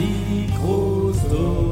Microsoft. 0.00 1.70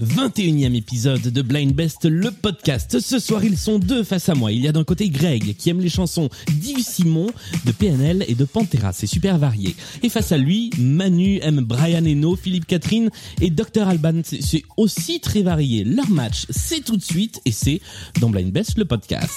21e 0.00 0.74
épisode 0.74 1.20
de 1.20 1.42
Blind 1.42 1.74
Best, 1.74 2.04
le 2.04 2.30
podcast. 2.30 3.00
Ce 3.00 3.18
soir, 3.18 3.44
ils 3.44 3.58
sont 3.58 3.78
deux 3.78 4.02
face 4.02 4.28
à 4.28 4.34
moi. 4.34 4.52
Il 4.52 4.60
y 4.60 4.68
a 4.68 4.72
d'un 4.72 4.84
côté 4.84 5.10
Greg, 5.10 5.56
qui 5.56 5.68
aime 5.70 5.80
les 5.80 5.88
chansons 5.88 6.28
d'Yves 6.48 6.84
Simon, 6.84 7.26
de 7.66 7.72
PNL 7.72 8.24
et 8.28 8.34
de 8.34 8.44
Pantera. 8.44 8.92
C'est 8.92 9.06
super 9.06 9.38
varié. 9.38 9.74
Et 10.02 10.08
face 10.08 10.32
à 10.32 10.38
lui, 10.38 10.70
Manu 10.78 11.38
aime 11.42 11.60
Brian 11.60 12.04
Eno, 12.04 12.36
Philippe 12.36 12.66
Catherine 12.66 13.10
et 13.40 13.50
Dr 13.50 13.86
Alban. 13.86 14.22
C'est 14.24 14.62
aussi 14.76 15.20
très 15.20 15.42
varié. 15.42 15.84
Leur 15.84 16.08
match, 16.08 16.46
c'est 16.50 16.84
tout 16.84 16.96
de 16.96 17.04
suite 17.04 17.40
et 17.44 17.52
c'est 17.52 17.80
dans 18.20 18.30
Blind 18.30 18.52
Best, 18.52 18.78
le 18.78 18.84
podcast. 18.84 19.32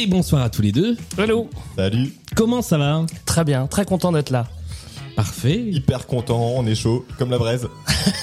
Et 0.00 0.06
bonsoir 0.06 0.42
à 0.42 0.48
tous 0.48 0.62
les 0.62 0.70
deux. 0.70 0.96
Hello 1.18 1.50
Salut, 1.74 2.12
Comment 2.36 2.62
ça 2.62 2.78
va? 2.78 3.04
Très 3.24 3.42
bien, 3.42 3.66
très 3.66 3.84
content 3.84 4.12
d'être 4.12 4.30
là. 4.30 4.46
Parfait. 5.16 5.58
hyper 5.58 6.06
content, 6.06 6.52
on 6.54 6.64
est 6.66 6.76
chaud, 6.76 7.04
comme 7.18 7.30
la 7.32 7.38
braise. 7.38 7.66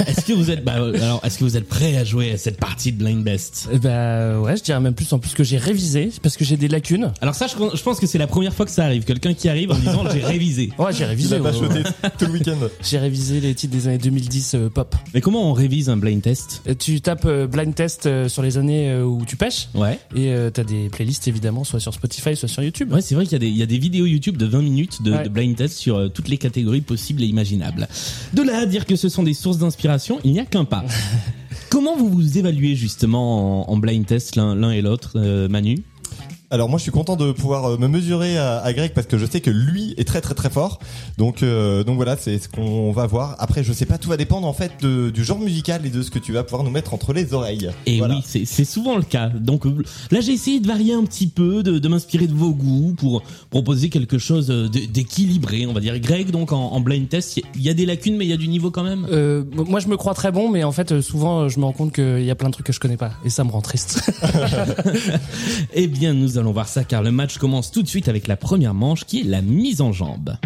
Est-ce 0.08 0.26
que 0.26 0.34
vous 0.34 0.52
êtes 0.52 0.64
bah, 0.64 0.76
euh, 0.78 0.94
alors 1.02 1.22
est-ce 1.24 1.38
que 1.38 1.44
vous 1.44 1.58
êtes 1.58 1.68
prêts 1.68 1.98
à 1.98 2.04
jouer 2.04 2.32
à 2.32 2.38
cette 2.38 2.58
partie 2.58 2.92
de 2.92 2.98
Blind 3.04 3.24
Best? 3.24 3.70
Ben 3.82 4.40
ouais, 4.40 4.58
je 4.58 4.64
dirais 4.64 4.80
même 4.80 4.94
plus 4.94 5.12
en 5.14 5.20
plus 5.20 5.34
que 5.34 5.44
j'ai 5.44 5.58
révisé 5.58 6.10
parce 6.22 6.38
que 6.38 6.46
j'ai 6.46 6.58
des 6.58 6.68
lacunes. 6.68 7.12
Alors 7.22 7.36
ça, 7.36 7.48
je, 7.48 7.56
je 7.78 7.84
pense 7.84 8.00
que 8.00 8.08
c'est 8.08 8.18
la 8.18 8.28
première 8.28 8.54
fois 8.54 8.66
que 8.66 8.72
ça 8.72 8.86
arrive. 8.86 9.04
Quelqu'un 9.04 9.34
qui 9.34 9.50
arrive 9.50 9.72
en 9.72 9.78
disant 9.78 10.04
j'ai 10.12 10.24
révisé. 10.24 10.72
Ouais, 10.80 10.92
j'ai 10.94 11.06
révisé. 11.06 11.40
ouais, 11.40 11.52
tout 12.18 12.26
le 12.26 12.32
week-end. 12.32 12.58
J'ai 12.84 12.98
révisé 12.98 13.40
les 13.40 13.54
titres 13.55 13.74
des 13.74 13.88
années 13.88 13.98
2010 13.98 14.55
euh, 14.55 14.70
pop. 14.70 14.96
Mais 15.14 15.22
comment 15.22 15.50
on 15.50 15.54
révise 15.54 15.90
un 15.90 15.98
blind 15.98 16.22
test? 16.22 16.62
Et 16.66 16.76
tu 16.76 17.02
tapes 17.02 17.26
euh, 17.26 17.48
blind 17.48 17.74
test 17.74 18.05
euh, 18.05 18.27
sur 18.30 18.42
les 18.42 18.58
années 18.58 18.90
euh, 18.90 19.04
où 19.04 19.24
tu 19.26 19.36
pêches 19.38 19.70
Ouais. 19.74 19.99
et 20.16 20.30
euh, 20.34 20.49
t'as 20.49 20.64
des 20.64 20.90
playlists 20.90 21.27
évidemment 21.27 21.64
soit 21.64 21.80
sur 21.80 21.94
Spotify 21.94 22.36
soit 22.36 22.49
sur 22.49 22.62
YouTube. 22.64 22.92
Ouais, 22.92 23.02
c'est 23.02 23.16
vrai 23.16 23.26
qu'il 23.26 23.34
y 23.34 23.36
a 23.36 23.40
des 23.40 23.48
il 23.48 23.58
y 23.58 23.64
a 23.64 23.66
des 23.68 23.77
vidéos 23.77 24.05
YouTube 24.05 24.38
de 24.38 24.46
20 24.46 24.62
minutes 24.62 25.02
de, 25.02 25.12
Ouais. 25.14 25.24
de 25.24 25.30
blind 25.30 25.55
test 25.55 25.77
sur 25.77 25.96
euh, 25.98 26.08
toutes 26.10 26.27
les 26.27 26.38
catégories 26.38 26.82
possibles 26.82 27.24
et 27.24 27.27
imaginables. 27.27 27.88
De 28.34 28.42
là 28.44 28.60
à 28.60 28.66
dire 28.66 28.86
que 28.86 28.96
ce 28.96 29.08
sont 29.10 29.24
des 29.24 29.34
sources 29.34 29.58
d'inspiration, 29.58 29.74
il 30.23 30.31
n'y 30.31 30.40
a 30.40 30.45
qu'un 30.45 30.65
pas. 30.65 30.84
Comment 31.70 31.95
vous 31.98 32.09
vous 32.09 32.37
évaluez 32.37 32.76
justement 32.76 33.68
en, 33.68 33.71
en 33.73 33.77
blind 33.77 34.05
test 34.05 34.35
l'un 34.35 34.55
l'un 34.55 34.71
et 34.71 34.81
l'autre, 34.81 35.13
euh, 35.15 35.48
Manu? 35.49 35.84
Alors 36.51 36.70
moi 36.70 36.77
je 36.77 36.84
suis 36.84 36.91
content 36.91 37.15
de 37.15 37.32
pouvoir 37.32 37.65
euh, 37.65 37.77
me 37.77 37.88
mesurer 37.88 38.38
à, 38.38 38.60
à 38.60 38.71
Greg 38.74 38.91
parce 38.93 39.07
que 39.07 39.18
je 39.18 39.26
sais 39.26 39.41
que 39.41 39.49
lui 39.49 39.93
est 39.98 40.04
très 40.07 40.21
très 40.21 40.35
très 40.35 40.49
fort. 40.49 40.79
Donc 41.18 41.41
euh, 41.43 41.84
donc 41.84 41.96
voilà, 41.96 42.18
c'est 42.18 42.37
ce 42.37 42.48
qu'on 42.48 42.91
va 42.91 43.07
voir. 43.07 43.35
Après 43.40 43.63
je 43.63 43.74
sais 43.74 43.85
pas, 43.85 43.98
tout 43.98 44.10
va 44.10 44.18
dépendre 44.18 44.48
en 44.48 44.54
fait 44.54 44.71
de- 44.82 45.10
du 45.10 45.24
genre 45.24 45.40
musical 45.40 45.85
et 45.85 45.90
de 45.90 46.02
ce 46.04 46.12
que 46.12 46.20
tu 46.20 46.32
vas 46.34 46.43
pouvoir 46.43 46.63
nous 46.63 46.70
mettre 46.70 46.93
entre 46.93 47.13
les 47.13 47.34
oreilles. 47.34 47.70
Et 47.87 47.98
Voilà. 47.98 48.15
oui, 48.15 48.21
c'est 48.26 48.46
c'est 48.46 48.63
souvent 48.65 48.96
le 48.96 49.02
cas. 49.04 49.29
Donc 49.29 49.65
euh, 49.65 49.76
là, 50.12 50.21
j'ai 50.21 50.34
essayé 50.34 50.60
de 50.60 50.68
varier 50.68 50.93
un 50.93 51.04
petit 51.04 51.27
peu, 51.27 51.63
de, 51.63 51.79
de 51.79 51.87
m'inspirer 51.87 52.27
de 52.27 52.34
vos 52.34 52.52
goûts 52.52 52.93
pour 52.96 53.24
proposer 53.49 53.90
quelque 53.90 54.18
chose 54.20 54.52
euh, 54.52 54.70
d'équilibré, 54.70 55.65
on 55.65 55.74
va 55.74 55.80
dire. 55.80 55.98
Greg, 55.99 56.30
donc 56.30 56.52
en, 56.52 56.59
en 56.71 56.80
blind 56.80 57.09
test, 57.09 57.37
il 57.55 57.62
y 57.62 57.70
a 57.70 57.74
des 57.74 57.85
lacunes, 57.87 58.18
mais 58.18 58.26
il 58.26 58.30
y 58.30 58.34
a 58.34 58.37
du 58.37 58.48
niveau 58.48 58.70
quand 58.71 58.84
même? 58.84 59.07
Euh, 59.12 59.43
moi 59.52 59.80
je 59.80 59.87
me 59.87 59.98
crois 59.98 60.13
très 60.13 60.32
bon 60.32 60.49
mais 60.52 60.63
en 60.63 60.71
fait 60.71 61.02
souvent 61.02 61.49
je 61.49 61.59
me 61.59 61.65
rends 61.65 61.71
compte 61.74 61.93
qu'il 61.93 62.24
y 62.24 62.30
a 62.32 62.35
plein 62.35 62.49
de 62.49 62.54
trucs 62.54 62.65
que 62.68 62.74
je 62.74 62.80
connais 62.80 62.98
pas 62.98 63.12
et 63.26 63.30
ça 63.30 63.43
me 63.43 63.49
rend 63.52 63.62
triste. 63.62 63.99
Eh 65.74 65.88
bien, 65.88 66.13
nous 66.13 66.34
allons 66.38 66.52
voir 66.52 66.68
ça, 66.68 66.84
car 66.84 67.03
le 67.03 67.12
match 67.12 67.38
commence 67.38 67.72
tout 67.72 67.84
de 67.84 67.88
suite 67.88 68.08
avec 68.08 68.28
la 68.28 68.38
première 68.38 68.74
manche, 68.74 69.06
qui 69.06 69.22
est 69.22 69.24
la 69.24 69.41
mise 69.41 69.81
en 69.81 69.91
jambe. 69.91 70.38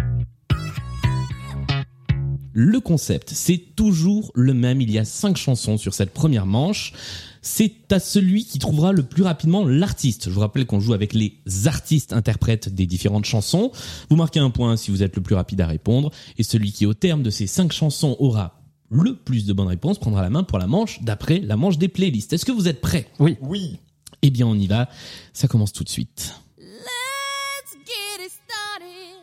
Le 2.51 2.79
concept, 2.79 3.31
c'est 3.33 3.75
toujours 3.75 4.31
le 4.35 4.53
même. 4.53 4.81
Il 4.81 4.91
y 4.91 4.97
a 4.97 5.05
cinq 5.05 5.37
chansons 5.37 5.77
sur 5.77 5.93
cette 5.93 6.13
première 6.13 6.45
manche. 6.45 6.93
C'est 7.41 7.93
à 7.93 7.99
celui 7.99 8.43
qui 8.43 8.59
trouvera 8.59 8.91
le 8.91 9.03
plus 9.03 9.23
rapidement 9.23 9.65
l'artiste. 9.65 10.25
Je 10.25 10.33
vous 10.33 10.41
rappelle 10.41 10.65
qu'on 10.65 10.79
joue 10.79 10.93
avec 10.93 11.13
les 11.13 11.39
artistes 11.65 12.11
interprètes 12.11 12.67
des 12.67 12.85
différentes 12.85 13.25
chansons. 13.25 13.71
Vous 14.09 14.17
marquez 14.17 14.39
un 14.39 14.49
point 14.49 14.75
si 14.75 14.91
vous 14.91 15.03
êtes 15.03 15.15
le 15.15 15.21
plus 15.21 15.35
rapide 15.35 15.61
à 15.61 15.67
répondre. 15.67 16.11
Et 16.37 16.43
celui 16.43 16.73
qui, 16.73 16.85
au 16.85 16.93
terme 16.93 17.23
de 17.23 17.29
ces 17.29 17.47
cinq 17.47 17.71
chansons, 17.71 18.17
aura 18.19 18.59
le 18.89 19.15
plus 19.15 19.45
de 19.45 19.53
bonnes 19.53 19.67
réponses 19.67 19.99
prendra 19.99 20.21
la 20.21 20.29
main 20.29 20.43
pour 20.43 20.57
la 20.57 20.67
manche 20.67 21.01
d'après 21.03 21.39
la 21.39 21.55
manche 21.55 21.77
des 21.77 21.87
playlists. 21.87 22.33
Est-ce 22.33 22.45
que 22.45 22.51
vous 22.51 22.67
êtes 22.67 22.81
prêts? 22.81 23.07
Oui. 23.19 23.37
Oui. 23.41 23.77
Eh 24.21 24.29
bien, 24.29 24.47
on 24.47 24.55
y 24.55 24.67
va. 24.67 24.89
Ça 25.33 25.47
commence 25.47 25.71
tout 25.73 25.83
de 25.83 25.89
suite. 25.89 26.33
Let's 26.57 27.73
get 27.85 28.25
it 28.25 28.31
started 28.31 29.17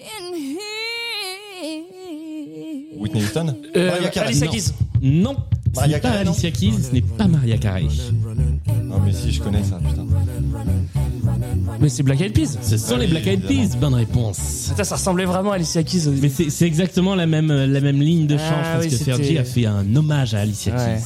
in 0.00 0.34
here. 0.34 0.58
Whitney 2.96 3.20
Houston. 3.22 3.56
Euh, 3.76 4.08
Carey. 4.10 4.28
Alicia. 4.28 4.46
Keys. 4.48 4.72
Non, 5.00 5.36
ce 5.74 5.86
n'est 5.88 5.98
pas 6.00 6.10
Alicia 6.10 6.50
Keys, 6.50 6.72
ce 6.88 6.92
n'est 6.92 7.00
pas 7.02 7.26
Maria 7.26 7.58
Carey. 7.58 7.86
Non 8.84 9.00
mais 9.00 9.12
si 9.12 9.32
je 9.32 9.40
connais 9.42 9.62
ça, 9.64 9.78
putain. 9.78 10.06
Mais 11.80 11.88
c'est 11.88 12.02
Black 12.02 12.20
Eyed 12.20 12.32
Peas. 12.34 12.58
Ce 12.62 12.76
sont 12.76 12.96
les 12.98 13.06
Black 13.08 13.26
Eyed 13.26 13.42
Peas, 13.46 13.76
bonne 13.80 13.94
réponse. 13.94 14.66
Putain, 14.70 14.84
ça 14.84 14.96
ressemblait 14.96 15.24
vraiment 15.24 15.52
à 15.52 15.54
Alicia 15.56 15.82
Keys. 15.82 16.08
Mais 16.20 16.28
c'est 16.28 16.50
c'est 16.50 16.66
exactement 16.66 17.14
la 17.14 17.26
même 17.26 17.48
la 17.50 17.80
même 17.80 18.00
ligne 18.00 18.26
de 18.26 18.36
chant. 18.36 18.44
Ah 18.50 18.72
parce 18.74 18.84
oui, 18.84 18.90
que 18.90 18.96
c'était- 18.96 19.12
Fergie 19.12 19.38
a 19.38 19.44
fait 19.44 19.66
un 19.66 19.96
hommage 19.96 20.34
à 20.34 20.40
Alicia 20.40 20.74
Ouais. 20.76 20.96
Keys. 20.98 21.04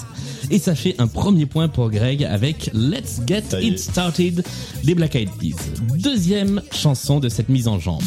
Et 0.50 0.58
ça 0.58 0.74
fait 0.74 0.94
un 0.98 1.06
premier 1.08 1.46
point 1.46 1.68
pour 1.68 1.90
Greg 1.90 2.24
avec 2.24 2.70
Let's 2.72 3.20
Get 3.26 3.44
It. 3.60 3.78
Started 3.78 4.44
des 4.84 4.94
Black 4.94 5.14
Eyed 5.16 5.30
Peas. 5.38 5.56
Deuxième 5.98 6.62
chanson 6.72 7.18
de 7.20 7.28
cette 7.28 7.48
mise 7.48 7.68
en 7.68 7.78
jambe. 7.78 8.02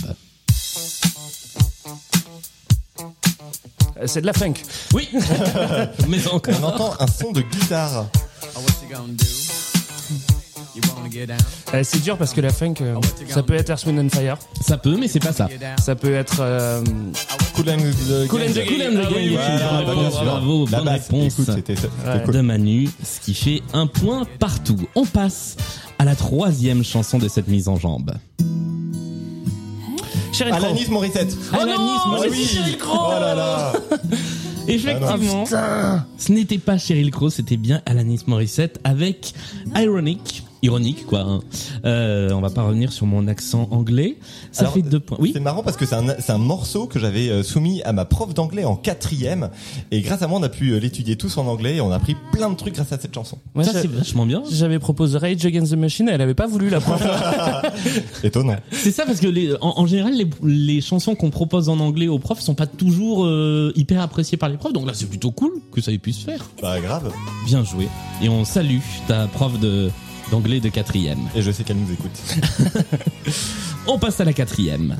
Euh, 3.97 4.05
C'est 4.05 4.21
de 4.21 4.25
la 4.25 4.33
funk. 4.33 4.53
Oui, 4.93 5.09
mais 6.07 6.17
On 6.31 6.35
encore. 6.35 6.63
entend 6.63 6.93
un 6.99 7.07
son 7.07 7.31
de 7.31 7.41
guitare. 7.41 8.07
Oh, 8.55 8.59
gonna 8.89 9.13
do? 9.13 9.38
Euh, 11.73 11.81
c'est 11.83 12.01
dur 12.01 12.17
parce 12.17 12.33
que 12.33 12.41
la 12.41 12.51
funk, 12.51 12.75
euh, 12.81 12.95
ça 13.27 13.43
peut 13.43 13.53
être 13.53 13.69
Earth, 13.69 13.85
Wind 13.85 13.99
and 13.99 14.09
Fire. 14.09 14.37
Ça 14.61 14.77
peut, 14.77 14.95
mais 14.99 15.07
c'est 15.07 15.19
pas 15.19 15.33
ça. 15.33 15.47
Ça 15.81 15.95
peut 15.95 16.13
être. 16.13 16.37
euh, 16.41 16.81
Cool 17.55 17.69
and 17.69 17.77
the 17.77 18.27
Cool 18.27 18.41
and 18.41 18.51
the 18.51 18.55
Gang. 18.55 18.67
Cool 18.67 18.81
and 18.81 19.01
the 19.01 19.05
Ah 19.05 19.11
oui, 19.15 19.29
voilà, 19.33 19.69
Ah, 19.71 19.83
bah, 19.83 19.93
bravo, 19.93 19.99
bien 20.01 20.11
sûr. 20.11 20.23
bravo, 20.23 20.67
La 20.71 20.77
bonne 20.79 20.87
réponse. 20.89 21.33
écoute, 21.33 21.45
c'était 21.55 21.75
c'était 21.75 21.87
Ouais. 22.07 22.21
cool. 22.25 22.33
de 22.35 22.41
Manu, 22.41 22.89
ce 23.03 23.19
qui 23.19 23.33
fait 23.33 23.61
un 23.73 23.87
point 23.87 24.25
partout. 24.39 24.77
On 24.95 25.05
passe 25.05 25.57
à 25.97 26.05
la 26.05 26.15
troisième 26.15 26.83
chanson 26.83 27.17
de 27.17 27.27
cette 27.27 27.47
mise 27.47 27.67
en 27.67 27.75
jambe. 27.77 28.11
Sheryl 30.31 30.53
Crow. 30.53 30.65
Alanis 30.65 30.87
Morissette. 30.89 31.37
Alanis 31.53 31.73
non, 31.77 32.07
Morissette. 32.11 32.77
Crow. 32.77 32.97
Oh 33.07 33.19
là 33.19 33.35
là. 33.35 33.73
Effectivement, 34.67 35.45
ce 35.45 36.31
n'était 36.31 36.59
pas 36.59 36.77
Sheryl 36.77 37.09
Crow, 37.11 37.29
c'était 37.31 37.57
bien 37.57 37.81
Alanis 37.87 38.21
Morissette 38.27 38.79
avec 38.83 39.33
Ironic. 39.75 40.43
Ironique, 40.61 41.05
quoi. 41.05 41.19
hein. 41.21 41.39
Euh, 41.85 42.31
on 42.33 42.41
va 42.41 42.49
pas 42.49 42.63
revenir 42.63 42.91
sur 42.91 43.05
mon 43.05 43.27
accent 43.27 43.67
anglais. 43.71 44.17
Ça 44.51 44.61
Alors, 44.61 44.73
fait 44.73 44.81
deux 44.81 44.99
points. 44.99 45.17
Oui. 45.19 45.31
C'est 45.33 45.39
marrant 45.39 45.63
parce 45.63 45.77
que 45.77 45.85
c'est 45.85 45.95
un, 45.95 46.05
c'est 46.19 46.31
un 46.31 46.37
morceau 46.37 46.85
que 46.87 46.99
j'avais 46.99 47.29
euh, 47.29 47.43
soumis 47.43 47.81
à 47.83 47.93
ma 47.93 48.05
prof 48.05 48.33
d'anglais 48.33 48.65
en 48.65 48.75
quatrième 48.75 49.49
et 49.91 50.01
grâce 50.01 50.21
à 50.21 50.27
moi 50.27 50.39
on 50.39 50.43
a 50.43 50.49
pu 50.49 50.71
euh, 50.71 50.79
l'étudier 50.79 51.15
tous 51.15 51.37
en 51.37 51.47
anglais 51.47 51.77
et 51.77 51.81
on 51.81 51.91
a 51.91 51.95
appris 51.95 52.15
plein 52.33 52.49
de 52.49 52.55
trucs 52.55 52.75
grâce 52.75 52.91
à 52.91 52.99
cette 52.99 53.13
chanson. 53.15 53.37
Moi, 53.55 53.63
ça, 53.63 53.71
c'est 53.81 53.87
vachement 53.89 54.25
bien. 54.25 54.43
J'avais 54.51 54.79
proposé 54.79 55.17
Rage 55.17 55.45
Against 55.45 55.71
the 55.71 55.77
Machine, 55.77 56.09
elle 56.09 56.21
avait 56.21 56.33
pas 56.33 56.47
voulu 56.47 56.69
la 56.69 56.79
prof. 56.81 57.01
Étonnant. 58.23 58.55
C'est 58.71 58.91
ça 58.91 59.05
parce 59.05 59.19
que 59.19 59.27
les, 59.27 59.53
en, 59.61 59.73
en 59.79 59.85
général, 59.87 60.13
les, 60.13 60.27
les 60.43 60.81
chansons 60.81 61.15
qu'on 61.15 61.29
propose 61.29 61.69
en 61.69 61.79
anglais 61.79 62.07
aux 62.07 62.19
profs 62.19 62.41
sont 62.41 62.55
pas 62.55 62.67
toujours 62.67 63.25
euh, 63.25 63.71
hyper 63.75 64.01
appréciées 64.01 64.37
par 64.37 64.49
les 64.49 64.57
profs. 64.57 64.73
Donc 64.73 64.85
là, 64.87 64.93
c'est 64.93 65.07
plutôt 65.09 65.31
cool 65.31 65.51
que 65.71 65.81
ça 65.81 65.91
ait 65.91 65.97
pu 65.97 66.13
se 66.13 66.25
faire. 66.25 66.49
Bah 66.61 66.79
grave. 66.79 67.11
Bien 67.45 67.63
joué. 67.63 67.87
Et 68.21 68.29
on 68.29 68.43
salue 68.45 68.79
ta 69.07 69.27
prof 69.27 69.59
de 69.59 69.89
d'anglais 70.31 70.59
de 70.59 70.69
quatrième. 70.69 71.19
Et 71.35 71.41
je 71.41 71.51
sais 71.51 71.63
qu'elle 71.63 71.77
nous 71.77 71.91
écoute. 71.91 72.11
On 73.87 73.97
passe 73.97 74.19
à 74.19 74.25
la 74.25 74.33
quatrième. 74.33 74.97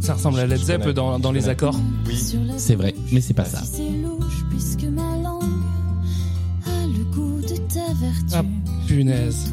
ça 0.00 0.12
ressemble 0.12 0.38
à 0.38 0.46
Led 0.46 0.58
Zepp 0.62 0.88
dans, 0.90 1.18
dans 1.18 1.32
les 1.32 1.48
accords. 1.48 1.80
Oui. 2.06 2.36
C'est 2.58 2.74
vrai, 2.74 2.94
mais 3.10 3.22
c'est 3.22 3.32
pas 3.32 3.46
ça. 3.46 3.62
Ah, 8.34 8.42
punaise. 8.86 9.52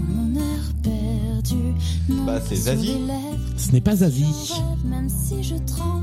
Bah, 2.26 2.40
c'est 2.46 2.56
Zazie. 2.56 2.98
Ce 3.58 3.72
n'est 3.72 3.82
pas 3.82 3.96
Zazie. 3.96 4.26
rêve, 4.26 4.86
même 4.86 5.10
si 5.10 5.44
je 5.44 5.56
tremble. 5.66 6.01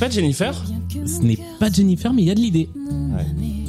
C'est 0.00 0.06
pas 0.06 0.14
Jennifer 0.14 0.64
Ce 1.04 1.20
n'est 1.20 1.38
pas 1.58 1.70
Jennifer, 1.70 2.10
mais 2.14 2.22
il 2.22 2.28
y 2.28 2.30
a 2.30 2.34
de 2.34 2.40
l'idée. 2.40 2.70
Ouais. 2.74 3.22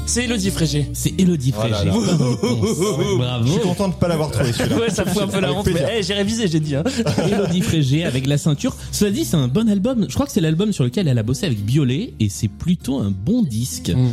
C'est 0.06 0.24
Elodie 0.24 0.50
Frégé. 0.50 0.88
C'est 0.94 1.20
Elodie 1.20 1.54
Oh 1.54 1.68
là 1.68 1.76
Frégé. 1.76 1.90
réponse. 1.90 2.08
Je 2.08 3.18
Bravo. 3.18 3.52
suis 3.52 3.60
content 3.60 3.90
de 3.90 3.94
pas 3.96 4.08
l'avoir 4.08 4.32
trouvé 4.32 4.54
celui-là. 4.54 4.78
Ouais, 4.80 4.90
ça 4.90 5.04
fout 5.04 5.24
un 5.24 5.28
peu 5.28 5.42
la 5.42 5.48
Avec 5.50 5.60
honte, 5.60 5.70
mais 5.74 5.82
hey, 5.82 6.04
j'ai 6.04 6.14
révisé, 6.14 6.48
j'ai 6.48 6.62
dit. 6.62 6.78
Hein. 6.78 6.84
Elodie 7.30 7.60
Frégé 7.60 8.06
avec 8.06 8.28
la 8.28 8.38
ceinture. 8.38 8.78
Cela 8.94 9.12
dit, 9.12 9.26
c'est 9.26 9.36
un 9.36 9.50
bon 9.50 9.68
album. 9.70 10.06
Je 10.08 10.14
crois 10.14 10.26
que 10.26 10.32
c'est 10.32 10.40
l'album 10.40 10.72
sur 10.72 10.86
lequel 10.86 11.10
elle 11.10 11.20
a 11.20 11.24
bossé 11.24 11.48
avec 11.48 11.66
Biolay 11.66 12.14
et 12.22 12.30
c'est 12.30 12.48
plutôt 12.48 13.00
un 13.00 13.12
bon 13.12 13.42
disque. 13.44 13.90
Mm. 13.90 14.12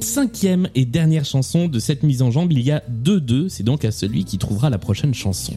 Cinquième 0.00 0.68
et 0.74 0.84
dernière 0.84 1.24
chanson 1.24 1.68
de 1.68 1.78
cette 1.78 2.02
mise 2.02 2.20
en 2.20 2.30
jambe, 2.30 2.52
il 2.52 2.60
y 2.60 2.70
a 2.70 2.82
2-2, 3.02 3.48
c'est 3.48 3.62
donc 3.62 3.86
à 3.86 3.92
celui 3.92 4.24
qui 4.24 4.36
trouvera 4.36 4.68
la 4.68 4.78
prochaine 4.78 5.14
chanson. 5.14 5.54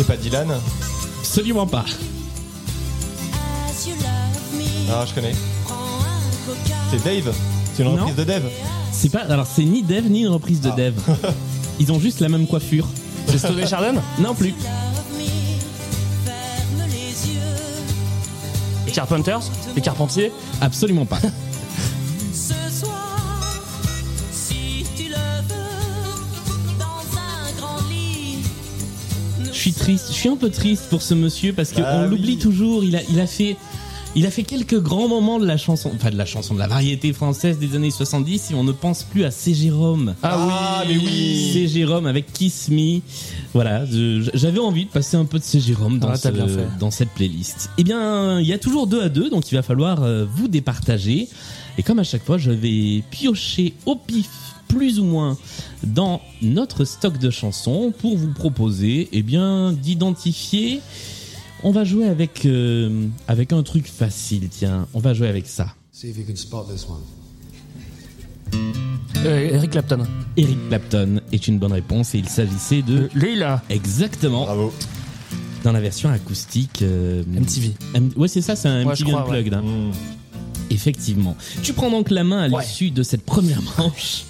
C'est 0.00 0.06
pas 0.06 0.16
Dylan 0.16 0.48
Absolument 1.20 1.66
pas. 1.66 1.84
Ah, 4.90 5.04
je 5.06 5.12
connais. 5.14 5.34
C'est 6.90 7.04
Dave. 7.04 7.34
C'est 7.74 7.82
une 7.82 7.90
Non. 7.90 7.96
reprise 7.98 8.16
de 8.16 8.24
Dave. 8.24 8.44
C'est 8.92 9.10
pas, 9.10 9.20
alors 9.28 9.46
c'est 9.46 9.62
ni 9.64 9.82
Dev 9.82 10.06
ni 10.08 10.22
une 10.22 10.28
reprise 10.28 10.62
de 10.62 10.70
Dev. 10.70 10.94
Ils 11.80 11.92
ont 11.92 12.00
juste 12.00 12.20
la 12.20 12.30
même 12.30 12.46
coiffure. 12.46 12.86
C'est 13.26 13.36
Stone 13.36 13.66
Chardon 13.66 14.00
Non 14.18 14.34
plus. 14.34 14.54
Les 18.86 18.92
Carpenters 18.92 19.40
Les 19.76 19.82
Carpentiers 19.82 20.32
Absolument 20.62 21.04
pas. 21.04 21.18
Triste, 29.96 30.06
je 30.08 30.14
suis 30.14 30.28
un 30.28 30.36
peu 30.36 30.50
triste 30.50 30.84
pour 30.90 31.02
ce 31.02 31.14
monsieur 31.14 31.52
parce 31.52 31.72
qu'on 31.72 31.80
Bah 31.82 32.06
l'oublie 32.06 32.32
oui. 32.34 32.38
toujours. 32.38 32.84
Il 32.84 32.94
a, 32.96 33.00
il 33.10 33.18
a 33.20 33.26
fait, 33.26 33.56
il 34.14 34.24
a 34.26 34.30
fait 34.30 34.42
quelques 34.44 34.78
grands 34.80 35.08
moments 35.08 35.38
de 35.40 35.46
la 35.46 35.56
chanson, 35.56 35.90
enfin 35.94 36.10
de 36.10 36.16
la 36.16 36.24
chanson, 36.26 36.54
de 36.54 36.58
la 36.60 36.68
variété 36.68 37.12
française 37.12 37.58
des 37.58 37.74
années 37.74 37.90
70 37.90 38.50
et 38.52 38.54
on 38.54 38.62
ne 38.64 38.70
pense 38.72 39.02
plus 39.02 39.24
à 39.24 39.30
C. 39.32 39.52
Jérôme. 39.54 40.14
Ah, 40.22 40.84
mais 40.88 40.96
oui. 40.96 41.50
C. 41.52 41.66
Jérôme 41.68 42.06
avec 42.06 42.32
Kiss 42.32 42.68
Me. 42.68 43.00
Voilà, 43.52 43.84
j'avais 44.34 44.60
envie 44.60 44.84
de 44.84 44.90
passer 44.90 45.16
un 45.16 45.24
peu 45.24 45.38
de 45.38 45.44
C. 45.44 45.58
Jérôme 45.60 45.98
dans, 45.98 46.10
Ah, 46.10 46.16
ce- 46.16 46.28
dans 46.78 46.90
cette 46.92 47.10
playlist. 47.10 47.70
Eh 47.78 47.82
bien, 47.84 48.38
il 48.40 48.46
y 48.46 48.52
a 48.52 48.58
toujours 48.58 48.86
deux 48.86 49.02
à 49.02 49.08
deux, 49.08 49.28
donc 49.28 49.50
il 49.50 49.54
va 49.56 49.62
falloir 49.62 50.02
euh, 50.04 50.24
vous 50.36 50.46
départager. 50.48 51.28
Et 51.78 51.82
comme 51.82 51.98
à 51.98 52.04
chaque 52.04 52.24
fois, 52.24 52.36
je 52.38 52.50
vais 52.52 53.02
piocher 53.10 53.74
au 53.86 53.96
pif 53.96 54.28
plus 54.70 54.98
ou 55.00 55.04
moins 55.04 55.36
dans 55.84 56.20
notre 56.42 56.84
stock 56.84 57.18
de 57.18 57.30
chansons 57.30 57.92
pour 57.98 58.16
vous 58.16 58.32
proposer 58.32 59.08
eh 59.12 59.22
bien 59.22 59.72
d'identifier 59.72 60.80
on 61.62 61.72
va 61.72 61.84
jouer 61.84 62.06
avec 62.06 62.46
euh, 62.46 63.06
avec 63.28 63.52
un 63.52 63.62
truc 63.62 63.86
facile 63.86 64.48
tiens 64.50 64.86
on 64.94 65.00
va 65.00 65.12
jouer 65.14 65.28
avec 65.28 65.46
ça 65.46 65.74
See 65.92 66.08
if 66.08 66.16
you 66.16 66.24
can 66.26 66.36
spot 66.36 66.66
this 66.72 66.86
one. 66.88 67.00
Euh, 69.26 69.50
Eric 69.52 69.72
Clapton. 69.72 70.06
Eric 70.36 70.56
Clapton 70.68 71.20
est 71.32 71.46
une 71.46 71.58
bonne 71.58 71.72
réponse 71.72 72.14
et 72.14 72.18
il 72.18 72.28
s'agissait 72.28 72.80
de 72.82 73.10
Lila. 73.14 73.62
exactement 73.68 74.44
Bravo. 74.44 74.72
dans 75.62 75.72
la 75.72 75.80
version 75.80 76.08
acoustique 76.08 76.80
euh, 76.82 77.22
MTV. 77.26 77.72
M- 77.94 78.10
ouais 78.16 78.28
c'est 78.28 78.40
ça 78.40 78.56
c'est 78.56 78.68
un 78.68 78.86
Ouais, 78.86 78.92
MTV 78.94 79.10
crois, 79.10 79.22
Unplugged 79.24 79.52
hein. 79.54 79.62
Mmh. 79.62 79.90
effectivement 80.70 81.36
tu 81.62 81.74
prends 81.74 81.90
donc 81.90 82.10
la 82.10 82.24
main 82.24 82.44
à 82.44 82.48
Ouais. 82.48 82.62
l'issue 82.62 82.90
de 82.90 83.02
cette 83.02 83.24
première 83.26 83.60
manche 83.78 84.24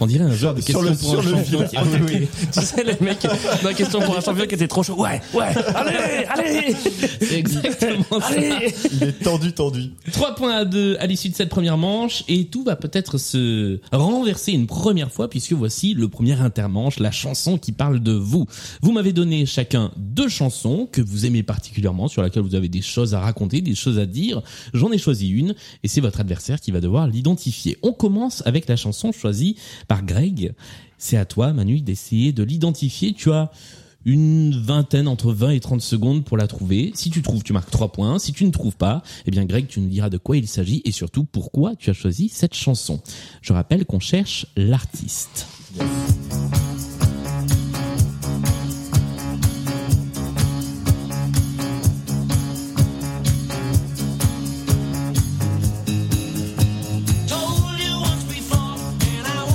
on 0.00 0.06
dirait 0.06 0.24
un 0.24 0.34
genre 0.34 0.54
de 0.54 0.60
Sur 0.60 0.80
question 0.80 0.82
le, 0.82 0.96
pour 0.96 1.10
sur 1.10 1.18
un 1.20 1.22
le 1.22 1.44
champion 1.44 1.68
qui- 1.68 1.76
Ah 1.76 1.82
oui, 1.84 1.98
oui. 2.20 2.28
tu 2.52 2.60
sais, 2.60 2.84
les 2.84 2.96
mecs, 3.00 3.22
dans 3.22 3.68
la 3.68 3.74
question 3.74 4.00
pour 4.00 4.16
un 4.16 4.20
champion 4.20 4.46
qui 4.46 4.54
était 4.54 4.68
trop 4.68 4.82
chaud. 4.82 4.94
Ouais, 5.00 5.20
ouais, 5.34 5.44
allez, 5.74 6.24
allez, 6.28 6.74
c'est 7.20 7.38
exactement 7.38 8.04
ça 8.20 8.26
allez. 8.28 8.74
Il 8.92 9.02
est 9.02 9.12
tendu, 9.22 9.52
tendu. 9.52 9.90
3 10.12 10.34
points 10.34 10.54
à 10.56 10.64
2 10.64 10.96
à 11.00 11.06
l'issue 11.06 11.28
de 11.28 11.34
cette 11.34 11.48
première 11.48 11.76
manche 11.78 12.24
et 12.28 12.46
tout 12.46 12.64
va 12.64 12.76
peut-être 12.76 13.18
se 13.18 13.78
renverser 13.92 14.52
une 14.52 14.66
première 14.66 15.10
fois 15.10 15.28
puisque 15.28 15.52
voici 15.52 15.94
le 15.94 16.08
premier 16.08 16.40
intermanche, 16.40 16.98
la 16.98 17.10
chanson 17.10 17.58
qui 17.58 17.72
parle 17.72 18.00
de 18.00 18.12
vous. 18.12 18.46
Vous 18.82 18.92
m'avez 18.92 19.12
donné 19.12 19.46
chacun 19.46 19.90
deux 19.96 20.28
chansons 20.28 20.88
que 20.90 21.00
vous 21.00 21.26
aimez 21.26 21.42
particulièrement, 21.42 22.08
sur 22.08 22.22
laquelle 22.22 22.42
vous 22.42 22.54
avez 22.54 22.68
des 22.68 22.82
choses 22.82 23.14
à 23.14 23.20
raconter, 23.20 23.60
des 23.60 23.74
choses 23.74 23.98
à 23.98 24.06
dire. 24.06 24.42
J'en 24.74 24.90
ai 24.92 24.98
choisi 24.98 25.28
une 25.28 25.54
et 25.82 25.88
c'est 25.88 26.00
votre 26.00 26.20
adversaire 26.20 26.60
qui 26.60 26.70
va 26.70 26.80
devoir 26.80 27.06
l'identifier. 27.06 27.78
On 27.82 27.92
commence 27.92 28.42
avec 28.46 28.68
la 28.68 28.76
chanson 28.76 29.12
choisie 29.12 29.56
par 29.88 30.04
Greg. 30.04 30.52
C'est 30.98 31.16
à 31.16 31.24
toi 31.24 31.52
Manu 31.52 31.80
d'essayer 31.80 32.32
de 32.32 32.42
l'identifier. 32.42 33.14
Tu 33.14 33.32
as 33.32 33.50
une 34.04 34.58
vingtaine, 34.58 35.08
entre 35.08 35.32
20 35.32 35.50
et 35.50 35.60
30 35.60 35.80
secondes 35.80 36.24
pour 36.24 36.36
la 36.36 36.46
trouver. 36.46 36.92
Si 36.94 37.10
tu 37.10 37.22
trouves, 37.22 37.42
tu 37.42 37.52
marques 37.52 37.70
3 37.70 37.92
points. 37.92 38.18
Si 38.18 38.32
tu 38.32 38.44
ne 38.44 38.50
trouves 38.50 38.76
pas, 38.76 39.02
eh 39.26 39.30
bien 39.30 39.44
Greg, 39.44 39.66
tu 39.66 39.80
nous 39.80 39.88
diras 39.88 40.10
de 40.10 40.18
quoi 40.18 40.36
il 40.36 40.48
s'agit 40.48 40.82
et 40.84 40.92
surtout 40.92 41.24
pourquoi 41.24 41.76
tu 41.76 41.90
as 41.90 41.94
choisi 41.94 42.28
cette 42.28 42.54
chanson. 42.54 43.00
Je 43.42 43.52
rappelle 43.52 43.84
qu'on 43.84 44.00
cherche 44.00 44.46
l'artiste. 44.56 45.46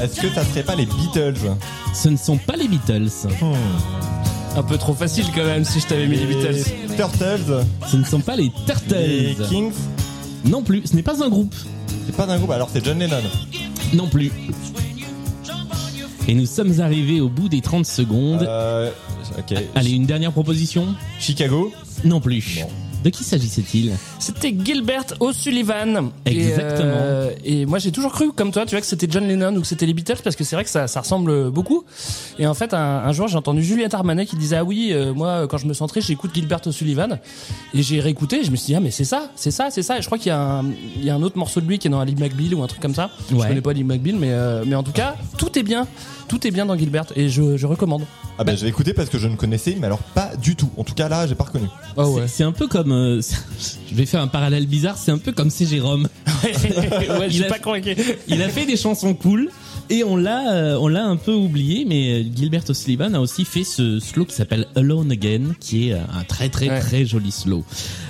Est-ce 0.06 0.22
que 0.22 0.30
ça 0.30 0.46
serait 0.46 0.62
pas 0.62 0.76
les 0.76 0.86
Beatles 0.86 1.34
Ce 1.96 2.10
ne 2.10 2.16
sont 2.18 2.38
pas 2.38 2.56
les 2.56 2.68
Beatles. 2.68 3.10
Un 4.56 4.62
peu 4.62 4.78
trop 4.78 4.94
facile 4.94 5.26
quand 5.34 5.44
même 5.44 5.66
si 5.66 5.80
je 5.80 5.88
t'avais 5.88 6.06
mis 6.06 6.16
les 6.18 6.28
Beatles. 6.28 6.64
Turtles 6.96 7.66
Ce 7.88 7.98
ne 7.98 8.04
sont 8.04 8.20
pas 8.22 8.36
les 8.36 8.44
Les 8.44 8.52
Turtles. 8.68 9.48
Kings 9.50 9.74
Non 10.46 10.62
plus. 10.62 10.84
Ce 10.86 10.96
n'est 10.96 11.02
pas 11.02 11.24
un 11.24 11.30
groupe. 11.30 11.56
C'est 12.06 12.16
pas 12.16 12.28
d'un 12.28 12.38
groupe, 12.38 12.52
alors 12.52 12.70
c'est 12.72 12.86
John 12.86 13.00
Lennon. 13.00 13.18
Non 13.94 14.08
plus. 14.08 14.32
Et 16.28 16.36
nous 16.36 16.46
sommes 16.46 16.80
arrivés 16.82 17.20
au 17.20 17.30
bout 17.30 17.50
des 17.50 17.62
30 17.62 17.86
secondes. 17.86 18.44
Euh, 18.44 18.92
ok. 19.40 19.58
Allez, 19.74 19.92
une 19.92 20.06
dernière 20.06 20.32
proposition? 20.32 20.88
Chicago? 21.20 21.72
Non 22.04 22.20
plus. 22.22 22.60
Bon. 22.62 22.70
De 23.06 23.10
qui 23.12 23.24
s'agissait-il 23.24 23.92
C'était 24.20 24.52
Gilbert 24.66 25.06
O'Sullivan. 25.20 26.10
Exactement. 26.26 26.90
Et, 26.90 26.94
euh, 26.96 27.30
et 27.44 27.66
moi 27.68 27.78
j'ai 27.78 27.92
toujours 27.92 28.12
cru, 28.12 28.32
comme 28.32 28.52
toi, 28.52 28.66
tu 28.66 28.72
vois, 28.72 28.82
que 28.82 28.88
c'était 28.88 29.08
John 29.10 29.28
Lennon 29.28 29.56
ou 29.56 29.62
que 29.62 29.68
c'était 29.68 29.86
les 29.86 29.94
Beatles 29.94 30.18
parce 30.24 30.36
que 30.36 30.44
c'est 30.44 30.56
vrai 30.56 30.64
que 30.64 30.72
ça, 30.72 30.88
ça 30.88 31.02
ressemble 31.02 31.52
beaucoup. 31.52 31.84
Et 32.40 32.48
en 32.48 32.56
fait, 32.56 32.74
un, 32.74 32.80
un 32.80 33.12
jour 33.14 33.28
j'ai 33.28 33.38
entendu 33.38 33.64
Juliette 33.64 33.94
Armanet 33.94 34.26
qui 34.26 34.36
disait 34.38 34.56
ah 34.58 34.64
oui, 34.64 34.90
euh, 34.92 35.14
moi 35.14 35.48
quand 35.48 35.60
je 35.60 35.68
me 35.68 35.74
sens 35.74 35.88
triste, 35.90 36.08
j'écoute 36.08 36.32
Gilbert 36.34 36.62
O'Sullivan. 36.66 37.20
Et 37.76 37.84
j'ai 37.84 38.00
réécouté, 38.00 38.42
et 38.42 38.44
je 38.44 38.50
me 38.50 38.56
suis 38.56 38.66
dit 38.68 38.76
ah 38.76 38.80
mais 38.80 38.90
c'est 38.92 39.04
ça, 39.06 39.30
c'est 39.36 39.52
ça, 39.52 39.68
c'est 39.70 39.84
ça. 39.84 40.00
Et 40.00 40.02
je 40.02 40.08
crois 40.08 40.18
qu'il 40.18 40.28
y 40.28 40.32
a 40.32 40.42
un, 40.42 40.66
il 40.98 41.06
y 41.06 41.12
a 41.12 41.16
un 41.16 41.22
autre 41.22 41.38
morceau 41.38 41.62
de 41.62 41.68
lui 41.68 41.78
qui 41.78 41.88
est 41.88 41.92
dans 41.92 42.00
Ali 42.00 42.16
McBeal 42.16 42.56
ou 42.56 42.64
un 42.64 42.68
truc 42.68 42.82
comme 42.82 42.96
ça. 42.96 43.12
Je 43.30 43.36
Ouais. 43.36 43.48
connais 43.48 43.62
pas 43.62 43.70
Ali 43.70 43.84
McBeal, 43.84 44.16
mais 44.16 44.32
euh, 44.32 44.64
mais 44.66 44.74
en 44.76 44.82
tout 44.84 44.92
cas 44.94 45.16
tout 45.38 45.60
est 45.60 45.64
bien, 45.64 45.86
tout 46.28 46.46
est 46.48 46.52
bien 46.52 46.66
dans 46.66 46.76
Gilbert 46.76 47.06
et 47.16 47.30
je, 47.30 47.56
je 47.56 47.68
recommande. 47.68 48.04
Ah 48.40 48.44
ben 48.44 48.58
je 48.58 48.64
vais 48.64 48.70
écouter 48.70 48.94
parce 48.94 49.10
que 49.10 49.18
je 49.20 49.28
ne 49.28 49.36
connaissais, 49.36 49.78
mais 49.80 49.86
alors 49.86 50.00
pas 50.00 50.32
du 50.42 50.56
tout. 50.56 50.70
En 50.76 50.84
tout 50.84 50.94
cas 50.96 51.08
là, 51.08 51.26
j'ai 51.28 51.36
pas 51.36 51.46
reconnu. 51.46 51.68
Oh 51.96 52.04
C'est- 52.16 52.22
ouais. 52.22 52.28
C'est 52.28 52.44
un 52.44 52.52
peu 52.52 52.68
comme. 52.68 52.92
Euh, 52.96 53.22
je 53.92 53.96
vais 53.96 54.06
faire 54.06 54.22
un 54.22 54.28
parallèle 54.28 54.66
bizarre. 54.68 54.98
C'est 54.98 55.12
un 55.12 55.18
peu 55.18 55.32
comme 55.32 55.50
C. 55.50 55.66
Jérôme. 55.66 56.08
ouais, 56.44 56.54
je 57.30 57.36
Il 57.38 57.44
a- 57.46 57.48
pas 57.48 57.60
convaincu. 57.60 57.96
Il 58.28 58.42
a 58.42 58.50
fait 58.50 58.66
des 58.66 58.78
chansons 58.78 59.14
cool 59.14 59.50
et 59.90 60.04
on 60.04 60.16
l'a, 60.16 60.52
euh, 60.54 60.78
on 60.80 60.88
l'a 60.88 61.06
un 61.06 61.16
peu 61.18 61.34
oublié. 61.34 61.86
Mais 61.86 62.22
euh, 62.22 62.24
Gilbert 62.36 62.64
O'Sullivan 62.70 63.14
a 63.16 63.20
aussi 63.20 63.46
fait 63.46 63.64
ce 63.64 64.00
slow 64.00 64.26
qui 64.26 64.34
s'appelle 64.36 64.68
Alone 64.76 65.12
Again, 65.12 65.54
qui 65.60 65.90
est 65.90 65.94
euh, 65.94 66.00
un 66.14 66.24
très 66.24 66.50
très 66.50 66.70
Ouais. 66.70 66.80
très 66.80 67.06
joli 67.06 67.32
slow. 67.32 67.64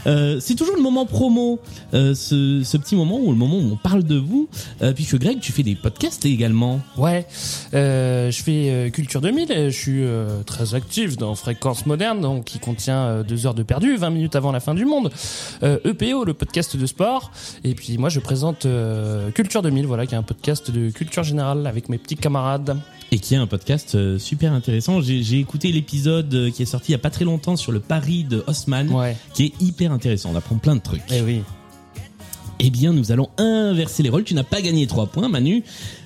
Euh, 0.08 0.40
c'est 0.40 0.56
toujours 0.56 0.76
le 0.76 0.82
moment 0.82 1.06
promo, 1.06 1.60
euh, 1.94 2.14
ce, 2.16 2.62
ce 2.64 2.78
petit 2.78 2.96
moment 2.96 3.20
où 3.20 3.32
le 3.32 3.38
moment 3.38 3.58
où 3.58 3.72
on 3.74 3.76
parle 3.76 4.04
de 4.04 4.16
vous, 4.18 4.48
euh, 4.82 4.94
puisque 4.94 5.18
Greg, 5.18 5.40
tu 5.40 5.52
fais 5.52 5.64
des 5.64 5.76
podcasts 5.76 6.26
également. 6.26 6.80
Ouais, 6.98 7.26
euh, 7.74 8.32
je 8.32 8.42
fais 8.44 8.92
Culture 8.94 9.20
2000 9.22 9.52
et 9.52 9.72
je 9.72 9.78
suis 9.78 10.04
euh, 10.04 10.42
très 10.44 10.74
actif 10.76 11.18
dans 11.18 11.36
Fréquence 11.36 11.86
Moderne, 11.86 12.22
donc 12.22 12.46
qui 12.46 12.60
contient 12.60 13.24
deux 13.24 13.46
heures 13.46 13.54
de 13.56 13.64
perdu, 13.64 13.96
20 13.98 14.10
minutes 14.12 14.36
avant 14.36 14.52
la 14.52 14.60
fin 14.60 14.74
du 14.74 14.86
monde. 14.86 15.12
Euh, 15.64 15.80
EPO, 15.86 16.24
le 16.26 16.34
podcast 16.34 16.78
de 16.78 16.86
sport. 16.86 17.32
Et 17.64 17.74
puis 17.76 17.98
moi, 17.98 18.10
je 18.10 18.20
présente 18.20 18.66
euh, 18.66 19.32
Culture 19.32 19.62
2000, 19.62 19.86
voilà, 19.88 20.06
qui 20.06 20.14
est 20.16 20.18
un 20.18 20.24
podcast 20.24 20.72
de 20.72 20.90
culture 20.92 21.24
générale 21.24 21.65
avec 21.68 21.90
mes 21.90 21.98
petits 21.98 22.16
camarades. 22.16 22.78
et 23.12 23.20
qui 23.20 23.34
est 23.34 23.38
un 23.38 23.48
podcast 23.48 23.96
euh, 23.96 24.18
super 24.20 24.52
intéressant. 24.54 25.02
J'ai 25.02 25.40
écouté 25.40 25.72
l'épisode 25.72 26.34
euh, 26.34 26.52
qui 26.52 26.64
est 26.64 26.66
sorti 26.66 26.90
il 26.90 26.92
y 26.94 26.96
a 26.96 27.00
pas 27.00 27.10
très 27.12 27.26
longtemps 27.26 27.56
sur 27.56 27.72
le 27.72 27.80
pari 27.80 28.24
de 28.24 28.44
Haussmann, 28.48 28.90
Ouais. 28.92 29.16
qui 29.34 29.46
est 29.46 29.62
hyper 29.62 29.92
intéressant. 29.92 30.32
On 30.34 30.36
apprend 30.36 30.56
plein 30.58 30.76
de 30.76 30.82
trucs. 30.82 31.04
Eh 31.12 31.22
oui. 31.22 31.42
Eh 32.60 32.70
bien, 32.70 32.94
nous 32.94 33.12
allons 33.12 33.30
inverser 33.38 34.02
les 34.04 34.10
rôles. 34.10 34.24
Tu 34.24 34.34
n'as 34.34 34.44
pas 34.44 34.62
gagné 34.62 34.88
3 34.88 35.08
points, 35.08 35.28
Manu. 35.30 35.64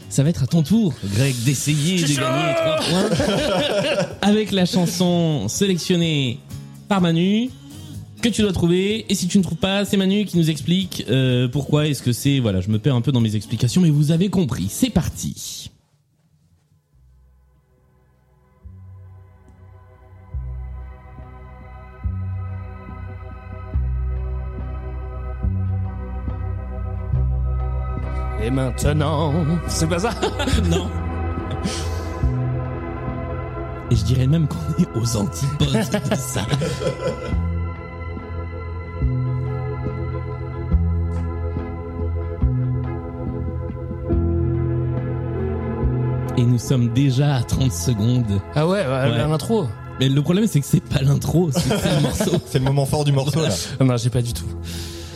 Ça 0.10 0.24
va 0.24 0.30
être 0.30 0.42
à 0.44 0.48
ton 0.48 0.64
tour, 0.64 0.94
Greg, 1.14 1.36
d'essayer 1.46 2.02
de 2.02 2.08
gagner 2.16 2.56
3 2.56 2.80
points 2.80 4.08
avec 4.24 4.52
la 4.52 4.66
chanson 4.66 5.48
sélectionnée 5.48 6.40
par 6.88 7.00
Manu 7.02 7.52
que 8.22 8.30
tu 8.30 8.42
dois 8.42 8.54
trouver. 8.54 9.06
Et 9.10 9.16
si 9.16 9.28
tu 9.28 9.38
ne 9.38 9.44
trouves 9.44 9.58
pas, 9.58 9.86
c'est 9.86 9.98
Manu 9.98 10.26
qui 10.26 10.38
nous 10.38 10.50
explique 10.50 11.06
euh, 11.10 11.48
pourquoi 11.48 11.88
est-ce 11.88 12.04
que 12.04 12.12
c'est. 12.12 12.40
Voilà, 12.40 12.62
je 12.62 12.70
me 12.70 12.80
perds 12.80 12.96
un 12.96 13.02
peu 13.02 13.12
dans 13.12 13.22
mes 13.22 13.36
explications, 13.36 13.82
mais 13.82 13.90
vous 13.90 14.12
avez 14.12 14.30
compris. 14.30 14.68
C'est 14.70 14.90
parti. 14.90 15.72
Et 28.42 28.52
maintenant, 28.52 29.34
c'est 29.68 29.88
pas 29.88 30.00
ça 30.00 30.12
non. 30.72 30.90
Et 33.92 33.96
je 33.96 34.04
dirais 34.04 34.28
même 34.28 34.48
qu'on 34.48 34.82
est 34.82 34.88
aux 34.96 35.18
antipodes 35.18 35.74
de 36.10 36.16
ça. 36.16 36.46
Et 46.40 46.44
nous 46.44 46.58
sommes 46.60 46.94
déjà 46.94 47.36
à 47.36 47.44
30 47.44 47.72
secondes. 47.72 48.40
Ah 48.56 48.66
ouais, 48.68 48.80
Ouais. 48.86 49.18
l'intro. 49.28 49.66
Mais 50.00 50.08
le 50.08 50.22
problème, 50.22 50.48
c'est 50.48 50.62
que 50.62 50.66
c'est 50.66 50.80
pas 50.84 51.02
l'intro, 51.02 51.50
c'est 51.52 51.60
c'est 51.60 51.96
le 51.96 52.02
morceau. 52.02 52.32
C'est 52.46 52.60
le 52.60 52.66
moment 52.66 52.86
fort 52.86 53.04
du 53.04 53.12
morceau 53.12 53.42
là. 53.42 53.50
Ah 53.80 53.84
non, 53.84 53.98
j'ai 53.98 54.10
pas 54.10 54.22
du 54.22 54.32
tout. 54.32 54.46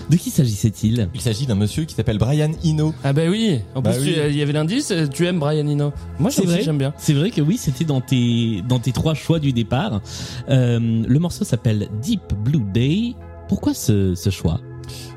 De 0.10 0.18
qui 0.18 0.30
s'agissait-il? 0.32 1.08
Il 1.14 1.22
s'agit 1.22 1.46
d'un 1.46 1.56
monsieur 1.56 1.86
qui 1.86 1.96
s'appelle 1.96 2.18
Brian 2.18 2.52
Eno. 2.66 2.94
Ah 3.06 3.14
bah 3.14 3.22
oui. 3.30 3.62
En 3.74 3.82
Bah 3.82 3.92
plus, 3.94 4.02
oui. 4.02 4.16
il 4.32 4.36
y 4.36 4.42
avait 4.42 4.52
l'indice. 4.52 4.92
euh, 4.92 5.08
Tu 5.08 5.26
aimes 5.26 5.40
Brian 5.40 5.66
Eno 5.66 5.94
Moi, 6.20 6.30
C'est 6.30 6.44
vrai. 6.46 6.62
j'aime 6.62 6.78
bien. 6.78 6.94
C'est 6.98 7.14
vrai 7.14 7.32
que 7.32 7.40
oui, 7.40 7.56
c'était 7.56 7.86
dans 7.86 8.02
tes 8.02 8.62
dans 8.68 8.80
tes 8.80 8.92
trois 8.92 9.14
choix 9.14 9.40
du 9.40 9.54
départ. 9.54 10.02
Euh, 10.50 11.04
le 11.08 11.20
morceau 11.20 11.46
s'appelle 11.46 11.88
Deep 12.02 12.34
Blue 12.44 12.60
Day. 12.74 13.14
Pourquoi 13.48 13.74
ce, 13.74 14.14
ce 14.16 14.30
choix? 14.30 14.60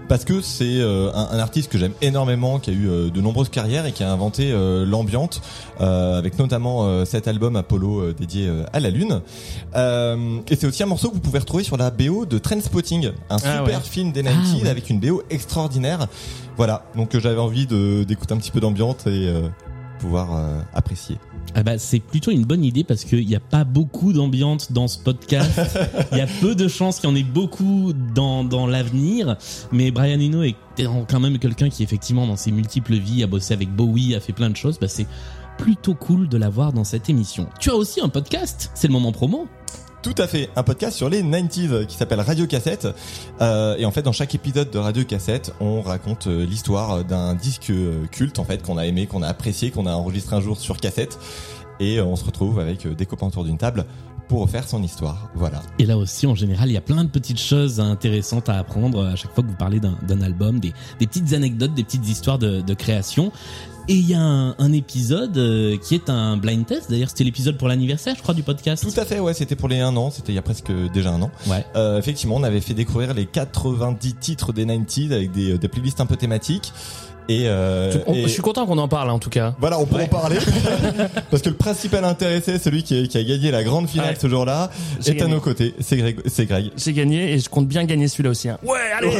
Parce 0.09 0.25
que 0.25 0.41
c'est 0.41 0.65
euh, 0.81 1.11
un, 1.15 1.29
un 1.33 1.39
artiste 1.41 1.71
que 1.71 1.79
j'aime 1.79 1.93
énormément, 2.01 2.59
qui 2.61 2.71
a 2.71 2.73
eu 2.73 2.89
euh, 2.89 3.11
de 3.11 3.21
nombreuses 3.21 3.49
carrières 3.49 3.87
et 3.87 3.93
qui 3.93 4.05
a 4.05 4.13
inventé 4.13 4.53
euh, 4.53 4.87
l'ambiante, 4.87 5.43
euh, 5.81 6.17
avec 6.19 6.39
notamment 6.39 6.85
euh, 6.87 7.05
cet 7.05 7.27
album 7.27 7.57
Apollo 7.57 8.01
euh, 8.01 8.15
dédié 8.17 8.47
euh, 8.47 8.63
à 8.73 8.79
la 8.81 8.91
Lune. 8.91 9.21
Euh, 9.75 10.39
et 10.49 10.55
c'est 10.57 10.67
aussi 10.67 10.83
un 10.83 10.87
morceau 10.87 11.09
que 11.09 11.15
vous 11.15 11.21
pouvez 11.21 11.41
retrouver 11.41 11.65
sur 11.65 11.77
la 11.77 11.91
BO 11.91 12.25
de 12.25 12.39
Trainspotting, 12.39 13.11
un 13.31 13.39
super 13.39 13.61
Ah 13.61 13.65
ouais. 13.65 13.75
film 13.83 14.13
des 14.13 14.23
Ah 14.27 14.31
90s 14.31 14.63
ouais. 14.63 14.69
avec 14.69 14.91
une 14.91 15.01
BO 15.01 15.23
extraordinaire. 15.29 16.07
Voilà, 16.57 16.85
donc 16.97 17.15
euh, 17.15 17.21
j'avais 17.21 17.41
envie 17.41 17.67
de 17.67 18.05
d'écouter 18.05 18.33
un 18.33 18.39
petit 18.39 18.51
peu 18.53 18.61
d'ambiance 18.61 19.07
et 19.07 19.29
euh, 19.29 19.49
pouvoir 19.99 20.35
euh, 20.35 20.61
apprécier. 20.75 21.19
ah 21.55 21.63
bah, 21.63 21.79
c'est 21.79 22.01
plutôt 22.01 22.31
une 22.31 22.45
bonne 22.45 22.65
idée 22.65 22.85
parce 22.85 23.05
qu'il 23.05 23.27
n'y 23.27 23.37
a 23.37 23.41
pas 23.41 23.65
beaucoup 23.65 24.13
d'ambiance 24.13 24.73
dans 24.73 24.89
ce 24.89 24.99
podcast. 24.99 25.79
Il 26.13 26.19
y 26.19 26.21
a 26.21 26.27
peu 26.41 26.55
de 26.55 26.69
chances 26.69 27.01
qu'il 27.01 27.09
y 27.09 27.13
en 27.13 27.17
ait 27.17 27.23
beaucoup 27.23 27.93
dans, 28.15 28.45
dans 28.45 28.67
l'avenir. 28.67 29.37
Mais 29.73 29.91
Brian 29.91 30.21
Eno 30.21 30.43
est 30.43 30.57
quand 31.09 31.21
même 31.21 31.39
quelqu'un 31.39 31.69
qui, 31.69 31.83
effectivement, 31.83 32.27
dans 32.27 32.37
ses 32.37 32.53
multiples 32.53 32.95
vies, 32.95 33.23
a 33.23 33.27
bossé 33.27 33.55
avec 33.55 33.71
Bowie, 33.75 34.15
a 34.15 34.21
fait 34.21 34.33
plein 34.33 34.51
de 34.51 34.57
choses. 34.57 34.79
Bah, 34.79 34.89
c'est 34.89 35.07
plutôt 35.59 35.95
cool 35.95 36.29
de 36.29 36.37
l'avoir 36.37 36.73
dans 36.73 36.85
cette 36.85 37.09
émission. 37.09 37.49
Tu 37.59 37.71
as 37.71 37.75
aussi 37.75 38.01
un 38.01 38.09
podcast 38.09 38.71
C'est 38.75 38.89
le 38.89 38.93
moment 38.93 39.13
promo 39.13 39.49
Tout 40.07 40.23
à 40.23 40.29
fait, 40.29 40.51
un 40.55 40.63
podcast 40.63 40.97
sur 40.97 41.09
les 41.09 41.21
90s 41.21 41.85
qui 41.87 41.97
s'appelle 41.97 42.21
Radio 42.21 42.47
Cassette. 42.47 42.87
Euh, 43.41 43.75
et 43.77 43.85
en 43.85 43.91
fait, 43.91 44.03
dans 44.03 44.13
chaque 44.13 44.37
épisode 44.37 44.71
de 44.71 44.79
Radio 44.79 45.03
Cassette, 45.03 45.53
on 45.59 45.83
raconte 45.83 46.29
euh, 46.29 46.47
l'histoire 46.47 47.05
d'un 47.05 47.35
disque 47.35 47.71
euh, 47.71 48.07
culte 48.13 48.39
en 48.39 48.45
fait 48.45 48.63
qu'on 48.63 48.79
a 48.79 48.87
aimé, 48.87 49.09
qu'on 49.09 49.23
a 49.23 49.27
apprécié, 49.27 49.73
qu'on 49.73 49.85
a 49.85 49.91
enregistré 49.91 50.37
un 50.37 50.41
jour 50.41 50.61
sur 50.61 50.77
cassette. 50.77 51.19
Et 51.81 52.01
on 52.01 52.15
se 52.15 52.25
retrouve 52.25 52.61
avec 52.61 52.87
des 52.87 53.05
copains 53.05 53.27
autour 53.27 53.43
d'une 53.43 53.59
table 53.59 53.85
pour 54.29 54.43
refaire 54.43 54.69
son 54.69 54.81
histoire. 54.81 55.29
Voilà. 55.35 55.61
Et 55.81 55.87
là 55.87 55.99
aussi, 55.99 56.29
en 56.29 56.37
général, 56.37 56.69
il 56.69 56.75
y 56.75 56.79
a 56.79 56.83
plein 56.83 57.03
de 57.03 57.11
petites 57.11 57.41
choses 57.41 57.81
intéressantes 57.81 58.49
à 58.49 58.59
apprendre 58.59 59.05
à 59.05 59.17
chaque 59.17 59.35
fois 59.35 59.43
que 59.43 59.49
vous 59.49 59.57
parlez 59.57 59.81
d'un 59.81 60.21
album, 60.23 60.61
des, 60.61 60.73
petites 61.01 61.33
anecdotes, 61.33 61.75
des 61.75 61.83
petites 61.83 62.09
histoires 62.09 62.39
de 62.39 62.75
création. 62.75 63.33
Et 63.89 63.95
il 63.95 64.09
y 64.11 64.15
a 64.15 64.21
un, 64.21 64.57
un 64.59 64.73
épisode 64.73 65.39
euh, 65.39 65.77
qui 65.77 65.95
est 65.95 66.11
un 66.11 66.37
blind 66.37 66.67
test. 66.67 66.91
D'ailleurs, 66.91 67.09
c'était 67.09 67.23
l'épisode 67.23 67.57
pour 67.57 67.69
l'anniversaire, 67.69 68.17
je 68.17 68.23
crois, 68.23 68.35
du 68.35 68.43
podcast. 68.43 68.83
Tout 68.83 69.01
à 69.01 69.05
fait, 69.05 69.21
ouais, 69.21 69.33
c'était 69.33 69.55
pour 69.55 69.69
les 69.69 69.79
un 69.79 69.97
an, 69.97 70.11
c'était 70.11 70.33
il 70.33 70.35
y 70.35 70.39
a 70.39 70.43
presque 70.43 70.73
déjà 70.93 71.11
un 71.11 71.23
an. 71.23 71.31
Ouais. 71.47 71.65
Euh, 71.77 71.97
effectivement, 71.99 72.35
on 72.35 72.43
avait 72.43 72.61
fait 72.61 72.75
découvrir 72.75 73.15
les 73.15 73.27
90 73.27 74.15
titres 74.15 74.53
des 74.53 74.67
90s 74.67 75.13
avec 75.13 75.31
des, 75.31 75.57
des 75.57 75.69
playlists 75.69 76.01
un 76.01 76.07
peu 76.07 76.17
thématiques. 76.17 76.73
Et, 77.29 77.43
euh, 77.47 77.93
On- 78.07 78.15
et- 78.15 78.23
Je 78.23 78.29
suis 78.29 78.43
content 78.43 78.67
qu'on 78.67 78.79
en 78.79 78.89
parle, 78.89 79.11
en 79.11 79.19
tout 79.19 79.31
cas. 79.31 79.55
Voilà, 79.59 79.79
on 79.81 79.87
peut 79.87 80.01
en 80.01 80.07
parler. 80.07 80.37
Parce 81.31 81.43
que 81.43 81.49
le 81.49 81.57
principal 81.57 82.05
intéressé, 82.05 82.59
celui 82.59 82.83
qui, 82.83 83.09
qui 83.09 83.19
a 83.19 83.23
gagné 83.25 83.51
la 83.51 83.65
grande 83.65 83.89
finale 83.89 84.11
Ouais. 84.11 84.19
ce 84.21 84.29
jour-là, 84.29 84.71
J'ai 85.01 85.17
est 85.17 85.23
à 85.23 85.27
nos 85.27 85.41
côtés. 85.41 85.75
C'est 85.81 85.97
Greg. 85.97 86.19
C'est 86.27 86.47
Greg. 86.47 86.71
J'ai 86.77 86.93
gagné 86.93 87.33
et 87.33 87.39
je 87.39 87.49
compte 87.49 87.67
bien 87.67 87.85
gagner 87.85 88.07
celui-là 88.09 88.31
aussi. 88.31 88.49
hein. 88.49 88.59
Ouais, 88.63 88.79
allez 88.97 89.11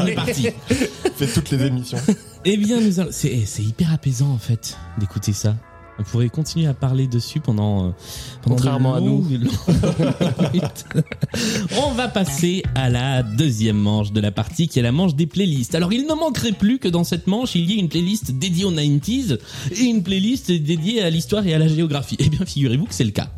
On 0.00 0.06
est 0.06 0.12
parti. 0.14 0.48
Fait 1.16 1.26
toutes 1.26 1.50
les 1.50 1.66
émissions. 1.66 1.98
Eh 2.46 2.56
bien, 2.56 2.80
nous 2.80 3.00
allons- 3.00 3.10
c'est 3.12 3.40
c'est 3.44 3.62
hyper 3.62 3.92
apaisant 3.92 4.30
en 4.30 4.38
fait 4.38 4.78
d'écouter 4.96 5.34
ça. 5.34 5.54
On 6.00 6.02
pourrait 6.02 6.30
continuer 6.30 6.66
à 6.66 6.72
parler 6.72 7.06
dessus 7.06 7.40
pendant, 7.40 7.88
euh, 7.88 7.90
pendant 8.40 8.56
Contrairement 8.56 8.94
à 8.94 9.00
minutes. 9.00 9.52
On 11.76 11.92
va 11.92 12.08
passer 12.08 12.62
à 12.74 12.88
la 12.88 13.22
deuxième 13.22 13.76
manche 13.76 14.10
de 14.10 14.18
la 14.18 14.30
partie 14.30 14.66
qui 14.66 14.78
est 14.78 14.82
la 14.82 14.92
manche 14.92 15.14
des 15.14 15.26
playlists. 15.26 15.74
Alors 15.74 15.92
il 15.92 16.06
ne 16.06 16.14
manquerait 16.14 16.52
plus 16.52 16.78
que 16.78 16.88
dans 16.88 17.04
cette 17.04 17.26
manche 17.26 17.54
il 17.54 17.70
y 17.70 17.74
ait 17.74 17.78
une 17.78 17.90
playlist 17.90 18.32
dédiée 18.32 18.64
aux 18.64 18.72
90s 18.72 19.38
et 19.72 19.82
une 19.82 20.02
playlist 20.02 20.50
dédiée 20.50 21.02
à 21.02 21.10
l'histoire 21.10 21.46
et 21.46 21.52
à 21.52 21.58
la 21.58 21.68
géographie. 21.68 22.16
Eh 22.18 22.30
bien 22.30 22.46
figurez-vous 22.46 22.86
que 22.86 22.94
c'est 22.94 23.04
le 23.04 23.10
cas. 23.10 23.30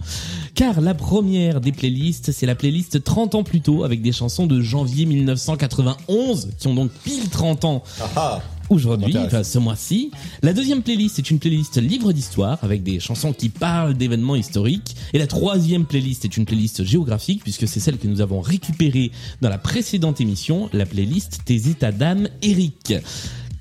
Car 0.55 0.81
la 0.83 0.95
première 0.95 1.61
des 1.63 1.73
playlists, 1.73 2.31
c'est 2.31 2.45
la 2.47 2.55
playlist 2.55 3.03
30 3.03 3.35
ans 3.37 3.43
plus 3.43 3.63
tôt 3.63 3.85
avec 3.85 4.03
des 4.03 4.13
chansons 4.13 4.47
de 4.47 4.61
janvier 4.61 5.07
1991 5.07 6.51
qui 6.59 6.67
ont 6.69 6.75
donc 6.75 6.91
pile 7.05 7.29
30 7.31 7.65
ans 7.65 7.83
Ah, 8.17 8.43
aujourd'hui, 8.69 9.07
m'intéresse. 9.15 9.33
enfin, 9.33 9.45
ce 9.45 9.59
mois-ci. 9.59 10.11
La 10.43 10.53
deuxième 10.53 10.83
playlist 10.83 11.19
est 11.19 11.31
une 11.31 11.39
playlist 11.39 11.81
livre 11.81 12.13
d'histoire 12.13 12.59
avec 12.63 12.83
des 12.83 13.01
chansons 13.01 13.33
qui 13.33 13.49
parlent 13.49 13.95
d'événements 13.95 14.37
historiques. 14.37 14.95
Et 15.15 15.19
la 15.19 15.27
troisième 15.27 15.87
playlist 15.87 16.27
est 16.27 16.37
une 16.37 16.45
playlist 16.45 16.85
géographique 16.85 17.43
puisque 17.43 17.67
c'est 17.67 17.81
celle 17.81 17.97
que 17.97 18.07
nous 18.07 18.21
avons 18.21 18.41
récupérée 18.43 19.11
dans 19.41 19.49
la 19.49 19.59
précédente 19.59 20.21
émission, 20.21 20.69
la 20.75 20.85
playlist 20.85 21.41
Tes 21.47 21.69
états 21.69 21.93
d'âme, 21.93 22.29
Eric. 22.43 22.93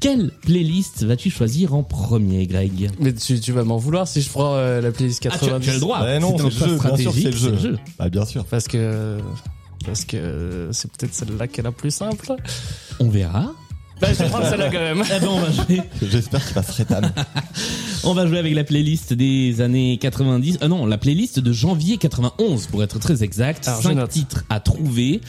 Quelle 0.01 0.31
playlist 0.41 1.03
vas-tu 1.03 1.29
choisir 1.29 1.74
en 1.75 1.84
premier, 1.84 2.48
Greg 2.48 2.89
Mais 3.00 3.13
tu, 3.13 3.39
tu 3.39 3.51
vas 3.51 3.63
m'en 3.63 3.77
vouloir 3.77 4.08
si 4.08 4.22
je 4.22 4.29
prends 4.29 4.55
euh, 4.55 4.81
la 4.81 4.91
playlist 4.91 5.25
Ah, 5.27 5.38
tu, 5.38 5.46
90. 5.46 5.63
tu 5.63 5.70
as 5.70 5.74
le 5.75 5.79
droit. 5.79 6.01
ouais, 6.01 6.20
non, 6.20 6.36
C'est 6.38 6.43
le 6.43 6.50
jeu. 6.50 6.77
Bien 6.77 6.98
sûr, 6.98 7.13
c'est 7.13 7.51
le 7.51 7.58
jeu. 7.58 7.77
Bah, 8.00 8.10
bien 8.10 8.25
sûr. 8.25 8.43
Parce 8.46 8.67
que. 8.67 9.20
Parce 9.86 10.05
que 10.05 10.70
c'est 10.72 10.91
peut-être 10.91 11.13
celle-là 11.13 11.48
qui 11.48 11.60
est 11.60 11.63
la 11.63 11.72
plus 11.72 11.91
simple. 11.91 12.36
On 13.00 13.10
verra. 13.10 13.53
Bah, 14.01 14.08
je 14.13 14.24
vais 14.24 14.29
prendre 14.29 14.50
celle-là 14.50 14.70
quand 14.72 14.79
même. 14.79 15.03
Ben, 15.08 15.27
on 15.27 15.39
va 15.39 15.51
jouer. 15.51 15.81
J'espère 16.01 16.43
qu'il 16.43 16.55
va 16.55 16.63
se 16.63 16.72
rétamer. 16.72 17.08
On 18.03 18.15
va 18.15 18.25
jouer 18.25 18.39
avec 18.39 18.55
la 18.55 18.63
playlist 18.63 19.13
des 19.13 19.62
années 19.62 20.00
90. 20.00 20.58
Ah 20.62 20.67
non, 20.67 20.88
la 20.88 20.98
playlist 20.98 21.39
de 21.39 21.53
janvier 21.53 21.98
91 21.98 22.65
pour 22.65 22.81
être 22.81 22.98
très 22.98 23.24
exact. 23.24 23.67
Alors, 23.67 23.81
Cinq 23.84 24.10
titres 24.10 24.43
à 24.50 24.60
trouver. 24.60 25.22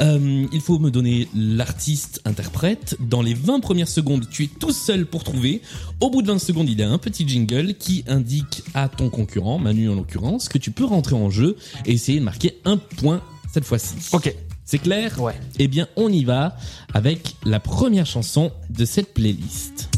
Euh, 0.00 0.44
il 0.52 0.60
faut 0.60 0.80
me 0.80 0.90
donner 0.90 1.28
l'artiste 1.36 2.20
interprète. 2.24 2.96
Dans 2.98 3.22
les 3.22 3.34
20 3.34 3.60
premières 3.60 3.88
secondes, 3.88 4.26
tu 4.28 4.42
es 4.42 4.48
tout 4.48 4.72
seul 4.72 5.06
pour 5.06 5.22
trouver. 5.22 5.62
Au 6.00 6.10
bout 6.10 6.22
de 6.22 6.26
20 6.26 6.40
secondes, 6.40 6.68
il 6.68 6.80
y 6.80 6.82
a 6.82 6.90
un 6.90 6.98
petit 6.98 7.26
jingle 7.28 7.74
qui 7.74 8.04
indique 8.08 8.64
à 8.74 8.88
ton 8.88 9.08
concurrent, 9.08 9.58
Manu 9.58 9.88
en 9.88 9.94
l'occurrence, 9.94 10.48
que 10.48 10.58
tu 10.58 10.72
peux 10.72 10.84
rentrer 10.84 11.14
en 11.14 11.30
jeu 11.30 11.56
et 11.86 11.92
essayer 11.92 12.18
de 12.18 12.24
marquer 12.24 12.58
un 12.64 12.76
point 12.76 13.22
cette 13.52 13.64
fois-ci. 13.64 13.94
Ok. 14.12 14.34
C'est 14.68 14.78
clair? 14.78 15.22
Ouais. 15.22 15.38
Eh 15.60 15.68
bien, 15.68 15.86
on 15.94 16.08
y 16.08 16.24
va 16.24 16.56
avec 16.92 17.36
la 17.44 17.60
première 17.60 18.04
chanson 18.04 18.50
de 18.68 18.84
cette 18.84 19.14
playlist. 19.14 19.88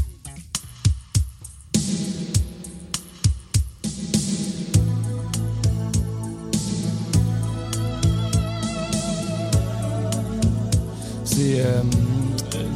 C'est 11.25 11.61
euh, 11.61 11.83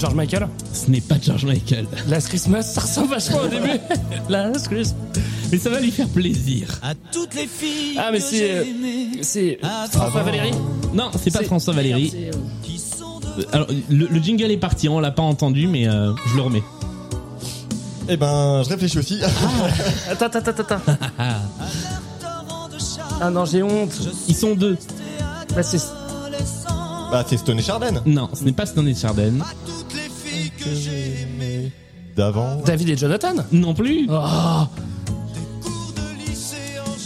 George 0.02 0.14
Michael. 0.16 0.48
Ce 0.72 0.90
n'est 0.90 1.00
pas 1.00 1.14
George 1.22 1.44
Michael. 1.44 1.86
Last 2.08 2.26
Christmas, 2.26 2.62
ça 2.64 2.80
ressemble 2.80 3.10
vachement 3.10 3.38
au 3.44 3.46
début. 3.46 3.78
Last 4.28 4.66
Christmas. 4.66 4.96
Mais 5.52 5.58
ça 5.58 5.70
va 5.70 5.78
lui 5.78 5.92
faire 5.92 6.08
plaisir. 6.08 6.66
À 6.82 6.94
toutes 7.12 7.34
les 7.36 7.46
filles 7.46 7.96
Ah, 8.00 8.08
mais 8.10 8.18
c'est, 8.18 8.50
euh, 8.50 8.64
C'est 9.22 9.60
Ah, 9.62 9.86
François. 9.88 10.24
Valéry. 10.24 10.50
Non, 10.92 11.10
c'est 11.22 11.30
pas 11.32 11.44
François 11.44 11.72
Valéry. 11.72 12.12
Euh, 12.16 12.30
Euh, 13.38 13.42
Alors, 13.52 13.68
le, 13.88 14.08
le 14.08 14.20
jingle 14.20 14.50
est 14.50 14.56
parti, 14.56 14.88
on 14.88 14.98
l'a 14.98 15.12
pas 15.12 15.22
entendu, 15.22 15.68
mais 15.68 15.86
euh, 15.88 16.12
je 16.26 16.34
le 16.36 16.42
remets. 16.42 16.62
Eh 18.08 18.16
ben, 18.16 18.62
je 18.64 18.68
réfléchis 18.70 18.98
aussi. 18.98 19.20
Attends, 20.10 20.26
attends, 20.26 20.38
attends, 20.40 20.62
attends. 20.62 20.80
de 22.72 22.78
charme. 22.78 23.18
Ah 23.20 23.30
non, 23.30 23.44
j'ai 23.44 23.62
honte. 23.62 23.92
Ils 24.26 24.34
sont 24.34 24.56
deux. 24.56 24.76
Bah, 25.54 25.62
c'est 25.62 25.78
bah, 27.12 27.24
c'est 27.28 27.36
Stone 27.36 27.58
et 27.58 27.62
Chardin. 27.62 28.02
Non, 28.06 28.28
ce 28.34 28.42
n'est 28.42 28.52
pas 28.52 28.64
Stone 28.66 28.88
et 28.88 28.94
Chardin. 28.94 29.34
D'avant. 32.16 32.60
David 32.64 32.90
et 32.90 32.96
Jonathan. 32.96 33.34
Non 33.52 33.74
plus. 33.74 34.06
Oh, 34.10 34.66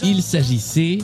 Il 0.03 0.23
s'agissait 0.23 0.99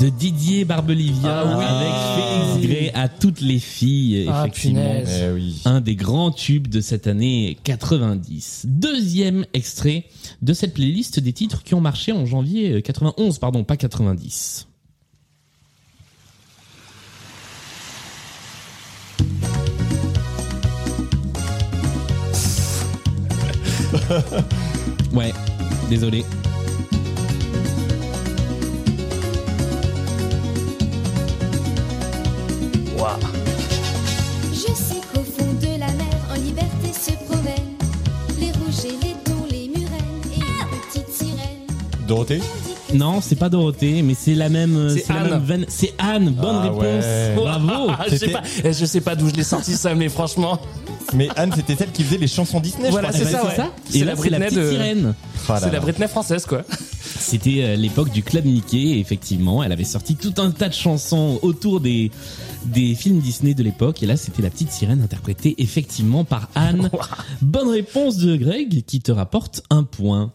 de 0.00 0.08
Didier 0.08 0.64
Barbelivia 0.64 1.42
Ah 1.46 1.56
oui. 1.58 1.64
avec 1.64 2.58
Félix 2.58 2.66
Gray 2.68 2.90
à 2.94 3.08
toutes 3.08 3.40
les 3.40 3.58
filles, 3.60 4.26
Ah, 4.28 4.40
effectivement. 4.44 5.02
Eh 5.06 5.30
oui. 5.32 5.60
Un 5.64 5.80
des 5.80 5.94
grands 5.94 6.30
tubes 6.32 6.66
de 6.68 6.80
cette 6.80 7.06
année 7.06 7.56
90. 7.64 8.66
Deuxième 8.68 9.46
extrait 9.52 10.06
de 10.42 10.52
cette 10.52 10.74
playlist 10.74 11.20
des 11.20 11.32
titres 11.32 11.62
qui 11.62 11.74
ont 11.74 11.80
marché 11.80 12.12
en 12.12 12.26
janvier 12.26 12.72
euh, 12.72 12.80
91, 12.80 13.38
pardon, 13.38 13.62
pas 13.64 13.76
90. 13.76 14.66
ouais, 25.12 25.32
désolé. 25.88 26.24
Waouh. 32.98 33.18
Je 34.52 34.72
sais 34.72 35.00
qu'au 35.12 35.22
fond 35.22 35.52
de 35.60 35.78
la 35.78 35.92
mer, 35.92 36.16
en 36.30 36.34
liberté 36.34 36.92
se 36.92 37.12
promènent 37.24 37.76
les 38.38 38.52
rouges 38.52 38.84
et 38.84 38.96
les 39.04 39.14
dons, 39.26 39.46
les 39.50 39.68
murènes 39.68 40.22
et 40.32 40.38
les 40.38 40.78
petites 40.78 41.12
sirènes. 41.12 42.06
Dorothée? 42.06 42.40
Non, 42.94 43.20
c'est 43.20 43.36
pas 43.36 43.48
Dorothée, 43.48 44.02
mais 44.02 44.14
c'est 44.18 44.34
la 44.34 44.48
même. 44.48 44.76
euh, 44.76 44.88
C'est 44.88 45.08
la 45.12 45.20
Anne. 45.20 45.30
même 45.30 45.44
veine. 45.44 45.64
C'est 45.68 45.92
Anne. 45.98 46.30
Bonne 46.30 46.56
Ah 46.56 46.62
réponse. 46.62 46.82
ouais. 46.82 47.32
Bravo. 47.36 47.90
Ah, 47.98 48.04
je 48.10 48.16
sais 48.16 48.28
pas, 48.28 48.42
eh, 48.64 48.72
je 48.72 48.84
sais 48.84 49.00
pas 49.00 49.14
d'où 49.16 49.28
je 49.28 49.34
l'ai 49.34 49.42
sorti 49.44 49.72
ça, 49.74 49.94
mais 49.94 50.08
franchement. 50.08 50.58
Mais 51.12 51.28
Anne, 51.36 51.52
c'était 51.54 51.74
celle 51.76 51.90
qui 51.90 52.02
faisait 52.04 52.18
les 52.18 52.26
chansons 52.28 52.60
Disney, 52.60 52.90
Voilà, 52.90 53.10
je 53.12 53.18
crois. 53.18 53.26
c'est 53.26 53.32
ça, 53.36 53.44
ouais. 53.44 53.70
Et 53.94 53.98
C'est 53.98 54.04
là, 54.04 54.14
la 54.14 54.22
c'est 54.22 54.30
la 54.30 54.38
Britney 54.38 54.62
de- 54.64 54.70
sirène. 54.70 55.14
Ah 55.48 55.52
là 55.54 55.60
C'est 55.62 55.70
la. 55.72 55.80
Britney 55.80 56.08
française, 56.08 56.46
quoi. 56.46 56.62
C'était 57.18 57.62
euh, 57.62 57.76
l'époque 57.76 58.10
du 58.10 58.22
club 58.22 58.44
Mickey. 58.44 58.78
Et 58.78 58.98
effectivement, 59.00 59.62
elle 59.62 59.72
avait 59.72 59.84
sorti 59.84 60.16
tout 60.16 60.34
un 60.38 60.50
tas 60.50 60.68
de 60.68 60.74
chansons 60.74 61.38
autour 61.42 61.80
des 61.80 62.10
des 62.66 62.94
films 62.94 63.20
Disney 63.20 63.54
de 63.54 63.62
l'époque. 63.62 64.02
Et 64.02 64.06
là, 64.06 64.16
c'était 64.16 64.42
la 64.42 64.50
petite 64.50 64.70
sirène 64.70 65.02
interprétée 65.02 65.54
effectivement 65.58 66.24
par 66.24 66.48
Anne. 66.54 66.90
Bonne 67.42 67.68
réponse 67.68 68.16
de 68.18 68.36
Greg 68.36 68.84
qui 68.84 69.00
te 69.00 69.12
rapporte 69.12 69.62
un 69.70 69.84
point. 69.84 70.32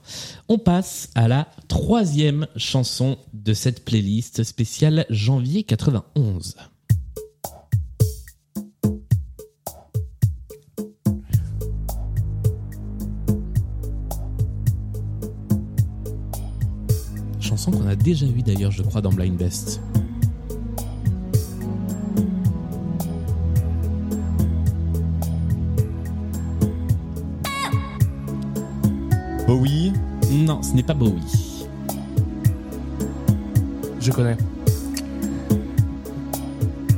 On 0.47 0.57
passe 0.57 1.09
à 1.15 1.27
la 1.27 1.47
troisième 1.67 2.47
chanson 2.55 3.17
de 3.33 3.53
cette 3.53 3.83
playlist 3.85 4.43
spéciale 4.43 5.05
janvier 5.09 5.63
91. 5.63 6.55
Chanson 17.59 17.71
qu'on 17.71 17.89
a 17.89 17.95
déjà 17.95 18.25
vue 18.25 18.41
d'ailleurs, 18.41 18.71
je 18.71 18.81
crois, 18.83 19.01
dans 19.01 19.11
Blind 19.11 19.35
Best. 19.35 19.81
Bowie? 29.45 29.91
Non, 30.31 30.63
ce 30.63 30.73
n'est 30.73 30.83
pas 30.83 30.93
Bowie. 30.93 31.65
Je 33.99 34.11
connais. 34.11 34.37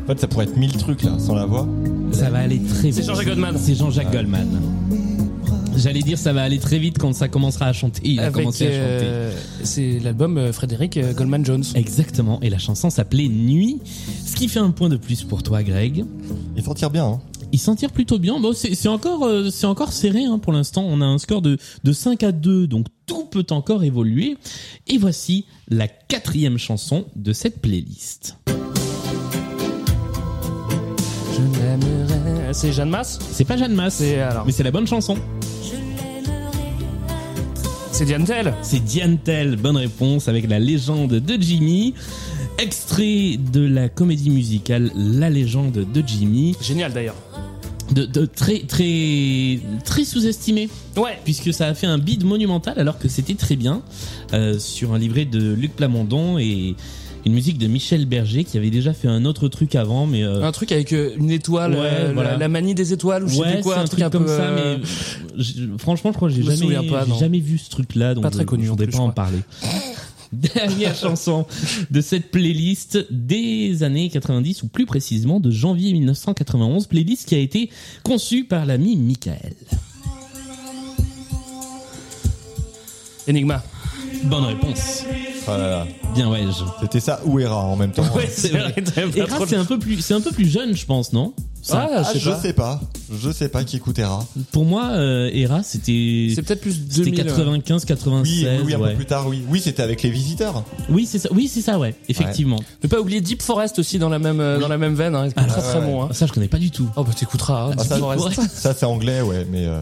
En 0.04 0.06
fait, 0.06 0.20
ça 0.20 0.28
pourrait 0.28 0.46
être 0.46 0.58
mille 0.58 0.78
trucs 0.78 1.02
là, 1.02 1.18
sans 1.18 1.34
la 1.34 1.48
voix. 1.48 1.68
Ça 2.12 2.30
va 2.30 2.38
aller 2.38 2.62
très 2.62 2.92
vite. 2.92 2.94
C'est 2.94 3.04
Jean-Jacques 3.04 3.26
Goldman. 3.26 3.58
C'est 3.58 3.74
Jean-Jacques 3.74 4.12
Goldman. 4.12 4.62
J'allais 5.82 6.02
dire 6.02 6.18
ça 6.18 6.32
va 6.32 6.44
aller 6.44 6.60
très 6.60 6.78
vite 6.78 6.98
quand 7.00 7.12
ça 7.14 7.28
commencera 7.28 7.66
à 7.66 7.74
chanter. 7.74 8.02
Il 8.06 8.20
a 8.20 8.24
Avec, 8.24 8.36
commencé 8.36 8.68
à 8.68 8.70
chanter. 8.70 8.80
euh, 8.84 9.32
c'est 9.64 10.00
l'album 10.00 10.38
euh, 10.38 10.54
Frédéric 10.54 10.98
euh, 10.98 11.14
Goldman 11.14 11.44
Jones. 11.44 11.64
Exactement. 11.74 12.40
Et 12.42 12.50
la 12.52 12.60
chanson 12.60 12.90
s'appelait 12.92 13.28
Nuit. 13.28 13.80
Ce 14.26 14.36
qui 14.36 14.48
fait 14.48 14.60
un 14.60 14.70
point 14.72 14.90
de 14.90 14.98
plus 14.98 15.24
pour 15.24 15.42
toi, 15.42 15.64
Greg. 15.64 16.06
Il 16.56 16.64
s'en 16.64 16.76
tire 16.76 16.92
bien. 16.92 17.06
Hein. 17.06 17.20
Il 17.52 17.60
s'en 17.60 17.76
tire 17.76 17.92
plutôt 17.92 18.20
bien. 18.20 18.40
Bon, 18.40 18.54
c'est 18.54 18.76
c'est 18.76 18.88
encore, 18.90 19.26
euh, 19.26 19.50
c'est 19.50 19.66
encore 19.66 19.92
serré 19.92 20.24
hein, 20.24 20.38
pour 20.38 20.54
l'instant. 20.54 20.86
On 20.88 21.02
a 21.02 21.06
un 21.06 21.18
score 21.18 21.42
de, 21.42 21.58
de 21.84 21.92
5 21.92 22.24
à 22.24 22.32
2, 22.32 22.68
donc 22.68 22.86
tout 23.08 23.26
peut 23.26 23.46
encore 23.50 23.84
évoluer. 23.84 24.38
Et 24.88 24.98
voici 25.00 25.46
la 25.68 25.88
quatrième 25.88 26.58
chanson 26.60 27.06
de 27.16 27.34
cette 27.34 27.60
playlist. 27.60 28.38
Je. 31.34 32.01
C'est 32.54 32.74
Jeanne 32.74 32.90
Masse 32.90 33.20
C'est 33.32 33.46
pas 33.46 33.58
Jeanne 33.58 33.74
Masse, 33.74 33.96
C'est 33.96 34.20
alors. 34.20 34.46
mais 34.46 34.52
c'est 34.52 34.64
la 34.64 34.72
bonne 34.72 34.88
chanson. 34.88 35.16
C'est 37.92 38.06
Diane 38.06 38.24
Tell. 38.26 38.54
C'est 38.62 38.84
Diane 38.84 39.18
Tell, 39.20 39.56
bonne 39.58 39.78
réponse 39.78 40.28
avec 40.28 40.50
la 40.50 40.60
légende 40.60 41.12
de 41.12 41.42
Jimmy. 41.42 41.94
Extrait 42.58 43.38
de 43.52 43.62
la 43.66 43.90
comédie 43.90 44.30
musicale 44.30 44.92
La 44.96 45.30
légende 45.30 45.86
de 45.92 46.04
Jimmy, 46.06 46.56
Génial 46.62 46.94
d'ailleurs. 46.94 47.16
de, 47.92 48.06
de 48.06 48.26
très 48.26 48.60
très 48.68 49.60
très 49.84 50.04
sous-estimé 50.04 50.70
Ouais. 50.96 51.18
puisque 51.24 51.54
ça 51.54 51.68
a 51.68 51.74
fait 51.74 51.88
un 51.88 51.98
bid 51.98 52.24
monumental 52.24 52.76
alors 52.78 53.00
que 53.00 53.08
c'était 53.08 53.34
très 53.36 53.56
bien 53.56 53.82
euh, 54.34 54.60
sur 54.60 54.94
un 54.94 55.00
livret 55.00 55.26
de 55.26 55.54
Luc 55.54 55.76
Plamondon 55.76 56.38
et 56.38 56.76
une 57.26 57.34
musique 57.34 57.58
de 57.58 57.68
Michel 57.68 58.06
Berger 58.06 58.44
qui 58.44 58.58
avait 58.58 58.70
déjà 58.70 58.94
fait 58.94 59.08
un 59.08 59.26
autre 59.26 59.48
truc 59.48 59.76
avant 59.76 60.08
mais 60.08 60.24
euh, 60.24 60.44
Un 60.44 60.52
truc 60.52 60.72
avec 60.72 60.92
euh, 60.94 61.14
une 61.18 61.32
étoile, 61.32 61.74
Ouais, 61.74 61.80
euh, 61.82 62.08
la- 62.08 62.14
voilà. 62.14 62.38
la, 62.38 62.48
manie 62.48 62.74
des 62.76 62.94
étoiles 62.94 63.24
ou 63.24 63.28
je 63.28 63.36
sais 63.36 63.54
plus 63.54 63.62
quoi, 63.62 63.76
c'est 63.76 63.82
un 63.82 63.86
truc, 63.86 64.10
comme 64.12 64.26
peu, 64.26 64.30
ça 64.38 64.44
euh, 64.44 64.78
mais 64.80 65.78
franchement 65.78 66.12
je 66.12 66.18
crois 66.18 66.30
que 66.30 66.36
j'ai 66.36 66.44
jamais 66.44 66.88
pas, 66.90 67.06
vu 67.06 67.58
ce 67.58 67.70
truc 67.70 67.96
là 67.96 68.14
donc 68.16 68.24
Pas 68.24 68.32
très 68.32 68.46
connu 68.46 68.66
je 68.66 68.70
voudrais 68.70 68.88
pas 68.88 69.00
en 69.00 69.12
parler 69.12 69.40
Dernière 70.34 70.96
chanson 70.96 71.46
de 71.92 72.00
cette 72.00 72.32
playlist 72.32 73.06
des 73.12 73.84
années 73.84 74.10
90 74.10 74.64
ou 74.64 74.70
plus 74.70 74.86
précisément 74.86 75.42
de 75.42 75.52
janvier 75.52 75.92
1991, 75.92 76.88
playlist 76.88 77.28
qui 77.28 77.36
a 77.36 77.38
été 77.38 77.70
conçue 78.04 78.46
par 78.46 78.66
l'ami 78.66 78.96
Michael. 78.96 79.54
Enigma. 83.28 83.62
Bonne 84.24 84.46
réponse. 84.46 85.04
Ah 85.48 85.58
là 85.58 85.70
là. 85.70 85.88
Bien 86.14 86.30
ouais. 86.30 86.42
je- 86.48 86.64
C'était 86.82 87.00
ça 87.00 87.20
ou 87.26 87.40
Hera 87.40 87.64
en 87.64 87.76
même 87.76 87.92
temps. 87.92 88.04
Ouais, 88.16 88.28
c'est 88.32 88.50
vrai. 88.50 88.74
Et 89.16 89.26
trop 89.26 89.46
c'est 89.48 89.56
un 89.56 89.66
peu 89.66 89.80
plus, 89.80 90.00
c'est 90.02 90.14
un 90.14 90.22
peu 90.22 90.32
plus 90.32 90.48
jeune, 90.48 90.76
je 90.76 90.86
pense, 90.86 91.14
non? 91.14 91.34
Ça, 91.64 91.88
Ah, 91.92 92.04
Ah, 92.06 92.12
je 92.18 92.30
pas. 92.30 92.40
sais 92.40 92.54
pas. 92.54 92.80
Je 93.12 93.32
sais 93.32 93.50
pas 93.50 93.64
qui 93.64 93.78
écoute 93.78 93.98
Hera. 94.00 94.26
Pour 94.52 94.66
moi, 94.66 94.90
euh, 94.94 95.30
Hera, 95.34 95.62
c'était, 95.64 96.32
C'est 96.36 96.42
peut-être 96.42 96.62
plus 96.62 96.74
c'était 96.74 97.12
2000. 97.12 97.24
95, 97.26 97.86
96. 97.86 98.44
Oui, 98.44 98.48
oui, 98.50 98.64
oui, 98.66 98.74
un 98.74 98.80
ouais. 98.80 98.90
peu 98.92 98.96
plus 98.98 99.06
tard, 99.06 99.28
oui. 99.28 99.44
Oui, 99.50 99.60
c'était 99.62 99.84
avec 99.84 100.02
les 100.04 100.10
visiteurs. 100.10 100.64
Oui, 100.90 101.06
c'est 101.06 101.20
ça. 101.20 101.30
Oui, 101.32 101.48
c'est 101.48 101.62
ça, 101.62 101.78
ouais. 101.80 101.96
Effectivement. 102.10 102.60
Ne 102.84 102.90
pas 102.90 103.00
oublier 103.00 103.22
Deep 103.22 103.42
Forest 103.42 103.80
aussi 103.80 104.00
dans 104.00 104.10
la 104.10 104.20
même 104.20 104.40
euh, 104.40 104.60
dans 104.60 104.68
la 104.68 104.78
même 104.78 104.96
veine. 104.96 105.16
Hein, 105.16 105.30
très 105.30 105.46
très 105.48 105.80
ouais. 105.80 105.86
bon. 105.86 106.04
Hein. 106.04 106.10
Ça, 106.12 106.26
je 106.26 106.34
connais 106.34 106.48
pas 106.48 106.58
du 106.60 106.72
tout. 106.72 106.88
Oh 106.96 107.04
bah 107.04 107.12
t'écouteras. 107.18 107.66
Hein, 107.68 107.72
Ah, 107.78 107.82
Deep 107.84 107.88
ça, 107.92 107.98
Forest. 107.98 108.42
ça, 108.54 108.74
c'est 108.78 108.86
anglais, 108.86 109.22
ouais, 109.22 109.46
mais 109.52 109.66
euh, 109.66 109.82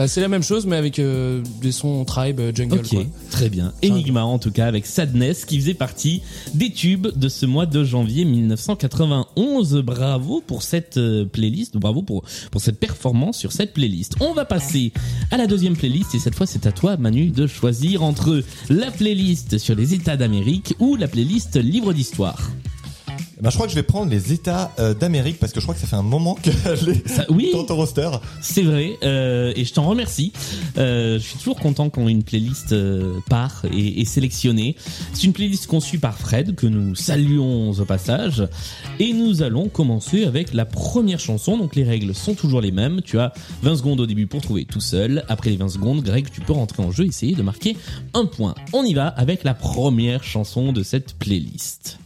Bah, 0.00 0.08
c'est 0.08 0.22
la 0.22 0.28
même 0.28 0.42
chose 0.42 0.64
mais 0.64 0.76
avec 0.76 0.98
euh, 0.98 1.42
des 1.60 1.72
sons 1.72 2.06
tribe 2.06 2.40
euh, 2.40 2.52
jungle. 2.54 2.78
Ok, 2.78 2.88
Quoi. 2.88 3.04
très 3.30 3.50
bien. 3.50 3.74
Enigma 3.84 4.24
en 4.24 4.38
tout 4.38 4.50
cas 4.50 4.66
avec 4.66 4.86
Sadness 4.86 5.44
qui 5.44 5.60
faisait 5.60 5.74
partie 5.74 6.22
des 6.54 6.72
tubes 6.72 7.08
de 7.14 7.28
ce 7.28 7.44
mois 7.44 7.66
de 7.66 7.84
janvier 7.84 8.24
1991. 8.24 9.82
Bravo 9.82 10.42
pour 10.46 10.62
cette 10.62 10.96
euh, 10.96 11.26
playlist, 11.26 11.76
bravo 11.76 12.00
pour 12.00 12.24
pour 12.50 12.62
cette 12.62 12.80
performance 12.80 13.36
sur 13.36 13.52
cette 13.52 13.74
playlist. 13.74 14.14
On 14.20 14.32
va 14.32 14.46
passer 14.46 14.94
à 15.30 15.36
la 15.36 15.46
deuxième 15.46 15.76
playlist 15.76 16.14
et 16.14 16.18
cette 16.18 16.34
fois 16.34 16.46
c'est 16.46 16.64
à 16.64 16.72
toi 16.72 16.96
Manu 16.96 17.26
de 17.26 17.46
choisir 17.46 18.02
entre 18.02 18.42
la 18.70 18.90
playlist 18.90 19.58
sur 19.58 19.74
les 19.74 19.92
États 19.92 20.16
d'Amérique 20.16 20.76
ou 20.78 20.96
la 20.96 21.08
playlist 21.08 21.56
livre 21.56 21.92
d'histoire. 21.92 22.50
Ben, 23.42 23.50
je 23.50 23.54
crois 23.54 23.66
que 23.66 23.70
je 23.72 23.76
vais 23.76 23.82
prendre 23.82 24.10
les 24.10 24.32
États 24.32 24.72
euh, 24.78 24.94
d'Amérique 24.94 25.38
parce 25.38 25.52
que 25.52 25.60
je 25.60 25.64
crois 25.64 25.74
que 25.74 25.80
ça 25.80 25.86
fait 25.86 25.96
un 25.96 26.02
moment 26.02 26.34
qu'elle 26.34 26.54
est 26.88 27.08
Ça- 27.08 27.26
oui. 27.30 27.50
dans 27.52 27.64
ton 27.64 27.76
roster. 27.76 28.10
C'est 28.40 28.62
vrai, 28.62 28.96
euh, 29.02 29.52
et 29.56 29.64
je 29.64 29.72
t'en 29.72 29.84
remercie. 29.86 30.32
Euh, 30.78 31.18
je 31.18 31.24
suis 31.24 31.38
toujours 31.38 31.58
content 31.58 31.90
quand 31.90 32.06
une 32.08 32.22
playlist 32.22 32.74
part 33.28 33.62
et 33.72 34.00
est 34.00 34.04
sélectionnée. 34.04 34.76
C'est 35.12 35.24
une 35.24 35.32
playlist 35.32 35.66
conçue 35.66 35.98
par 35.98 36.16
Fred, 36.18 36.54
que 36.54 36.66
nous 36.66 36.94
saluons 36.94 37.72
au 37.72 37.84
passage. 37.84 38.46
Et 38.98 39.12
nous 39.12 39.42
allons 39.42 39.68
commencer 39.68 40.24
avec 40.24 40.52
la 40.54 40.64
première 40.64 41.20
chanson. 41.20 41.56
Donc 41.58 41.76
les 41.76 41.84
règles 41.84 42.14
sont 42.14 42.34
toujours 42.34 42.60
les 42.60 42.72
mêmes. 42.72 43.00
Tu 43.02 43.18
as 43.18 43.32
20 43.62 43.76
secondes 43.76 44.00
au 44.00 44.06
début 44.06 44.26
pour 44.26 44.40
trouver 44.40 44.64
tout 44.64 44.80
seul. 44.80 45.24
Après 45.28 45.50
les 45.50 45.56
20 45.56 45.68
secondes, 45.70 46.02
Greg, 46.02 46.28
tu 46.30 46.40
peux 46.40 46.52
rentrer 46.52 46.82
en 46.82 46.90
jeu 46.90 47.04
et 47.04 47.08
essayer 47.08 47.34
de 47.34 47.42
marquer 47.42 47.76
un 48.14 48.26
point. 48.26 48.54
On 48.72 48.82
y 48.84 48.94
va 48.94 49.08
avec 49.08 49.44
la 49.44 49.54
première 49.54 50.24
chanson 50.24 50.72
de 50.72 50.82
cette 50.82 51.14
playlist. 51.14 51.98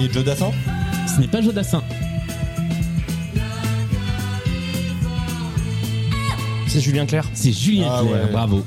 C'est 0.00 0.12
Joe 0.12 0.24
Dassin 0.24 0.50
Ce 1.06 1.20
n'est 1.20 1.28
pas 1.28 1.42
Jodassin. 1.42 1.82
C'est 6.66 6.80
Julien 6.80 7.04
Clerc. 7.04 7.28
C'est 7.34 7.52
Julien 7.52 7.88
Ah 7.92 8.00
Clerc, 8.02 8.24
ouais. 8.24 8.32
bravo. 8.32 8.64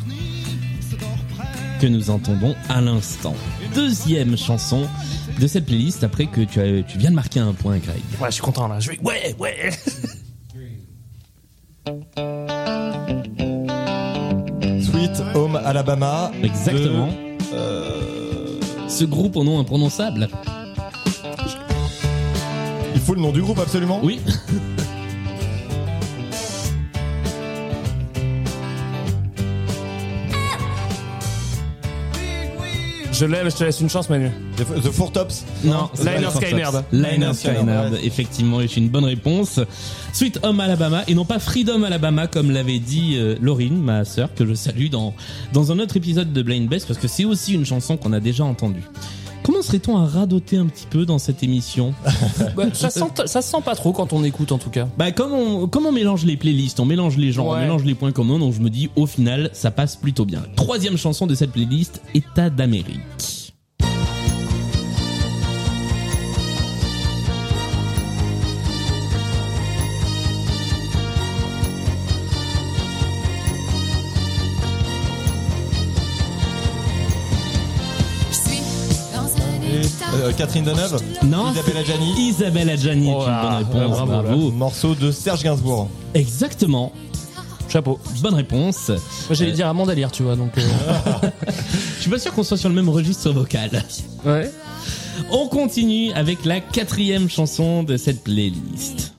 Que 1.81 1.87
nous 1.87 2.11
entendons 2.11 2.55
à 2.69 2.79
l'instant. 2.79 3.33
Deuxième 3.73 4.37
chanson 4.37 4.87
de 5.39 5.47
cette 5.47 5.65
playlist 5.65 6.03
après 6.03 6.27
que 6.27 6.41
tu, 6.41 6.59
as, 6.61 6.83
tu 6.83 6.99
viens 6.99 7.09
de 7.09 7.15
marquer 7.15 7.39
un 7.39 7.53
point, 7.53 7.77
Greg. 7.79 7.97
Ouais, 8.21 8.27
je 8.27 8.33
suis 8.35 8.43
content 8.43 8.67
là. 8.67 8.79
Je 8.79 8.91
vais 8.91 8.99
ouais 8.99 9.35
ouais. 9.39 9.71
Sweet 14.79 15.23
Home 15.33 15.55
Alabama. 15.55 16.31
Exactement. 16.43 17.07
de, 17.07 17.55
euh, 17.55 18.59
Ce 18.87 19.05
groupe 19.05 19.35
au 19.37 19.43
nom 19.43 19.59
imprononçable. 19.59 20.29
Il 23.05 23.09
faut 23.09 23.13
le 23.13 23.21
nom 23.21 23.31
du 23.31 23.43
groupe 23.43 23.59
absolument 23.59 23.99
Oui. 24.01 24.19
Je 33.11 33.25
l'aime. 33.25 33.51
Je 33.51 33.55
te 33.57 33.63
laisse 33.63 33.79
une 33.79 33.91
chance 33.91 34.09
Manu. 34.09 34.31
The, 34.57 34.63
The 34.81 34.91
Four 34.91 35.11
Tops 35.11 35.45
Non, 35.63 35.87
Liner 35.99 36.29
Tops. 36.33 36.83
Liner 36.91 37.27
ouais. 37.27 37.99
effectivement, 38.03 38.59
et 38.59 38.67
c'est 38.67 38.77
une 38.77 38.89
bonne 38.89 39.05
réponse. 39.05 39.59
Sweet 40.11 40.39
Home 40.41 40.59
Alabama, 40.59 41.03
et 41.07 41.13
non 41.13 41.25
pas 41.25 41.37
Freedom 41.37 41.83
Alabama, 41.83 42.25
comme 42.25 42.49
l'avait 42.49 42.79
dit 42.79 43.17
euh, 43.17 43.35
Laurine, 43.39 43.77
ma 43.79 44.03
sœur, 44.03 44.33
que 44.33 44.47
je 44.47 44.55
salue 44.55 44.89
dans, 44.89 45.13
dans 45.53 45.71
un 45.71 45.77
autre 45.77 45.95
épisode 45.95 46.33
de 46.33 46.41
Blind 46.41 46.67
Best, 46.67 46.87
parce 46.87 46.99
que 46.99 47.07
c'est 47.07 47.25
aussi 47.25 47.53
une 47.53 47.65
chanson 47.65 47.97
qu'on 47.97 48.13
a 48.13 48.19
déjà 48.19 48.43
entendue. 48.43 48.83
Serait-on 49.65 49.97
à 49.97 50.05
radoter 50.05 50.57
un 50.57 50.67
petit 50.67 50.85
peu 50.85 51.05
dans 51.05 51.17
cette 51.17 51.41
émission? 51.43 51.93
Bah, 52.55 52.65
ça, 52.73 52.89
sent, 52.89 53.05
ça 53.25 53.41
se 53.41 53.49
sent 53.51 53.61
pas 53.63 53.75
trop 53.75 53.91
quand 53.91 54.13
on 54.13 54.23
écoute 54.23 54.51
en 54.51 54.57
tout 54.57 54.69
cas. 54.69 54.87
Bah 54.97 55.11
comme 55.11 55.33
on, 55.33 55.67
comme 55.67 55.85
on 55.85 55.91
mélange 55.91 56.25
les 56.25 56.37
playlists, 56.37 56.79
on 56.79 56.85
mélange 56.85 57.17
les 57.17 57.31
genres, 57.31 57.47
on 57.47 57.57
mélange 57.57 57.83
les 57.83 57.95
points 57.95 58.11
communs, 58.11 58.39
donc 58.39 58.53
je 58.53 58.59
me 58.59 58.69
dis 58.69 58.89
au 58.95 59.05
final 59.05 59.49
ça 59.53 59.71
passe 59.71 59.95
plutôt 59.95 60.25
bien. 60.25 60.43
Troisième 60.55 60.97
chanson 60.97 61.27
de 61.27 61.35
cette 61.35 61.51
playlist, 61.51 62.01
État 62.13 62.49
d'Amérique. 62.49 63.34
Euh, 80.25 80.31
Catherine 80.33 80.63
Deneuve 80.63 80.99
Non, 81.23 81.51
Isabelle 81.51 81.77
Adjani 81.77 82.13
Isabelle 82.29 82.69
Adjani 82.69 83.09
est 83.09 83.13
Oh 83.15 83.25
une 83.27 83.63
bonne 83.67 83.81
réponse, 83.83 83.97
bravo, 83.97 84.23
bravo. 84.23 84.51
Morceau 84.51 84.95
de 84.95 85.11
Serge 85.11 85.43
Gainsbourg. 85.43 85.87
Exactement, 86.13 86.91
Chapeau. 87.69 87.99
bonne 88.21 88.33
réponse. 88.33 88.89
Moi 88.89 88.97
j'allais 89.31 89.51
dire 89.51 89.67
Amanda 89.67 89.93
Lear, 89.93 90.11
tu 90.11 90.23
vois, 90.23 90.35
donc. 90.35 90.57
euh, 90.57 90.61
Je 91.97 92.01
suis 92.01 92.09
pas 92.09 92.19
sûr 92.19 92.33
qu'on 92.33 92.43
soit 92.43 92.57
sur 92.57 92.69
le 92.69 92.75
même 92.75 92.89
registre 92.89 93.29
vocal. 93.31 93.83
ouais. 94.25 94.51
On 95.31 95.47
continue 95.47 96.11
avec 96.13 96.43
la 96.45 96.59
quatrième 96.59 97.29
chanson 97.29 97.83
de 97.83 97.95
cette 97.97 98.23
playlist. 98.23 99.14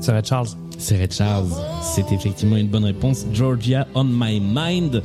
Ça 0.00 0.12
va 0.12 0.18
être 0.18 0.26
Charles? 0.26 0.48
C'est 0.78 0.96
Ray 0.96 1.08
Charles. 1.10 1.48
C'est 1.82 2.12
effectivement 2.12 2.56
une 2.56 2.68
bonne 2.68 2.84
réponse. 2.84 3.26
Georgia 3.32 3.86
on 3.94 4.04
my 4.04 4.40
mind. 4.40 5.02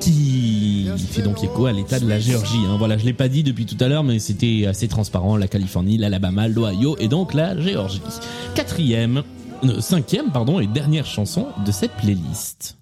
Qui 0.00 0.88
fait 1.10 1.22
donc 1.22 1.44
écho 1.44 1.66
à 1.66 1.72
l'état 1.72 2.00
de 2.00 2.08
la 2.08 2.18
Géorgie. 2.18 2.58
hein. 2.68 2.74
Voilà, 2.76 2.98
je 2.98 3.04
l'ai 3.04 3.12
pas 3.12 3.28
dit 3.28 3.44
depuis 3.44 3.66
tout 3.66 3.76
à 3.78 3.86
l'heure, 3.86 4.02
mais 4.02 4.18
c'était 4.18 4.66
assez 4.66 4.88
transparent. 4.88 5.36
La 5.36 5.46
Californie, 5.46 5.96
l'Alabama, 5.96 6.48
l'Ohio 6.48 6.96
et 6.98 7.06
donc 7.06 7.34
la 7.34 7.60
Géorgie. 7.60 8.02
Quatrième, 8.56 9.22
euh, 9.62 9.80
cinquième, 9.80 10.32
pardon, 10.32 10.58
et 10.58 10.66
dernière 10.66 11.06
chanson 11.06 11.46
de 11.64 11.70
cette 11.70 11.92
playlist. 11.92 12.78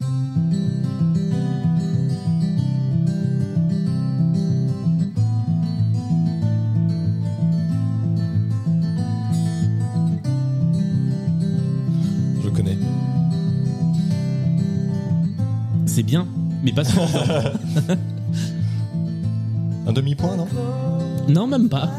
C'est 16.01 16.07
bien, 16.07 16.27
mais 16.63 16.73
pas 16.73 16.83
suffisant. 16.83 17.09
Un 19.87 19.93
demi-point, 19.93 20.35
non? 20.35 20.49
Non, 21.29 21.47
même 21.47 21.69
pas. 21.69 21.91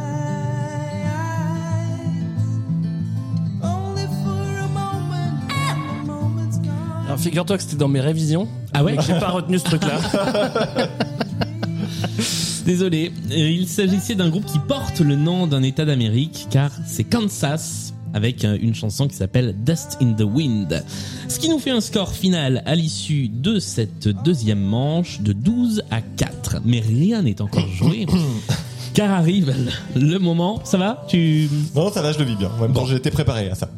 Alors 7.05 7.19
figure-toi 7.19 7.57
que 7.57 7.63
c'était 7.63 7.75
dans 7.75 7.87
mes 7.87 8.01
révisions. 8.01 8.47
Ah 8.73 8.83
ouais 8.83 8.93
mais 8.93 8.97
que 8.97 9.03
J'ai 9.03 9.19
pas 9.19 9.29
retenu 9.29 9.59
ce 9.59 9.65
truc-là. 9.65 9.99
Désolé, 12.65 13.13
il 13.29 13.67
s'agissait 13.67 14.15
d'un 14.15 14.29
groupe 14.29 14.45
qui 14.45 14.57
porte 14.57 15.01
le 15.01 15.15
nom 15.15 15.45
d'un 15.45 15.61
État 15.61 15.85
d'Amérique, 15.85 16.47
car 16.49 16.71
c'est 16.87 17.03
Kansas, 17.03 17.90
avec 18.13 18.45
euh, 18.45 18.57
une 18.61 18.75
chanson 18.75 19.07
qui 19.07 19.15
s'appelle 19.15 19.55
Dust 19.65 19.97
in 20.01 20.13
the 20.13 20.21
Wind. 20.21 20.83
Ce 21.27 21.39
qui 21.39 21.49
nous 21.49 21.59
fait 21.59 21.71
un 21.71 21.81
score 21.81 22.13
final 22.13 22.63
à 22.65 22.75
l'issue 22.75 23.27
de 23.27 23.59
cette 23.59 24.07
deuxième 24.07 24.61
manche 24.61 25.21
de 25.21 25.33
12 25.33 25.83
à 25.91 26.01
4. 26.01 26.57
Mais 26.65 26.79
rien 26.79 27.21
n'est 27.21 27.41
encore 27.41 27.67
joué, 27.67 28.05
car 28.93 29.11
arrive 29.11 29.53
le 29.95 30.17
moment... 30.17 30.61
Ça 30.63 30.77
va? 30.77 31.05
Tu... 31.07 31.49
Non, 31.75 31.91
ça 31.91 32.01
va, 32.01 32.11
je 32.11 32.19
le 32.19 32.25
vis 32.25 32.35
bien. 32.35 32.51
En 32.57 32.61
même 32.61 32.73
temps, 32.73 32.85
j'ai 32.85 32.95
été 32.95 33.11
préparé 33.11 33.49
à 33.49 33.55
ça. 33.55 33.69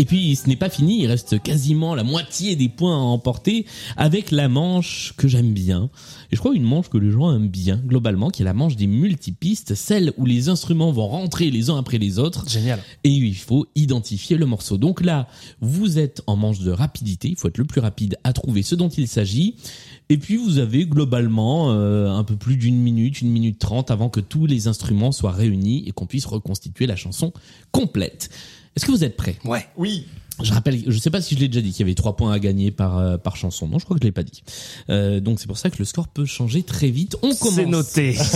Et 0.00 0.06
puis 0.06 0.34
ce 0.34 0.48
n'est 0.48 0.56
pas 0.56 0.70
fini, 0.70 1.02
il 1.02 1.06
reste 1.08 1.42
quasiment 1.42 1.94
la 1.94 2.04
moitié 2.04 2.56
des 2.56 2.70
points 2.70 2.96
à 2.96 3.00
emporter 3.00 3.66
avec 3.98 4.30
la 4.30 4.48
manche 4.48 5.12
que 5.18 5.28
j'aime 5.28 5.52
bien. 5.52 5.90
Et 6.32 6.36
je 6.36 6.40
crois 6.40 6.54
une 6.54 6.64
manche 6.64 6.88
que 6.88 6.96
les 6.96 7.10
gens 7.10 7.36
aiment 7.36 7.50
bien 7.50 7.76
globalement, 7.76 8.30
qui 8.30 8.40
est 8.40 8.46
la 8.46 8.54
manche 8.54 8.76
des 8.76 8.86
multipistes, 8.86 9.74
celle 9.74 10.14
où 10.16 10.24
les 10.24 10.48
instruments 10.48 10.90
vont 10.90 11.06
rentrer 11.06 11.50
les 11.50 11.68
uns 11.68 11.76
après 11.76 11.98
les 11.98 12.18
autres 12.18 12.48
Génial. 12.48 12.80
et 13.04 13.10
il 13.10 13.36
faut 13.36 13.66
identifier 13.74 14.38
le 14.38 14.46
morceau. 14.46 14.78
Donc 14.78 15.04
là, 15.04 15.28
vous 15.60 15.98
êtes 15.98 16.22
en 16.26 16.34
manche 16.34 16.60
de 16.60 16.70
rapidité, 16.70 17.28
il 17.28 17.36
faut 17.36 17.48
être 17.48 17.58
le 17.58 17.66
plus 17.66 17.82
rapide 17.82 18.16
à 18.24 18.32
trouver 18.32 18.62
ce 18.62 18.74
dont 18.74 18.88
il 18.88 19.06
s'agit. 19.06 19.56
Et 20.08 20.16
puis 20.16 20.36
vous 20.36 20.56
avez 20.56 20.86
globalement 20.86 21.72
euh, 21.72 22.08
un 22.08 22.24
peu 22.24 22.36
plus 22.36 22.56
d'une 22.56 22.80
minute, 22.80 23.20
une 23.20 23.30
minute 23.30 23.58
trente 23.58 23.90
avant 23.90 24.08
que 24.08 24.20
tous 24.20 24.46
les 24.46 24.66
instruments 24.66 25.12
soient 25.12 25.32
réunis 25.32 25.84
et 25.86 25.92
qu'on 25.92 26.06
puisse 26.06 26.24
reconstituer 26.24 26.86
la 26.86 26.96
chanson 26.96 27.34
complète. 27.70 28.30
Est-ce 28.76 28.86
que 28.86 28.90
vous 28.90 29.04
êtes 29.04 29.16
prêts? 29.16 29.36
Ouais. 29.44 29.66
Oui. 29.76 30.06
je 30.42 30.52
rappelle, 30.52 30.82
je 30.86 30.98
sais 30.98 31.10
pas 31.10 31.20
si 31.20 31.34
je 31.34 31.40
l'ai 31.40 31.48
déjà 31.48 31.60
dit 31.60 31.70
qu'il 31.70 31.80
y 31.80 31.82
avait 31.82 31.94
trois 31.94 32.16
points 32.16 32.32
à 32.32 32.38
gagner 32.38 32.70
par 32.70 32.98
euh, 32.98 33.18
par 33.18 33.36
chanson. 33.36 33.68
Non, 33.68 33.78
je 33.78 33.84
crois 33.84 33.96
que 33.96 34.02
je 34.02 34.06
l'ai 34.06 34.12
pas 34.12 34.22
dit. 34.22 34.42
Euh, 34.88 35.20
donc 35.20 35.40
c'est 35.40 35.46
pour 35.46 35.58
ça 35.58 35.70
que 35.70 35.78
le 35.78 35.84
score 35.84 36.08
peut 36.08 36.24
changer 36.24 36.62
très 36.62 36.90
vite. 36.90 37.16
On 37.22 37.34
commence 37.34 37.54
C'est 37.54 37.66
noté. 37.66 38.16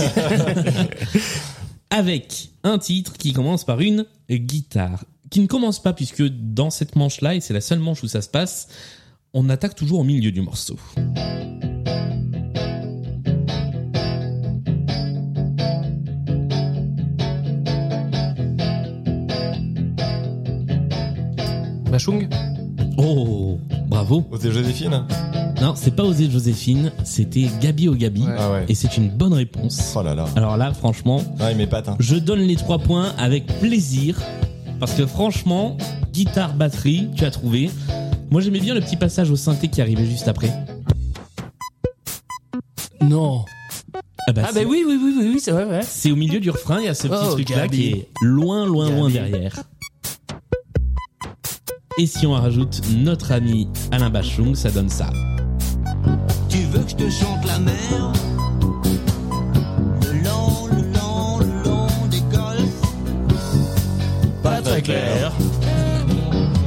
avec 1.89 2.49
un 2.63 2.77
titre 2.77 3.13
qui 3.17 3.33
commence 3.33 3.63
par 3.63 3.79
une 3.79 4.05
guitare, 4.29 5.05
qui 5.29 5.39
ne 5.39 5.47
commence 5.47 5.81
pas 5.81 5.93
puisque 5.93 6.23
dans 6.23 6.69
cette 6.69 6.95
manche-là 6.95 7.35
et 7.35 7.39
c'est 7.41 7.53
la 7.53 7.61
seule 7.61 7.79
manche 7.79 8.03
où 8.03 8.07
ça 8.07 8.21
se 8.21 8.29
passe, 8.29 8.67
on 9.33 9.49
attaque 9.49 9.75
toujours 9.75 9.99
au 9.99 10.03
milieu 10.03 10.31
du 10.31 10.41
morceau. 10.41 10.77
Bachung 21.95 22.27
Oh, 22.97 23.57
bravo. 23.87 24.25
Osez 24.29 24.51
Joséphine 24.51 25.05
Non, 25.61 25.75
c'est 25.77 25.95
pas 25.95 26.03
Osé 26.03 26.29
Joséphine, 26.29 26.91
c'était 27.05 27.47
Gabi 27.61 27.87
au 27.87 27.95
Gabi 27.95 28.25
Ah 28.37 28.51
ouais. 28.51 28.65
et 28.67 28.75
c'est 28.75 28.97
une 28.97 29.07
bonne 29.07 29.31
réponse. 29.31 29.93
Oh 29.97 30.03
là 30.03 30.13
là. 30.13 30.25
Alors 30.35 30.57
là, 30.57 30.73
franchement, 30.73 31.21
Ah, 31.39 31.53
il 31.53 31.61
hein. 31.61 31.95
Je 31.99 32.17
donne 32.17 32.41
les 32.41 32.57
trois 32.57 32.79
points 32.79 33.13
avec 33.17 33.45
plaisir 33.61 34.19
parce 34.77 34.91
que 34.93 35.05
franchement, 35.05 35.77
guitare, 36.11 36.53
batterie, 36.55 37.07
tu 37.15 37.23
as 37.23 37.31
trouvé. 37.31 37.71
Moi, 38.29 38.41
j'aimais 38.41 38.59
bien 38.59 38.73
le 38.73 38.81
petit 38.81 38.97
passage 38.97 39.31
au 39.31 39.37
synthé 39.37 39.69
qui 39.69 39.81
arrivait 39.81 40.05
juste 40.05 40.27
après. 40.27 40.51
Non. 42.99 43.45
Ah 44.27 44.33
bah, 44.33 44.41
Ah 44.47 44.51
bah 44.53 44.61
oui, 44.67 44.83
oui, 44.85 44.99
oui, 45.01 45.15
oui, 45.17 45.29
oui 45.35 45.39
c'est 45.39 45.51
vrai, 45.51 45.63
ouais. 45.63 45.81
C'est 45.83 46.11
au 46.11 46.17
milieu 46.17 46.41
du 46.41 46.49
refrain, 46.49 46.79
il 46.81 46.85
y 46.87 46.89
a 46.89 46.93
ce 46.93 47.07
petit 47.07 47.25
Oh, 47.25 47.31
truc-là 47.35 47.69
qui 47.69 47.87
est 47.89 48.09
loin, 48.21 48.65
loin, 48.65 48.89
loin 48.89 49.09
derrière. 49.09 49.63
Et 51.97 52.07
si 52.07 52.27
on 52.27 52.33
rajoute 52.33 52.81
notre 52.93 53.31
ami 53.31 53.69
Alain 53.91 54.09
Bachung, 54.09 54.53
ça 54.53 54.69
donne 54.69 54.89
ça. 54.89 55.09
Tu 56.49 56.57
veux 56.71 56.83
que 56.83 56.89
je 56.89 56.95
te 56.95 57.09
chante 57.09 57.45
la 57.45 57.57
mer? 57.59 58.11
Le 60.01 60.23
long, 60.23 60.67
le 60.67 60.81
long, 60.93 61.39
le 61.39 61.63
long 61.63 61.87
des 62.11 62.19
golfs 62.35 62.81
Pas 64.43 64.61
très 64.61 64.81
clair. 64.81 65.31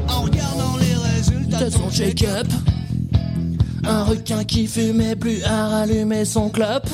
En 0.08 0.22
regardant 0.22 0.78
les 0.78 0.94
résultats 1.14 1.64
De 1.64 1.70
son 1.70 1.90
check-up. 1.90 2.46
Un 3.84 4.04
requin 4.04 4.44
qui 4.44 4.66
fumait 4.66 5.16
plus 5.16 5.42
à 5.44 5.68
rallumer 5.68 6.24
son 6.24 6.48
clope. 6.48 6.88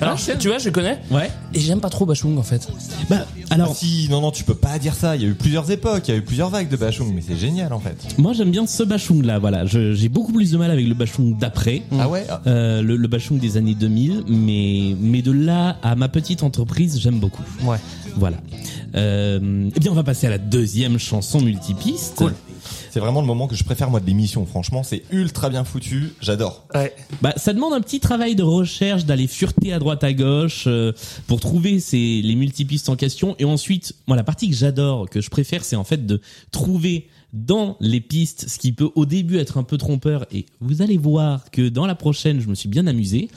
Alors, 0.00 0.18
tu 0.38 0.48
vois, 0.48 0.58
je 0.58 0.70
connais. 0.70 0.98
Ouais. 1.10 1.30
Et 1.54 1.60
j'aime 1.60 1.80
pas 1.80 1.90
trop 1.90 2.06
Bachung 2.06 2.38
en 2.38 2.42
fait. 2.42 2.68
Bah, 3.08 3.26
Ah 3.50 3.54
alors, 3.54 3.74
si, 3.76 4.08
non, 4.10 4.20
non, 4.20 4.30
tu 4.30 4.44
peux 4.44 4.54
pas 4.54 4.78
dire 4.78 4.94
ça. 4.94 5.16
Il 5.16 5.22
y 5.22 5.24
a 5.24 5.28
eu 5.28 5.34
plusieurs 5.34 5.70
époques, 5.70 6.08
il 6.08 6.12
y 6.12 6.14
a 6.14 6.16
eu 6.18 6.22
plusieurs 6.22 6.50
vagues 6.50 6.68
de 6.68 6.76
Bachung, 6.76 7.12
mais 7.14 7.22
c'est 7.26 7.36
génial 7.36 7.72
en 7.72 7.80
fait. 7.80 7.96
moi 8.18 8.32
j'aime 8.32 8.50
bien 8.50 8.66
ce 8.66 8.82
Bachung 8.82 9.24
là, 9.24 9.38
voilà. 9.38 9.66
Je- 9.66 9.92
J'ai 9.94 10.08
beaucoup 10.08 10.32
plus 10.32 10.50
de 10.52 10.56
mal 10.58 10.70
avec 10.70 10.86
le 10.86 10.94
Bachung 10.94 11.36
d'après. 11.38 11.82
Ah 11.98 12.08
ouais 12.08 12.24
ah. 12.28 12.40
Euh, 12.46 12.82
le, 12.82 12.96
le 12.96 13.08
Bachung 13.08 13.38
des 13.38 13.56
années 13.56 13.74
2000, 13.74 14.24
mais, 14.28 14.94
mais 15.00 15.22
de 15.22 15.32
là 15.32 15.78
à 15.82 15.94
ma 15.96 16.08
petite 16.08 16.42
entreprise, 16.42 16.98
j'aime 17.00 17.18
beaucoup. 17.18 17.42
Ouais. 17.64 17.78
Voilà. 18.16 18.36
Euh, 18.96 19.68
eh 19.74 19.80
bien, 19.80 19.90
on 19.92 19.94
va 19.94 20.02
passer 20.02 20.26
à 20.26 20.30
la 20.30 20.38
deuxième 20.38 20.98
chanson 20.98 21.40
multipiste. 21.40 22.16
Cool. 22.16 22.34
C'est 22.90 23.00
vraiment 23.00 23.20
le 23.20 23.26
moment 23.26 23.46
que 23.46 23.56
je 23.56 23.64
préfère 23.64 23.90
moi 23.90 24.00
de 24.00 24.06
l'émission. 24.06 24.44
Franchement, 24.46 24.82
c'est 24.82 25.02
ultra 25.10 25.48
bien 25.48 25.64
foutu. 25.64 26.12
J'adore. 26.20 26.64
Ouais. 26.74 26.94
Bah, 27.22 27.32
ça 27.36 27.52
demande 27.52 27.72
un 27.72 27.80
petit 27.80 28.00
travail 28.00 28.34
de 28.34 28.42
recherche, 28.42 29.04
d'aller 29.04 29.26
fureter 29.26 29.72
à 29.72 29.78
droite 29.78 30.04
à 30.04 30.12
gauche 30.12 30.64
euh, 30.66 30.92
pour 31.26 31.40
trouver 31.40 31.80
ces, 31.80 32.20
les 32.22 32.34
multipistes 32.34 32.88
en 32.88 32.96
question. 32.96 33.36
Et 33.38 33.44
ensuite, 33.44 33.94
moi, 34.06 34.16
la 34.16 34.24
partie 34.24 34.48
que 34.48 34.56
j'adore, 34.56 35.08
que 35.08 35.20
je 35.20 35.30
préfère, 35.30 35.64
c'est 35.64 35.76
en 35.76 35.84
fait 35.84 36.06
de 36.06 36.20
trouver 36.50 37.08
dans 37.32 37.76
les 37.80 38.00
pistes, 38.00 38.48
ce 38.48 38.58
qui 38.58 38.72
peut 38.72 38.90
au 38.94 39.06
début 39.06 39.38
être 39.38 39.58
un 39.58 39.62
peu 39.62 39.76
trompeur. 39.76 40.26
Et 40.32 40.46
vous 40.60 40.82
allez 40.82 40.96
voir 40.96 41.50
que 41.50 41.68
dans 41.68 41.86
la 41.86 41.94
prochaine, 41.94 42.40
je 42.40 42.48
me 42.48 42.54
suis 42.54 42.68
bien 42.68 42.86
amusé, 42.86 43.28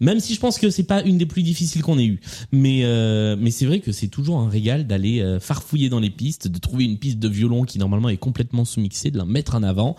même 0.00 0.20
si 0.20 0.34
je 0.34 0.40
pense 0.40 0.58
que 0.58 0.70
c'est 0.70 0.84
pas 0.84 1.02
une 1.02 1.18
des 1.18 1.26
plus 1.26 1.42
difficiles 1.42 1.82
qu'on 1.82 1.98
ait 1.98 2.06
eues. 2.06 2.20
Mais 2.52 2.80
euh, 2.84 3.36
mais 3.38 3.50
c'est 3.50 3.66
vrai 3.66 3.80
que 3.80 3.92
c'est 3.92 4.08
toujours 4.08 4.38
un 4.38 4.48
régal 4.48 4.86
d'aller 4.86 5.20
euh, 5.20 5.40
farfouiller 5.40 5.88
dans 5.88 6.00
les 6.00 6.10
pistes, 6.10 6.48
de 6.48 6.58
trouver 6.58 6.84
une 6.84 6.98
piste 6.98 7.18
de 7.18 7.28
violon 7.28 7.64
qui 7.64 7.78
normalement 7.78 8.08
est 8.08 8.16
complètement 8.16 8.64
sous-mixée, 8.64 9.10
de 9.10 9.18
la 9.18 9.24
mettre 9.24 9.54
en 9.54 9.62
avant. 9.62 9.96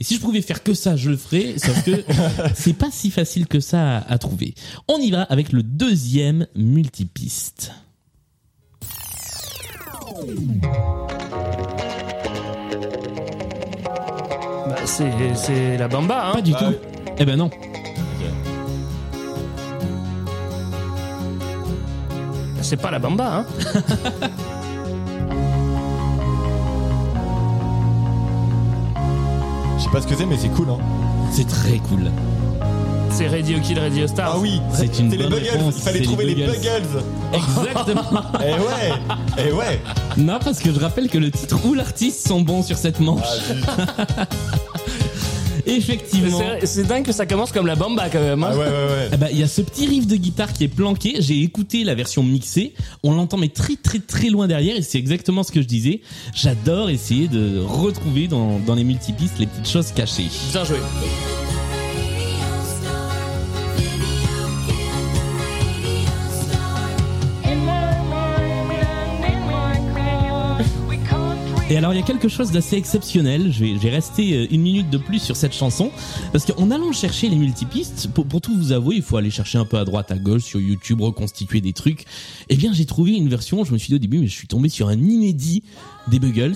Et 0.00 0.04
si 0.04 0.14
je 0.14 0.20
pouvais 0.20 0.42
faire 0.42 0.62
que 0.62 0.74
ça, 0.74 0.96
je 0.96 1.10
le 1.10 1.16
ferais. 1.16 1.58
Sauf 1.58 1.84
que 1.84 2.04
c'est 2.54 2.76
pas 2.76 2.90
si 2.90 3.10
facile 3.10 3.46
que 3.46 3.60
ça 3.60 3.98
à, 3.98 4.12
à 4.12 4.18
trouver. 4.18 4.54
On 4.88 4.98
y 4.98 5.10
va 5.10 5.22
avec 5.22 5.52
le 5.52 5.62
deuxième 5.62 6.46
multipiste. 6.54 7.72
C'est 14.86 15.10
c'est 15.34 15.76
la 15.76 15.88
bamba, 15.88 16.28
hein. 16.28 16.32
Pas 16.34 16.40
du 16.42 16.52
Bah 16.52 16.58
tout. 16.60 16.64
oui. 16.68 16.76
Eh 17.18 17.24
ben 17.24 17.36
non. 17.36 17.50
C'est 22.62 22.76
pas 22.76 22.90
la 22.90 22.98
bamba, 22.98 23.44
hein. 23.44 23.46
Je 29.78 29.82
sais 29.84 29.90
pas 29.90 30.00
ce 30.00 30.06
que 30.06 30.14
c'est, 30.16 30.26
mais 30.26 30.36
c'est 30.38 30.48
cool. 30.48 30.68
Hein. 30.70 30.78
C'est 31.30 31.46
très 31.46 31.78
cool. 31.78 32.10
C'est 33.10 33.28
Radio 33.28 33.58
Kill 33.60 33.78
Radio 33.78 34.06
Star. 34.06 34.32
Ah 34.34 34.38
oui, 34.38 34.60
C'est 34.72 34.98
une 34.98 35.10
les 35.10 35.16
bonne 35.16 35.30
Buggles. 35.30 35.48
réponse, 35.50 35.74
Il 35.78 35.82
fallait 35.82 35.98
c'est 36.00 36.04
trouver 36.04 36.24
les 36.26 36.34
les 36.34 36.46
Buggles. 36.46 36.60
Buggles. 36.60 37.04
Exactement. 37.32 38.02
Eh 38.40 38.52
ouais, 38.52 39.48
eh 39.48 39.52
ouais. 39.52 39.80
non, 40.16 40.38
parce 40.42 40.58
que 40.58 40.72
je 40.72 40.78
rappelle 40.80 41.08
que 41.08 41.18
le 41.18 41.30
titre 41.30 41.58
ou 41.64 41.74
l'artiste 41.74 42.26
sont 42.26 42.40
bons 42.40 42.62
sur 42.62 42.76
cette 42.76 43.00
manche. 43.00 43.22
Ah, 43.24 43.54
zut. 43.54 43.64
Effectivement. 45.66 46.40
C'est- 46.64 46.84
dingue 46.86 47.04
que 47.04 47.12
ça 47.12 47.26
commence 47.26 47.52
comme 47.52 47.66
la 47.66 47.74
bamba 47.74 48.08
quand 48.08 48.20
même. 48.20 48.42
Hein. 48.42 48.50
Ah 48.52 48.56
ouais, 48.56 48.64
ouais, 48.64 48.70
ouais. 48.70 49.08
Eh 49.12 49.16
ben, 49.16 49.28
il 49.32 49.38
y 49.38 49.42
a 49.42 49.48
ce 49.48 49.60
petit 49.62 49.86
riff 49.86 50.06
de 50.06 50.16
guitare 50.16 50.52
qui 50.52 50.64
est 50.64 50.68
planqué. 50.68 51.16
J'ai 51.20 51.42
écouté 51.42 51.82
la 51.84 51.94
version 51.94 52.22
mixée. 52.22 52.74
On 53.02 53.12
l'entend 53.14 53.36
mais 53.36 53.48
très 53.48 53.74
très 53.76 53.98
très 53.98 54.28
loin 54.30 54.46
derrière 54.46 54.76
et 54.76 54.82
c'est 54.82 54.98
exactement 54.98 55.42
ce 55.42 55.50
que 55.52 55.60
je 55.60 55.66
disais. 55.66 56.00
J'adore 56.34 56.90
essayer 56.90 57.28
de 57.28 57.58
retrouver 57.58 58.28
dans, 58.28 58.58
dans 58.60 58.74
les 58.74 58.84
multipistes 58.84 59.38
les 59.38 59.46
petites 59.46 59.68
choses 59.68 59.90
cachées. 59.92 60.28
Bien 60.52 60.64
joué. 60.64 60.78
Et 71.68 71.76
alors 71.76 71.92
il 71.92 71.96
y 71.96 72.02
a 72.02 72.06
quelque 72.06 72.28
chose 72.28 72.52
d'assez 72.52 72.76
exceptionnel. 72.76 73.52
Je 73.52 73.64
vais, 73.64 73.74
je 73.74 73.78
vais 73.78 73.90
rester 73.90 74.34
euh, 74.34 74.46
une 74.52 74.62
minute 74.62 74.88
de 74.88 74.98
plus 74.98 75.18
sur 75.18 75.34
cette 75.34 75.52
chanson 75.52 75.90
parce 76.32 76.44
qu'en 76.44 76.70
allant 76.70 76.92
chercher 76.92 77.28
les 77.28 77.34
multipistes, 77.34 78.08
pour, 78.12 78.40
tout 78.40 78.56
vous 78.56 78.70
avouer, 78.70 78.96
il 78.96 79.02
faut 79.02 79.16
aller 79.16 79.30
chercher 79.30 79.58
un 79.58 79.64
peu 79.64 79.76
à 79.76 79.84
droite, 79.84 80.12
à 80.12 80.16
gauche 80.16 80.44
sur 80.44 80.60
YouTube, 80.60 81.00
reconstituer 81.00 81.60
des 81.60 81.72
trucs. 81.72 82.04
Eh 82.48 82.54
bien 82.54 82.72
j'ai 82.72 82.86
trouvé 82.86 83.14
une 83.14 83.28
version. 83.28 83.64
Je 83.64 83.72
me 83.72 83.78
suis 83.78 83.88
dit 83.88 83.96
au 83.96 83.98
début, 83.98 84.18
mais 84.18 84.28
je 84.28 84.34
suis 84.34 84.46
tombé 84.46 84.68
sur 84.68 84.86
un 84.88 84.98
inédit 84.98 85.64
des 86.06 86.20
Buggles. 86.20 86.54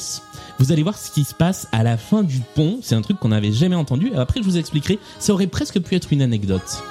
Vous 0.61 0.71
allez 0.71 0.85
voir 0.85 0.97
ce 0.97 1.11
qui 1.11 1.25
se 1.25 1.35
passe 1.35 1.67
à 1.73 1.83
la 1.83 1.97
fin 1.97 2.23
du 2.23 2.39
pont. 2.55 2.79
C'est 2.81 2.95
un 2.95 3.03
truc 3.03 3.19
qu'on 3.19 3.29
n'avait 3.29 3.53
jamais 3.53 3.77
entendu. 3.77 4.13
Après 4.15 4.41
je 4.41 4.45
vous 4.45 4.59
expliquerai. 4.59 5.01
Ça 5.19 5.33
aurait 5.33 5.49
presque 5.49 5.81
pu 5.81 5.97
être 5.97 6.13
une 6.13 6.23
anecdote. 6.23 6.85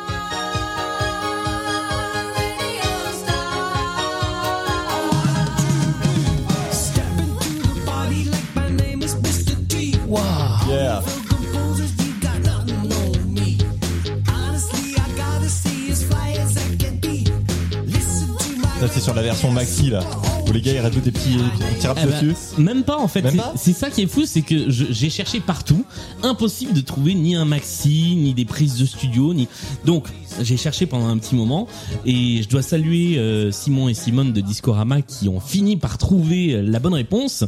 C'est 18.91 19.01
sur 19.05 19.13
la 19.13 19.21
version 19.21 19.51
maxi 19.51 19.89
là, 19.89 20.01
où 20.49 20.53
les 20.53 20.61
gars 20.61 20.73
ils 20.73 20.79
rajoutent 20.79 21.03
des 21.03 21.11
petits, 21.11 21.35
des 21.35 21.75
petits 21.75 21.87
raps 21.87 22.01
Eh 22.03 22.07
ben, 22.07 22.21
dessus. 22.27 22.35
même 22.57 22.83
pas 22.83 22.97
en 22.97 23.07
fait. 23.07 23.21
Même 23.21 23.31
C'est- 23.31 23.37
pas 23.37 23.53
C'est 23.55 23.73
ça 23.73 23.89
qui 23.89 24.01
est 24.03 24.07
fou, 24.07 24.23
c'est 24.25 24.41
que 24.41 24.69
je- 24.69 24.85
j'ai 24.91 25.09
cherché 25.09 25.39
partout, 25.39 25.85
impossible 26.23 26.73
de 26.73 26.81
trouver 26.81 27.13
ni 27.15 27.35
un 27.35 27.45
maxi, 27.45 28.15
ni 28.15 28.33
des 28.33 28.45
prises 28.45 28.77
de 28.77 28.85
studio, 28.85 29.33
ni 29.33 29.47
donc 29.85 30.07
j'ai 30.41 30.57
cherché 30.57 30.85
pendant 30.85 31.07
un 31.07 31.17
petit 31.17 31.35
moment 31.35 31.67
et 32.05 32.41
je 32.43 32.49
dois 32.49 32.61
saluer 32.61 33.17
euh, 33.17 33.51
Simon 33.51 33.89
et 33.89 33.93
Simone 33.93 34.31
de 34.33 34.41
Discorama 34.41 35.01
qui 35.01 35.27
ont 35.29 35.39
fini 35.39 35.77
par 35.77 35.97
trouver 35.97 36.53
euh, 36.53 36.61
la 36.61 36.79
bonne 36.79 36.93
réponse. 36.93 37.43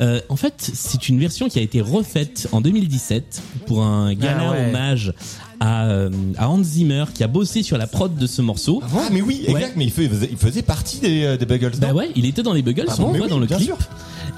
Euh, 0.00 0.20
en 0.28 0.36
fait, 0.36 0.54
c'est 0.74 1.08
une 1.08 1.18
version 1.18 1.48
qui 1.48 1.58
a 1.58 1.62
été 1.62 1.80
refaite 1.80 2.48
en 2.52 2.60
2017 2.60 3.42
pour 3.66 3.84
un 3.84 4.14
gala 4.14 4.36
Ah 4.48 4.50
ouais. 4.52 4.68
hommage 4.68 5.12
à, 5.60 5.86
euh, 5.86 6.10
à 6.38 6.48
Hans 6.48 6.62
Zimmer 6.62 7.04
qui 7.14 7.22
a 7.24 7.28
bossé 7.28 7.62
sur 7.62 7.78
la 7.78 7.86
prod 7.86 8.14
de 8.16 8.26
ce 8.26 8.42
morceau. 8.42 8.82
Ah 8.94 9.08
mais 9.12 9.20
oui, 9.22 9.42
exact, 9.46 9.74
mais 9.76 9.84
il 9.84 9.90
faisait, 9.90 10.28
il 10.30 10.36
faisait 10.36 10.62
partie 10.62 10.98
des, 11.00 11.24
euh, 11.24 11.36
des 11.36 11.46
Buggles. 11.46 11.72
Bah 11.80 11.92
ouais, 11.92 12.10
il 12.16 12.26
était 12.26 12.42
dans 12.42 12.52
les 12.52 12.62
Buggles, 12.62 12.86
Ah 12.88 12.94
on 12.98 13.02
bon, 13.02 13.06
le 13.08 13.12
mais 13.12 13.18
voit 13.18 13.26
oui, 13.26 13.30
dans 13.32 13.38
le 13.38 13.46
bien 13.46 13.56
clip. 13.56 13.68
sûr. 13.68 13.78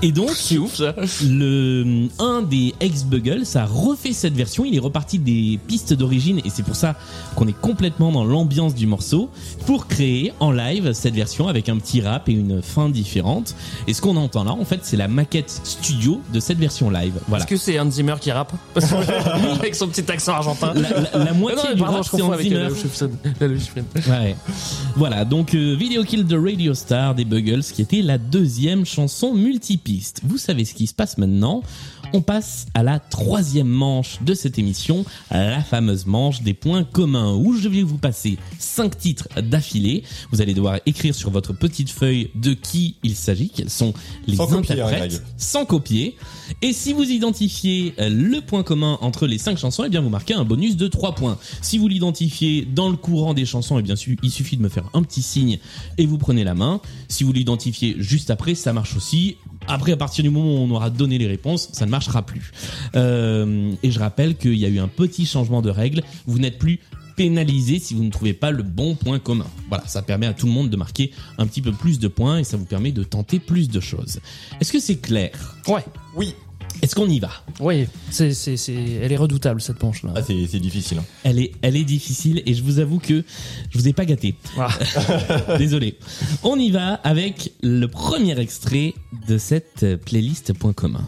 Et 0.03 0.13
donc, 0.13 0.31
C'est 0.31 0.59
ouf 0.59 0.77
ça. 0.77 0.95
le 1.29 2.07
un 2.21 2.43
des 2.43 2.73
ex 2.81 3.03
Buggles 3.05 3.43
a 3.57 3.67
refait 3.67 4.13
cette 4.13 4.35
version. 4.35 4.65
Il 4.65 4.75
est 4.77 4.79
reparti 4.81 5.19
des 5.19 5.59
pistes 5.67 5.93
d'origine 5.93 6.39
et 6.45 6.51
c'est 6.51 6.63
pour 6.63 6.77
ça 6.77 6.95
qu'on 7.35 7.49
est 7.49 7.59
complètement 7.61 8.13
dans 8.13 8.25
l'ambiance 8.25 8.75
du 8.77 8.87
morceau 8.87 9.29
pour 9.67 9.89
créer 9.89 10.33
en 10.39 10.53
live 10.53 10.93
cette 10.93 11.15
version 11.15 11.49
avec 11.49 11.69
un 11.69 11.79
petit 11.79 12.01
rap 12.01 12.29
et 12.29 12.33
une 12.33 12.63
fin 12.63 12.89
différente. 12.89 13.57
Et 13.89 13.93
ce 13.93 14.01
qu'on 14.01 14.17
entend 14.17 14.45
là, 14.45 14.53
en 14.53 14.65
fait, 14.65 14.81
c'est 14.83 14.97
la 14.97 15.09
maquette 15.09 15.51
studio 15.65 16.21
de 16.33 16.39
cette 16.39 16.59
version 16.59 16.91
live. 16.91 17.15
Voilà. 17.27 17.43
Est-ce 17.45 17.51
que 17.51 17.57
c'est 17.57 17.81
Hans 17.81 17.91
Zimmer 17.91 18.15
qui 18.21 18.31
rappe? 18.31 18.53
Avec 19.59 19.75
son 19.75 19.89
petit 19.89 20.09
accent 20.11 20.33
argentin. 20.35 20.75
La, 20.75 20.91
la- 21.19 21.25
la 21.25 21.33
moitié 21.33 21.71
non, 21.71 21.75
du 21.75 21.81
pardon, 21.83 21.97
rap, 21.99 22.07
c'est 22.09 22.23
Hans 22.23 22.39
Zimmer. 22.39 22.69
la. 23.01 23.49
Ouais. 24.09 24.37
Voilà, 24.97 25.25
donc 25.25 25.55
euh, 25.55 25.75
Video 25.77 26.05
Kill 26.05 26.25
the 26.27 26.37
Radio 26.41 26.73
Star 26.75 27.15
des 27.15 27.25
Buggles, 27.25 27.63
qui 27.65 27.83
était 27.83 28.03
la 28.03 28.19
deuxième 28.19 28.85
chanson 28.87 29.33
Vous 30.23 30.39
savez 30.39 30.65
ce 30.65 30.75
qui 30.75 30.87
se 30.87 30.95
passe 30.95 31.19
maintenant. 31.19 31.63
On 32.13 32.23
passe 32.23 32.67
à 32.75 32.83
la 32.83 32.99
troisième 32.99 33.69
manche 33.69 34.19
de 34.23 34.33
cette 34.33 34.59
émission, 34.59 35.05
la 35.31 35.63
fameuse 35.63 36.07
manche 36.07 36.43
des 36.43 36.55
points 36.55 36.85
communs, 36.85 37.35
où 37.35 37.55
je 37.55 37.69
vais 37.69 37.83
vous 37.83 37.99
passer 37.99 38.39
cinq 38.59 38.97
titres 38.97 39.29
d'affilée. 39.43 40.05
Vous 40.33 40.41
allez 40.41 40.55
devoir 40.55 40.79
écrire 40.87 41.15
sur 41.15 41.31
votre 41.31 41.53
petite 41.53 41.91
feuille 41.91 42.31
de 42.35 42.55
qui 42.55 42.97
il 43.03 43.15
s'agit, 43.15 43.51
quels 43.51 43.71
sont 43.71 43.93
les 44.27 44.37
Sans 44.37 44.55
hein, 44.55 44.59
interprètes, 44.59 45.23
sans 45.37 45.67
copier. 45.67 46.17
Et 46.63 46.73
si 46.73 46.93
vous 46.93 47.05
identifiez 47.05 47.95
euh, 47.99 48.09
le 48.09 48.41
point 48.41 48.63
commun 48.63 48.99
entre 49.01 49.27
les 49.27 49.39
cinq 49.39 49.59
chansons, 49.59 49.85
eh 49.85 49.91
bien 49.91 50.01
vous 50.01 50.09
marquez 50.09 50.35
un 50.35 50.45
bonus 50.45 50.77
de 50.77 50.89
3 50.89 51.15
points. 51.15 51.39
Si 51.61 51.79
vous 51.79 51.89
l'identifiez 51.89 52.65
dans 52.65 52.89
le 52.89 52.97
courant 52.97 53.35
des 53.35 53.45
chansons, 53.45 53.79
eh 53.79 53.83
bien 53.83 53.97
il 54.23 54.31
suffit 54.31 54.57
de 54.57 54.63
me 54.63 54.69
faire 54.69 54.89
un 54.95 55.03
petit 55.03 55.23
signe 55.23 55.59
et 55.99 56.07
vous 56.07 56.19
prenez 56.19 56.45
la 56.45 56.55
main. 56.55 56.81
Si 57.09 57.25
vous 57.25 57.33
l'identifiez 57.33 57.97
juste 57.99 58.31
après, 58.31 58.55
ça 58.55 58.73
marche 58.73 58.97
aussi. 58.97 59.37
Après, 59.69 59.93
à 59.93 59.97
partir 59.97 60.25
du 60.25 60.31
moment 60.31 60.55
où 60.55 60.59
on 60.59 60.71
aura 60.71 60.91
donné 60.91 61.19
les 61.19 61.27
réponses, 61.27 61.69
ça 61.73 61.87
ne 61.87 61.91
marchera 61.91 62.23
plus. 62.23 62.53
Euh, 62.97 63.73
et 63.83 63.91
je 63.91 63.99
rappelle 63.99 64.37
qu'il 64.37 64.55
y 64.55 64.65
a 64.65 64.69
eu 64.69 64.79
un 64.79 64.89
petit 64.89 65.27
changement 65.27 65.63
de 65.63 65.71
règle. 65.71 66.03
Vous 66.27 66.39
n'êtes 66.39 66.59
plus 66.59 66.81
pénalisé 67.17 67.81
si 67.81 67.95
vous 67.95 68.05
ne 68.05 68.11
trouvez 68.11 68.33
pas 68.33 68.53
le 68.53 68.63
bon 68.63 68.95
point 68.95 69.19
commun. 69.19 69.47
Voilà, 69.69 69.85
ça 69.87 70.03
permet 70.03 70.27
à 70.27 70.33
tout 70.33 70.47
le 70.47 70.53
monde 70.53 70.71
de 70.71 70.77
marquer 70.77 71.11
un 71.37 71.47
petit 71.47 71.61
peu 71.61 71.73
plus 71.73 71.99
de 71.99 72.07
points 72.07 72.39
et 72.39 72.45
ça 72.45 72.57
vous 72.57 72.65
permet 72.65 72.93
de 72.93 73.03
tenter 73.03 73.41
plus 73.41 73.69
de 73.69 73.81
choses. 73.81 74.21
Est-ce 74.61 74.73
que 74.73 74.79
c'est 74.79 74.97
clair? 74.97 75.57
Ouais. 75.67 75.85
Oui. 76.15 76.35
Est-ce 76.83 76.95
qu'on 76.95 77.09
y 77.09 77.19
va? 77.19 77.31
Oui, 77.61 77.87
c'est, 78.11 78.33
c'est, 78.35 78.57
c'est, 78.57 78.75
elle 78.75 79.11
est 79.13 79.17
redoutable 79.17 79.61
cette 79.61 79.83
manche 79.83 80.03
là. 80.05 80.13
Ah 80.17 80.21
c'est 80.27 80.47
c'est 80.47 80.61
difficile. 80.61 80.99
hein. 80.99 81.05
Elle 81.25 81.39
est, 81.41 81.53
elle 81.63 81.77
est 81.77 81.85
difficile 81.85 82.43
et 82.47 82.55
je 82.55 82.63
vous 82.63 82.79
avoue 82.79 82.99
que 82.99 83.25
je 83.71 83.79
vous 83.79 83.89
ai 83.89 83.93
pas 83.93 84.05
gâté. 84.05 84.37
Désolé. 85.59 85.97
On 86.43 86.59
y 86.59 86.71
va 86.71 86.95
avec 86.95 87.53
le 87.63 87.87
premier 87.87 88.39
extrait 88.39 88.95
de 89.27 89.39
cette 89.39 89.97
playlist 90.05 90.53
point 90.53 90.73
commun. 90.73 91.05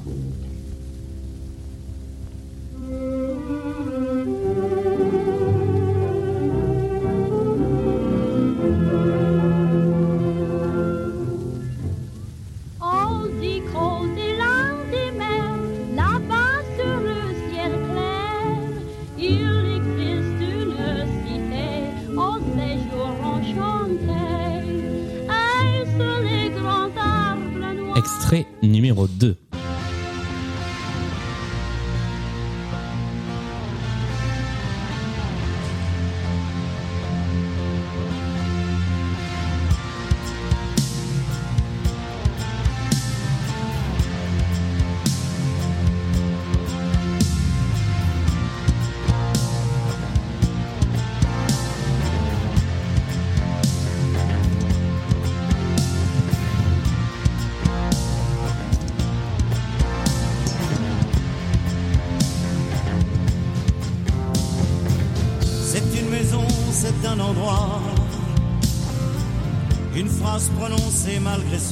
Numéro 28.91 29.07
2. 29.07 29.37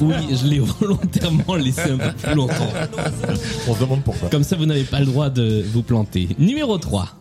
Oui, 0.01 0.15
je 0.31 0.47
l'ai 0.47 0.59
volontairement 0.79 1.55
laissé 1.55 1.91
un 1.91 1.97
peu 1.97 2.11
plus 2.11 2.35
longtemps. 2.35 2.69
On 3.67 3.75
se 3.75 3.79
demande 3.79 4.03
pourquoi. 4.03 4.29
Comme 4.29 4.43
ça, 4.43 4.55
vous 4.55 4.65
n'avez 4.65 4.83
pas 4.83 4.99
le 4.99 5.05
droit 5.05 5.29
de 5.29 5.63
vous 5.71 5.83
planter. 5.83 6.29
Numéro 6.39 6.77
3. 6.77 7.18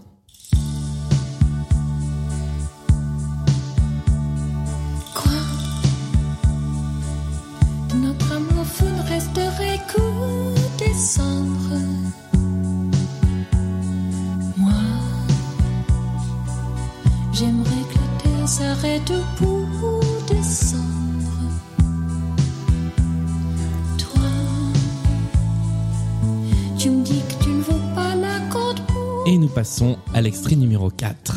Numéro 30.89 30.91
4. 30.91 31.35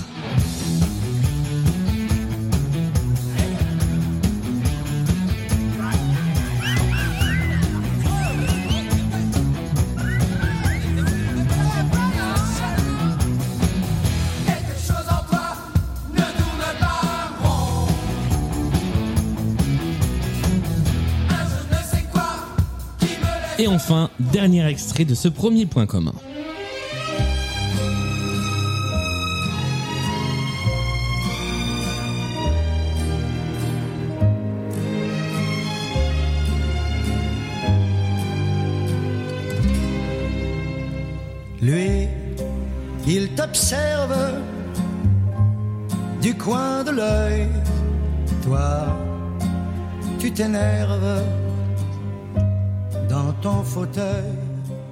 Et 23.60 23.68
enfin, 23.68 24.10
dernier 24.20 24.66
extrait 24.68 25.06
de 25.06 25.14
ce 25.14 25.28
premier 25.28 25.68
point 25.68 25.86
commun. 25.86 26.14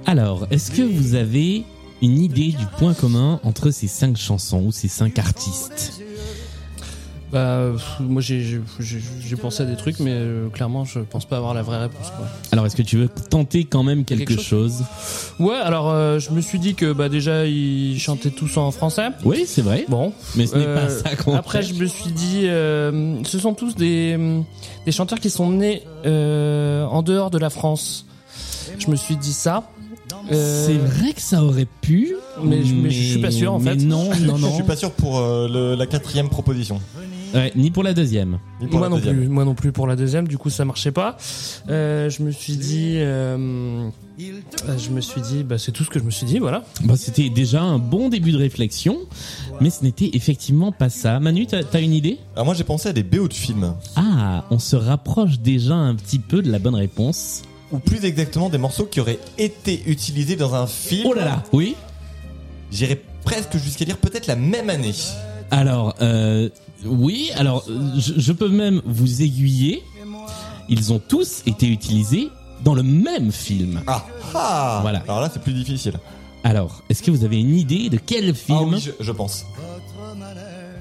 Alors, 0.06 0.46
est-ce 0.50 0.70
que 0.70 0.82
vous 0.82 1.14
avez 1.14 1.64
une 2.02 2.18
idée 2.18 2.48
du 2.48 2.66
point 2.78 2.94
commun 2.94 3.40
entre 3.42 3.70
ces 3.70 3.86
cinq 3.86 4.16
chansons 4.16 4.66
ou 4.66 4.72
ces 4.72 4.88
cinq 4.88 5.18
artistes? 5.18 6.02
Bah, 7.32 7.60
pff, 7.72 8.00
moi 8.00 8.20
j'ai 8.20 8.60
pensé 9.40 9.62
à 9.62 9.66
des 9.66 9.76
trucs, 9.76 10.00
mais 10.00 10.10
euh, 10.14 10.48
clairement 10.48 10.84
je 10.84 10.98
pense 10.98 11.24
pas 11.26 11.36
avoir 11.36 11.54
la 11.54 11.62
vraie 11.62 11.78
réponse. 11.78 12.10
Quoi. 12.16 12.26
Alors, 12.50 12.66
est-ce 12.66 12.74
que 12.74 12.82
tu 12.82 12.96
veux 12.96 13.08
tenter 13.08 13.64
quand 13.64 13.84
même 13.84 14.04
quelque, 14.04 14.24
Quelque 14.24 14.42
chose 14.42 14.82
Ouais, 15.38 15.54
alors 15.54 15.90
euh, 15.90 16.18
je 16.18 16.30
me 16.30 16.40
suis 16.40 16.58
dit 16.58 16.74
que 16.74 16.92
bah 16.92 17.08
déjà 17.08 17.46
ils 17.46 17.98
chantaient 18.00 18.30
tous 18.30 18.56
en 18.56 18.72
français. 18.72 19.08
Oui, 19.24 19.44
c'est 19.46 19.62
vrai. 19.62 19.84
Bon, 19.88 20.12
Mais 20.34 20.46
ce 20.46 20.56
n'est 20.56 20.66
Euh, 20.66 20.74
pas 20.86 20.88
ça 20.88 21.14
qu'on 21.14 21.36
Après, 21.36 21.62
je 21.62 21.74
me 21.74 21.86
suis 21.86 22.10
dit, 22.10 22.42
euh, 22.48 23.22
ce 23.24 23.38
sont 23.38 23.54
tous 23.54 23.76
des, 23.76 24.18
des 24.84 24.92
chanteurs 24.92 25.20
qui 25.20 25.30
sont 25.30 25.50
nés 25.50 25.82
euh, 26.06 26.84
en 26.86 27.02
dehors 27.02 27.30
de 27.30 27.38
la 27.38 27.50
France. 27.50 28.06
Je 28.78 28.90
me 28.90 28.96
suis 28.96 29.16
dit 29.16 29.32
ça. 29.32 29.70
Euh, 30.32 30.66
C'est 30.66 30.74
vrai 30.76 31.12
que 31.12 31.20
ça 31.22 31.42
aurait 31.42 31.66
pu, 31.80 32.14
Mais 32.42 32.62
je- 32.64 32.74
mais 32.74 32.90
je 32.90 33.12
suis 33.12 33.20
pas 33.20 33.30
sûr, 33.30 33.54
en 33.54 33.58
mais 33.58 33.70
fait. 33.72 33.76
non, 33.84 34.04
non, 34.20 34.36
Je 34.36 34.42
non. 34.42 34.54
suis 34.54 34.62
pas 34.64 34.76
sûr 34.76 34.90
pour 34.92 35.18
euh, 35.18 35.48
le- 35.48 35.74
la 35.76 35.86
quatrième 35.86 36.28
proposition. 36.28 36.80
Ouais, 37.34 37.52
ni 37.56 37.70
pour 37.70 37.82
la 37.82 37.94
deuxième. 37.94 38.38
Ni 38.60 38.66
pour 38.66 38.78
Moi 38.78 38.88
la 38.88 38.90
non 38.90 38.96
deuxième. 38.96 39.16
plus, 39.18 39.28
moi 39.28 39.44
non 39.44 39.54
plus 39.54 39.72
pour 39.72 39.86
la 39.86 39.96
deuxième. 39.96 40.26
Du 40.26 40.36
coup, 40.38 40.50
ça 40.50 40.64
marchait 40.64 40.92
pas. 40.92 41.16
Euh, 41.68 42.10
je 42.10 42.22
me 42.22 42.30
suis 42.30 42.56
dit, 42.56 42.94
euh, 42.96 43.88
euh, 44.20 44.78
je 44.78 44.90
me 44.90 45.00
suis 45.00 45.20
dit, 45.20 45.44
bah 45.44 45.56
c'est 45.58 45.72
tout 45.72 45.84
ce 45.84 45.90
que 45.90 45.98
je 45.98 46.04
me 46.04 46.10
suis 46.10 46.26
dit, 46.26 46.38
voilà. 46.38 46.64
Bah, 46.84 46.94
c'était 46.96 47.28
déjà 47.30 47.62
un 47.62 47.78
bon 47.78 48.08
début 48.08 48.32
de 48.32 48.38
réflexion, 48.38 48.98
mais 49.60 49.70
ce 49.70 49.84
n'était 49.84 50.10
effectivement 50.14 50.72
pas 50.72 50.88
ça. 50.88 51.20
Manu, 51.20 51.46
t'as 51.46 51.60
as 51.72 51.80
une 51.80 51.94
idée? 51.94 52.18
Alors 52.34 52.46
moi 52.46 52.54
j'ai 52.54 52.64
pensé 52.64 52.88
à 52.88 52.92
des 52.92 53.02
BO 53.04 53.28
de 53.28 53.34
films. 53.34 53.74
Ah, 53.96 54.44
on 54.50 54.58
se 54.58 54.76
rapproche 54.76 55.38
déjà 55.38 55.74
un 55.74 55.94
petit 55.94 56.18
peu 56.18 56.42
de 56.42 56.50
la 56.50 56.58
bonne 56.58 56.74
réponse. 56.74 57.42
Ou 57.72 57.78
plus 57.78 58.04
exactement 58.04 58.48
des 58.48 58.58
morceaux 58.58 58.86
qui 58.86 58.98
auraient 59.00 59.20
été 59.38 59.82
utilisés 59.86 60.34
dans 60.34 60.54
un 60.56 60.66
film. 60.66 61.04
Oh 61.06 61.14
là 61.14 61.24
là 61.24 61.42
Oui 61.52 61.76
J'irais 62.72 63.00
presque 63.24 63.56
jusqu'à 63.58 63.84
dire 63.84 63.96
peut-être 63.98 64.26
la 64.26 64.34
même 64.36 64.70
année. 64.70 64.94
Alors, 65.50 65.94
euh, 66.00 66.48
oui, 66.84 67.30
alors 67.36 67.64
je, 67.98 68.14
je 68.16 68.32
peux 68.32 68.48
même 68.48 68.80
vous 68.84 69.22
aiguiller. 69.22 69.82
Ils 70.68 70.92
ont 70.92 71.00
tous 71.00 71.42
été 71.46 71.66
utilisés 71.66 72.28
dans 72.62 72.74
le 72.74 72.82
même 72.82 73.32
film. 73.32 73.82
Ah 73.86 74.04
ah 74.34 74.78
Voilà. 74.82 75.02
Alors 75.08 75.20
là 75.20 75.30
c'est 75.32 75.42
plus 75.42 75.52
difficile. 75.52 75.94
Alors, 76.44 76.82
est-ce 76.88 77.02
que 77.02 77.10
vous 77.10 77.24
avez 77.24 77.38
une 77.38 77.54
idée 77.56 77.90
de 77.90 77.98
quel 77.98 78.34
film 78.34 78.58
Ah 78.60 78.74
oui, 78.76 78.80
je, 78.80 78.92
je 79.04 79.12
pense. 79.12 79.44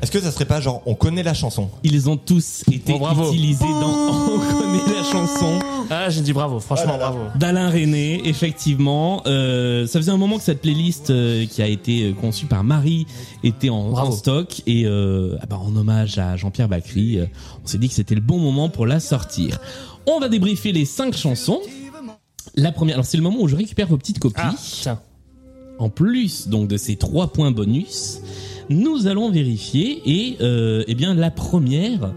Est-ce 0.02 0.12
que 0.12 0.20
ça 0.22 0.32
serait 0.32 0.46
pas 0.46 0.62
genre 0.62 0.82
on 0.86 0.96
connaît 0.96 1.24
la 1.24 1.34
chanson 1.34 1.70
ils 1.84 2.10
ont 2.10 2.18
tous 2.18 2.64
été 2.72 2.94
Oh, 2.96 3.00
bravo. 3.00 3.28
utilisés 3.28 3.66
dans 3.66 4.34
On 4.34 4.40
connaît 4.40 4.94
la 4.96 5.04
chanson 5.04 5.60
Ah, 5.90 6.10
j'ai 6.10 6.22
dit 6.22 6.32
bravo, 6.34 6.60
franchement 6.60 6.94
Ah 6.96 6.98
là 6.98 7.04
là. 7.06 7.12
bravo. 7.12 7.38
d'Alain 7.38 7.70
René, 7.70 8.22
effectivement. 8.28 9.22
Euh, 9.26 9.88
ça 9.88 10.00
faisait 10.00 10.12
un 10.12 10.18
moment 10.18 10.38
que 10.38 10.44
cette 10.44 10.62
playlist 10.62 11.10
euh, 11.10 11.46
qui 11.46 11.62
a 11.62 11.68
été 11.68 12.04
euh, 12.10 12.14
conçue 12.14 12.46
par 12.46 12.64
Marie 12.64 13.08
était 13.44 13.70
en, 13.70 13.90
Bravo. 13.90 14.10
en 14.10 14.12
stock 14.16 14.62
et 14.68 14.86
euh, 14.86 15.38
ah 15.42 15.46
bah, 15.48 15.58
en 15.58 15.76
hommage 15.76 16.18
à 16.18 16.38
Jean-Pierre 16.38 16.70
Bacry, 16.70 17.20
euh, 17.20 17.26
on 17.64 17.68
s'est 17.68 17.78
dit 17.78 17.90
que 17.90 17.96
c'était 17.96 18.16
le 18.16 18.22
bon 18.22 18.38
moment 18.40 18.70
pour 18.70 18.86
la 18.86 19.00
sortir. 19.00 19.60
On 20.08 20.20
va 20.20 20.30
débriefer 20.30 20.72
les 20.72 20.86
cinq 20.86 21.16
chansons. 21.16 21.60
La 22.56 22.72
première, 22.72 22.96
alors 22.96 23.06
c'est 23.06 23.18
le 23.18 23.24
moment 23.24 23.38
où 23.42 23.48
je 23.48 23.56
récupère 23.56 23.88
vos 23.88 23.98
petites 23.98 24.20
copies. 24.20 24.36
Ah, 24.42 24.56
tiens. 24.58 25.00
En 25.78 25.90
plus 25.90 26.48
donc 26.48 26.68
de 26.68 26.78
ces 26.78 26.96
trois 26.98 27.28
points 27.32 27.52
bonus, 27.52 28.20
nous 28.70 29.08
allons 29.08 29.32
vérifier 29.32 30.02
et 30.06 30.38
euh, 30.42 30.84
eh 30.88 30.96
bien 30.96 31.14
la 31.14 31.32
première, 31.32 32.14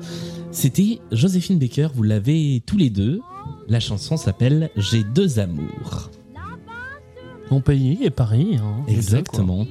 c'était 0.51 0.99
Joséphine 1.11 1.59
Baker. 1.59 1.89
Vous 1.95 2.03
l'avez 2.03 2.63
tous 2.67 2.77
les 2.77 2.91
deux. 2.91 3.21
La 3.69 3.81
chanson 3.81 4.17
s'appelle 4.17 4.71
J'ai 4.77 5.03
deux 5.05 5.39
amours. 5.39 6.11
Montpellier 7.51 7.99
et 8.03 8.11
Paris. 8.11 8.57
Hein. 8.59 8.83
Exactement. 8.89 9.67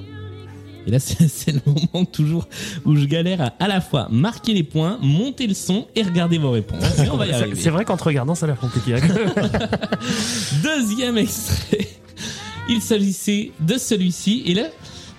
Et 0.86 0.90
là, 0.90 0.98
c'est 1.00 1.52
le 1.52 1.60
moment 1.66 2.04
toujours 2.04 2.48
où 2.84 2.96
je 2.96 3.04
galère 3.06 3.40
à 3.40 3.46
à 3.60 3.68
la 3.68 3.80
fois 3.80 4.08
marquer 4.10 4.52
les 4.54 4.64
points, 4.64 4.98
monter 5.00 5.46
le 5.46 5.54
son 5.54 5.86
et 5.94 6.02
regarder 6.02 6.38
vos 6.38 6.50
réponses. 6.50 6.82
Mais 6.98 7.08
on 7.10 7.16
va 7.16 7.26
y 7.26 7.28
C'est- 7.30 7.34
arriver. 7.36 7.56
C'est 7.60 7.70
vrai 7.70 7.84
qu'en 7.84 7.96
te 7.96 8.04
regardant, 8.04 8.34
ça 8.34 8.46
a 8.46 8.48
l'air 8.48 8.58
compliqué. 8.58 8.94
hein. 8.94 8.98
Deuxième 10.62 11.18
extrait. 11.18 11.88
Il 12.68 12.80
s'agissait 12.80 13.52
de 13.60 13.76
celui-ci. 13.78 14.42
Et 14.46 14.54
là, 14.54 14.64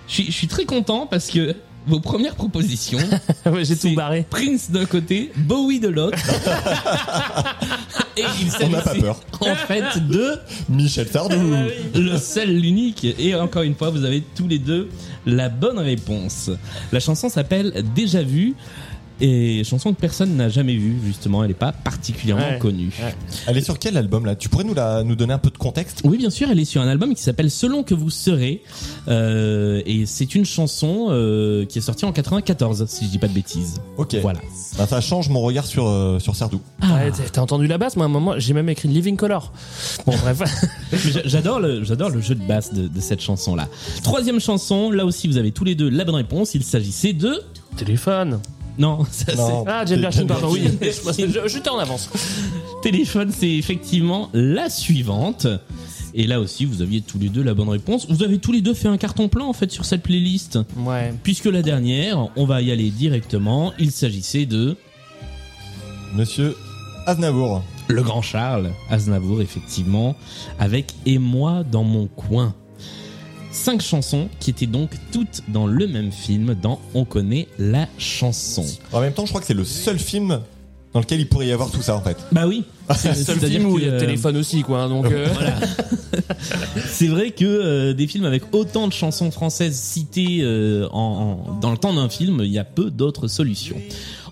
je 0.08 0.12
suis, 0.14 0.26
je 0.26 0.32
suis 0.32 0.48
très 0.48 0.64
content 0.64 1.06
parce 1.06 1.28
que 1.28 1.54
vos 1.86 2.00
premières 2.00 2.34
propositions, 2.34 2.98
Ouais, 3.46 3.64
J'ai 3.64 3.76
tout 3.76 3.94
barré. 3.94 4.26
Prince 4.28 4.70
d'un 4.70 4.86
côté, 4.86 5.30
Bowie 5.36 5.80
de 5.80 5.88
l'autre. 5.88 6.18
et 8.16 8.22
il 8.40 8.50
On 8.64 8.68
n'a 8.70 8.80
pas 8.80 8.94
peur. 8.94 9.20
en 9.40 9.54
fait 9.54 9.98
de 10.08 10.38
Michel 10.70 11.08
Sardou. 11.08 11.36
le 11.94 12.16
seul, 12.16 12.50
l'unique. 12.56 13.04
Et 13.18 13.34
encore 13.34 13.62
une 13.62 13.74
fois, 13.74 13.90
vous 13.90 14.04
avez 14.04 14.22
tous 14.34 14.48
les 14.48 14.58
deux 14.58 14.88
la 15.26 15.48
bonne 15.48 15.78
réponse. 15.78 16.50
La 16.92 17.00
chanson 17.00 17.28
s'appelle 17.28 17.84
Déjà 17.94 18.22
vu. 18.22 18.54
Et 19.20 19.62
chanson 19.64 19.94
que 19.94 20.00
personne 20.00 20.34
n'a 20.36 20.48
jamais 20.48 20.74
vue, 20.74 20.96
justement, 21.04 21.42
elle 21.44 21.48
n'est 21.48 21.54
pas 21.54 21.72
particulièrement 21.72 22.48
Ouais. 22.48 22.58
connue. 22.58 22.90
Ouais. 23.02 23.14
Elle 23.46 23.56
est 23.56 23.62
sur 23.62 23.78
quel 23.78 23.96
album 23.96 24.26
là? 24.26 24.34
Tu 24.34 24.48
pourrais 24.48 24.64
nous 24.64 24.74
la 24.74 25.04
nous 25.04 25.14
donner 25.14 25.32
un 25.32 25.38
peu 25.38 25.50
de 25.50 25.56
contexte? 25.58 26.00
Oui, 26.04 26.18
bien 26.18 26.30
sûr, 26.30 26.48
elle 26.50 26.58
est 26.58 26.64
sur 26.64 26.82
un 26.82 26.88
album 26.88 27.14
qui 27.14 27.22
s'appelle 27.22 27.50
Selon 27.50 27.84
que 27.84 27.94
vous 27.94 28.10
serez. 28.10 28.60
Euh, 29.08 29.82
et 29.86 30.06
c'est 30.06 30.34
une 30.34 30.44
chanson 30.44 31.06
euh, 31.10 31.64
qui 31.64 31.78
est 31.78 31.82
sortie 31.82 32.04
en 32.04 32.12
94, 32.12 32.86
si 32.88 33.04
je 33.04 33.10
dis 33.10 33.18
pas 33.18 33.28
de 33.28 33.32
bêtises. 33.34 33.80
Ok. 33.98 34.16
Voilà. 34.20 34.40
Bah, 34.78 34.86
ça 34.86 35.00
change 35.00 35.28
mon 35.28 35.40
regard 35.42 35.66
sur 35.66 35.86
euh, 35.86 36.18
sur 36.18 36.34
Sardou. 36.34 36.60
Ah, 36.80 36.94
Ouais, 36.94 37.12
t'as- 37.32 37.40
entendu 37.42 37.66
la 37.66 37.78
basse 37.78 37.96
Moi, 37.96 38.06
à 38.06 38.08
un 38.08 38.12
moment, 38.12 38.34
j'ai 38.38 38.52
même 38.54 38.68
écrit 38.68 38.88
Living 38.88 39.16
Color. 39.16 39.52
Bon, 40.06 40.14
bref. 40.22 40.42
j'adore 41.24 41.60
le, 41.60 41.84
j'adore 41.84 42.10
le 42.10 42.20
jeu 42.20 42.34
de 42.34 42.44
basse 42.46 42.72
de, 42.72 42.88
de 42.88 43.00
cette 43.00 43.20
chanson-là. 43.20 43.68
Troisième 44.02 44.40
chanson, 44.40 44.90
là 44.90 45.04
aussi 45.04 45.28
vous 45.28 45.36
avez 45.36 45.52
tous 45.52 45.64
les 45.64 45.74
deux 45.74 45.88
la 45.88 46.04
bonne 46.04 46.14
réponse. 46.16 46.54
Il 46.54 46.64
s'agissait 46.64 47.12
de... 47.12 47.40
Téléphone. 47.76 48.38
Non, 48.78 49.04
ça 49.10 49.34
Non. 49.34 49.64
Ah, 49.66 49.84
Jane 49.86 50.00
Birkin, 50.00 50.26
pardon, 50.26 50.50
oui. 50.52 50.62
Je- 50.82 51.48
J'étais 51.48 51.68
en 51.70 51.78
avance. 51.78 52.10
c'est... 52.12 52.90
Téléphone, 52.90 53.30
c'est 53.36 53.50
effectivement 53.50 54.30
la 54.34 54.68
suivante. 54.70 55.46
Et 56.16 56.26
là 56.28 56.38
aussi, 56.40 56.64
vous 56.64 56.80
aviez 56.82 57.00
tous 57.00 57.18
les 57.18 57.28
deux 57.28 57.42
la 57.42 57.54
bonne 57.54 57.68
réponse. 57.68 58.06
Vous 58.08 58.22
avez 58.22 58.38
tous 58.38 58.52
les 58.52 58.60
deux 58.60 58.74
fait 58.74 58.86
un 58.88 58.96
carton 58.98 59.28
plein 59.28 59.44
en 59.46 59.52
fait 59.52 59.72
sur 59.72 59.84
cette 59.84 60.02
playlist. 60.02 60.58
Ouais. 60.76 61.12
Puisque 61.24 61.46
la 61.46 61.62
dernière, 61.62 62.28
on 62.36 62.44
va 62.46 62.62
y 62.62 62.70
aller 62.70 62.90
directement. 62.90 63.72
Il 63.78 63.90
s'agissait 63.90 64.46
de 64.46 64.76
Monsieur 66.14 66.56
Aznavour. 67.06 67.62
Le 67.88 68.02
Grand 68.02 68.22
Charles 68.22 68.70
Aznavour, 68.90 69.42
effectivement, 69.42 70.14
avec 70.58 70.94
Et 71.04 71.18
moi 71.18 71.64
dans 71.64 71.84
mon 71.84 72.06
coin. 72.06 72.54
Cinq 73.54 73.80
chansons 73.82 74.28
qui 74.40 74.50
étaient 74.50 74.66
donc 74.66 74.90
toutes 75.12 75.42
dans 75.48 75.66
le 75.66 75.86
même 75.86 76.10
film, 76.10 76.54
dans 76.60 76.80
On 76.92 77.04
connaît 77.04 77.46
la 77.58 77.86
chanson. 77.98 78.64
En 78.92 79.00
même 79.00 79.12
temps, 79.12 79.24
je 79.24 79.30
crois 79.30 79.40
que 79.40 79.46
c'est 79.46 79.54
le 79.54 79.64
seul 79.64 79.98
film 79.98 80.40
dans 80.92 81.00
lequel 81.00 81.20
il 81.20 81.28
pourrait 81.28 81.46
y 81.46 81.52
avoir 81.52 81.70
tout 81.70 81.80
ça 81.82 81.96
en 81.96 82.00
fait. 82.02 82.16
Bah 82.32 82.46
oui. 82.46 82.64
C'est 82.96 83.08
le 83.08 83.14
seul 83.14 83.38
film 83.40 83.66
où 83.66 83.78
il 83.78 83.86
y 83.86 83.88
a 83.88 83.92
le 83.92 83.98
téléphone 83.98 84.36
aussi, 84.36 84.62
quoi. 84.62 84.82
hein, 84.82 84.88
Donc, 84.88 85.06
euh, 85.06 85.26
C'est 86.86 87.06
vrai 87.08 87.30
que 87.30 87.44
euh, 87.44 87.94
des 87.94 88.06
films 88.06 88.24
avec 88.26 88.42
autant 88.54 88.86
de 88.88 88.92
chansons 88.92 89.30
françaises 89.30 89.74
citées 89.76 90.40
euh, 90.42 90.86
en, 90.92 91.46
en- 91.48 91.58
dans 91.60 91.70
le 91.70 91.78
temps 91.78 91.94
d'un 91.94 92.08
film, 92.08 92.40
il 92.44 92.50
y 92.52 92.58
a 92.58 92.64
peu 92.64 92.90
d'autres 92.90 93.26
solutions. 93.28 93.76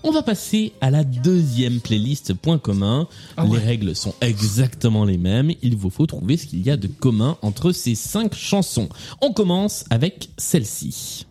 On 0.05 0.11
va 0.11 0.21
passer 0.21 0.73
à 0.81 0.91
la 0.91 1.05
deuxième 1.05 1.79
playlist 1.79 2.33
point 2.33 2.57
commun. 2.57 3.07
les 3.49 3.57
règles 3.57 3.95
sont 3.95 4.13
exactement 4.19 5.05
les 5.05 5.17
mêmes. 5.17 5.51
Il 5.61 5.77
vous 5.77 5.89
faut 5.89 6.05
trouver 6.05 6.35
ce 6.35 6.45
qu'il 6.45 6.61
y 6.61 6.69
a 6.69 6.75
de 6.75 6.87
commun 6.87 7.37
entre 7.41 7.71
ces 7.71 7.95
cinq 7.95 8.35
chansons. 8.35 8.89
On 9.21 9.31
commence 9.31 9.85
avec 9.89 10.29
celle-ci. 10.37 11.25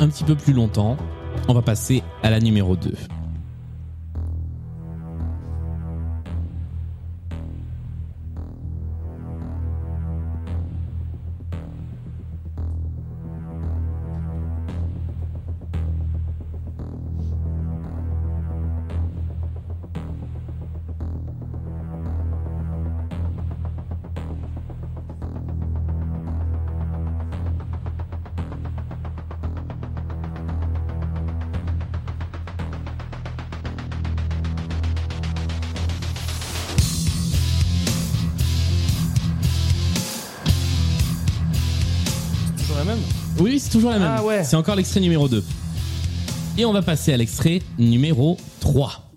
Un 0.00 0.08
petit 0.08 0.24
peu 0.24 0.34
plus 0.34 0.52
longtemps. 0.52 0.96
On 1.48 1.54
va 1.54 1.62
passer 1.62 2.02
à 2.22 2.30
la 2.30 2.40
numéro 2.40 2.76
2. 2.76 2.92
Toujours 43.88 44.00
la 44.00 44.08
même. 44.08 44.18
Ah 44.18 44.24
ouais. 44.24 44.44
C'est 44.44 44.56
encore 44.56 44.76
l'extrait 44.76 45.00
numéro 45.00 45.28
2. 45.28 45.44
Et 46.58 46.64
on 46.64 46.72
va 46.72 46.82
passer 46.82 47.12
à 47.12 47.16
l'extrait 47.16 47.62
numéro 47.78 48.36
3. 48.60 49.07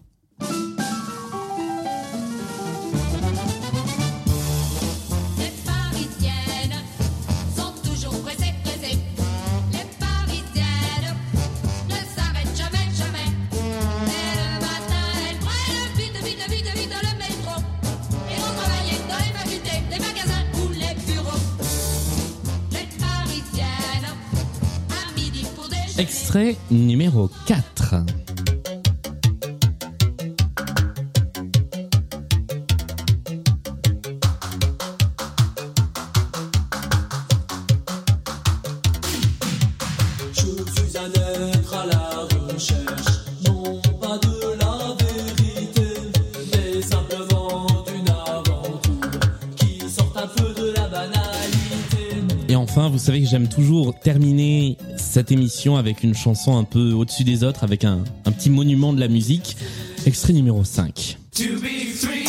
De 50.53 50.73
la 50.75 50.87
banalité. 50.87 52.23
Et 52.49 52.55
enfin, 52.55 52.89
vous 52.89 52.99
savez 52.99 53.21
que 53.21 53.27
j'aime 53.27 53.47
toujours 53.47 53.97
terminer 53.99 54.77
cette 55.11 55.29
émission 55.31 55.75
avec 55.75 56.03
une 56.03 56.15
chanson 56.15 56.57
un 56.57 56.63
peu 56.63 56.93
au-dessus 56.93 57.25
des 57.25 57.43
autres, 57.43 57.65
avec 57.65 57.83
un, 57.83 57.99
un 58.25 58.31
petit 58.31 58.49
monument 58.49 58.93
de 58.93 58.99
la 59.01 59.09
musique. 59.09 59.57
Extrait 60.05 60.31
numéro 60.31 60.63
5. 60.63 61.17
To 61.35 61.43
be 61.61 61.93
free, 61.93 62.23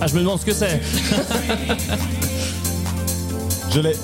Ah, 0.00 0.06
je 0.06 0.14
me 0.14 0.20
demande 0.20 0.40
ce 0.40 0.44
que 0.44 0.52
c'est. 0.52 0.78
Je 3.72 3.80
l'ai. 3.80 3.94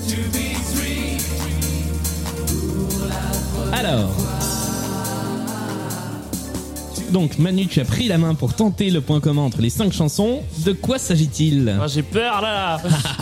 Alors. 3.73 4.09
Donc 7.11 7.37
Manu, 7.39 7.67
tu 7.67 7.79
as 7.79 7.85
pris 7.85 8.07
la 8.07 8.17
main 8.17 8.33
pour 8.33 8.53
tenter 8.53 8.89
le 8.89 9.01
point 9.01 9.19
commun 9.21 9.43
entre 9.43 9.61
les 9.61 9.69
cinq 9.69 9.93
chansons. 9.93 10.41
De 10.65 10.73
quoi 10.73 10.97
s'agit-il? 10.99 11.77
Ah, 11.81 11.87
J'ai 11.87 12.01
peur 12.03 12.41
là. 12.41 12.81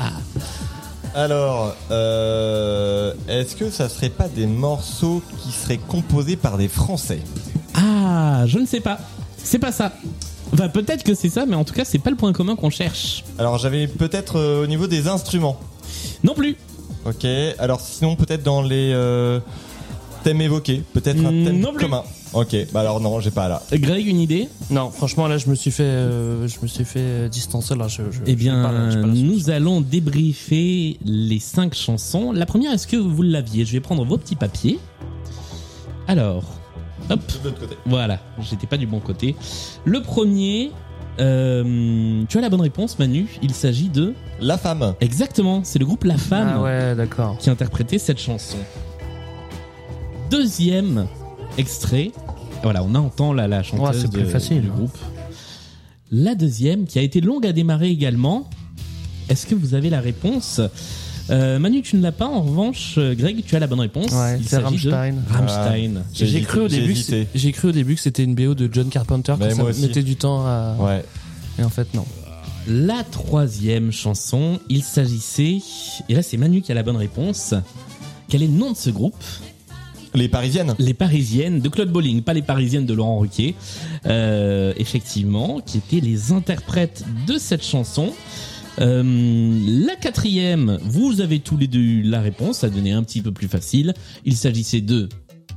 Alors, 1.15 1.73
euh, 1.91 3.13
est-ce 3.29 3.55
que 3.55 3.69
ça 3.69 3.87
serait 3.87 4.09
pas 4.09 4.27
des 4.27 4.47
morceaux 4.47 5.21
qui 5.41 5.51
seraient 5.51 5.77
composés 5.77 6.35
par 6.35 6.57
des 6.57 6.67
Français? 6.67 7.19
Ah, 7.73 8.43
je 8.47 8.59
ne 8.59 8.65
sais 8.65 8.81
pas. 8.81 8.99
C'est 9.37 9.59
pas 9.59 9.71
ça. 9.71 9.93
Enfin, 10.53 10.67
peut-être 10.67 11.03
que 11.03 11.15
c'est 11.15 11.29
ça, 11.29 11.45
mais 11.45 11.55
en 11.55 11.63
tout 11.63 11.73
cas, 11.73 11.85
c'est 11.85 11.99
pas 11.99 12.09
le 12.09 12.15
point 12.17 12.33
commun 12.33 12.55
qu'on 12.57 12.69
cherche. 12.69 13.23
Alors, 13.39 13.57
j'avais 13.57 13.87
peut-être 13.87 14.37
euh, 14.37 14.63
au 14.63 14.67
niveau 14.67 14.87
des 14.87 15.07
instruments. 15.07 15.57
Non 16.23 16.33
plus. 16.33 16.57
Ok. 17.05 17.25
Alors, 17.59 17.79
sinon, 17.79 18.15
peut-être 18.17 18.43
dans 18.43 18.61
les 18.61 18.91
euh, 18.93 19.39
thèmes 20.23 20.41
évoqués, 20.41 20.83
peut-être 20.93 21.19
un 21.25 21.31
Mm, 21.31 21.45
thème 21.45 21.59
non 21.59 21.71
plus. 21.73 21.85
commun. 21.85 22.03
Ok. 22.33 22.55
Bah 22.73 22.81
alors 22.81 22.99
non, 22.99 23.19
j'ai 23.21 23.31
pas 23.31 23.47
là. 23.47 23.61
Greg, 23.71 24.05
une 24.07 24.19
idée? 24.19 24.49
Non, 24.69 24.89
franchement, 24.91 25.27
là, 25.27 25.37
je 25.37 25.49
me 25.49 25.55
suis 25.55 25.71
fait, 25.71 25.83
euh, 25.83 26.47
je 26.47 26.57
me 26.61 26.67
suis 26.67 26.83
fait 26.83 26.99
euh, 26.99 27.27
distancer 27.29 27.75
là. 27.75 27.87
Je, 27.87 28.03
je- 28.11 28.19
Eh 28.25 28.35
bien, 28.35 28.91
nous 29.05 29.49
allons 29.49 29.79
débriefer 29.81 30.97
les 31.05 31.39
cinq 31.39 31.73
chansons. 31.75 32.31
La 32.33 32.45
première, 32.45 32.73
est-ce 32.73 32.87
que 32.87 32.97
vous 32.97 33.21
l'aviez? 33.21 33.63
Je 33.65 33.71
vais 33.71 33.79
prendre 33.79 34.03
vos 34.05 34.17
petits 34.17 34.35
papiers. 34.35 34.79
Alors, 36.07 36.43
hop, 37.09 37.19
De 37.43 37.49
l'autre 37.49 37.59
côté. 37.61 37.75
voilà, 37.85 38.19
j'étais 38.41 38.67
pas 38.67 38.77
du 38.77 38.85
bon 38.87 38.99
côté. 38.99 39.35
Le 39.85 40.01
premier, 40.01 40.71
euh, 41.21 42.23
tu 42.27 42.37
as 42.37 42.41
la 42.41 42.49
bonne 42.49 42.61
réponse, 42.61 42.99
Manu. 42.99 43.27
Il 43.41 43.53
s'agit 43.53 43.87
de 43.89 44.13
La 44.41 44.57
femme. 44.57 44.93
exactement, 44.99 45.61
c'est 45.63 45.79
le 45.79 45.85
groupe 45.85 46.03
La 46.03 46.17
Femme 46.17 46.51
Ah 46.55 46.61
ouais, 46.61 46.95
d'accord. 46.95 47.37
qui 47.37 47.49
interprétait 47.49 47.97
cette 47.97 48.19
chanson. 48.19 48.57
Deuxième 50.29 51.07
extrait. 51.57 52.11
Voilà, 52.63 52.83
on 52.83 52.95
entend 52.95 53.33
la, 53.33 53.47
la 53.47 53.63
chanteuse 53.63 54.03
Ouais, 54.03 54.09
plus 54.09 54.21
de- 54.23 54.27
facile, 54.27 54.61
du 54.61 54.67
hein. 54.69 54.73
groupe. 54.75 54.97
La 56.11 56.35
deuxième, 56.35 56.85
qui 56.85 56.99
a 56.99 57.01
été 57.01 57.21
longue 57.21 57.45
à 57.45 57.51
démarrer 57.53 57.89
également. 57.89 58.49
Est-ce 59.29 59.45
que 59.47 59.55
vous 59.55 59.73
avez 59.73 59.89
la 59.89 60.01
réponse? 60.01 60.61
Euh, 61.31 61.57
Manu, 61.57 61.81
tu 61.81 61.95
ne 61.95 62.01
l'as 62.03 62.11
pas. 62.11 62.27
En 62.27 62.41
revanche, 62.43 62.95
euh, 62.99 63.15
Greg, 63.15 63.43
tu 63.43 63.55
as 63.55 63.59
la 63.59 63.65
bonne 63.67 63.79
réponse. 63.79 64.11
Ouais, 64.11 64.37
Il 64.37 64.43
c'est 64.43 64.61
s'agit 64.61 64.85
de 64.85 64.91
Rammstein. 64.91 65.15
Rammstein. 65.27 66.03
J'ai 66.13 66.41
cru 66.41 66.59
au 66.61 66.69
j'ai 66.69 66.81
début, 66.81 66.95
j'ai 67.33 67.51
cru 67.51 67.69
au 67.69 67.71
début 67.71 67.95
que 67.95 68.01
c'était 68.01 68.23
une 68.23 68.35
BO 68.35 68.53
de 68.53 68.69
John 68.71 68.89
Carpenter, 68.89 69.33
Mais 69.39 69.47
que 69.49 69.55
ça 69.55 69.61
moi 69.63 69.71
aussi. 69.71 69.81
mettait 69.81 70.03
du 70.03 70.15
temps 70.15 70.45
à. 70.45 70.75
Ouais. 70.79 71.03
Et 71.59 71.63
en 71.63 71.69
fait, 71.69 71.91
non. 71.95 72.05
La 72.67 73.03
troisième 73.03 73.91
chanson, 73.91 74.59
il 74.69 74.83
s'agissait, 74.83 75.59
et 76.09 76.13
là 76.15 76.21
c'est 76.23 76.37
Manu 76.37 76.61
qui 76.61 76.71
a 76.71 76.75
la 76.75 76.83
bonne 76.83 76.97
réponse, 76.97 77.53
Quel 78.27 78.41
est 78.43 78.47
le 78.47 78.53
nom 78.53 78.71
de 78.71 78.77
ce 78.77 78.89
groupe? 78.91 79.15
Les 80.15 80.27
Parisiennes. 80.29 80.75
Les 80.79 80.93
Parisiennes 80.93 81.59
de 81.59 81.69
Claude 81.69 81.89
Bolling, 81.91 82.21
pas 82.21 82.33
les 82.33 82.41
Parisiennes 82.41 82.85
de 82.85 82.93
Laurent 82.93 83.19
Ruquier. 83.19 83.55
Euh, 84.05 84.73
effectivement, 84.77 85.59
qui 85.59 85.77
étaient 85.77 85.99
les 86.05 86.31
interprètes 86.31 87.03
de 87.27 87.37
cette 87.37 87.63
chanson. 87.65 88.13
Euh, 88.79 89.83
la 89.85 89.95
quatrième, 89.95 90.79
vous 90.83 91.21
avez 91.21 91.39
tous 91.39 91.57
les 91.57 91.67
deux 91.67 91.79
eu 91.79 92.01
la 92.01 92.21
réponse, 92.21 92.59
ça 92.59 92.69
donnait 92.69 92.91
un 92.91 93.03
petit 93.03 93.21
peu 93.21 93.31
plus 93.31 93.47
facile. 93.47 93.93
Il 94.25 94.35
s'agissait 94.35 94.81
de 94.81 95.09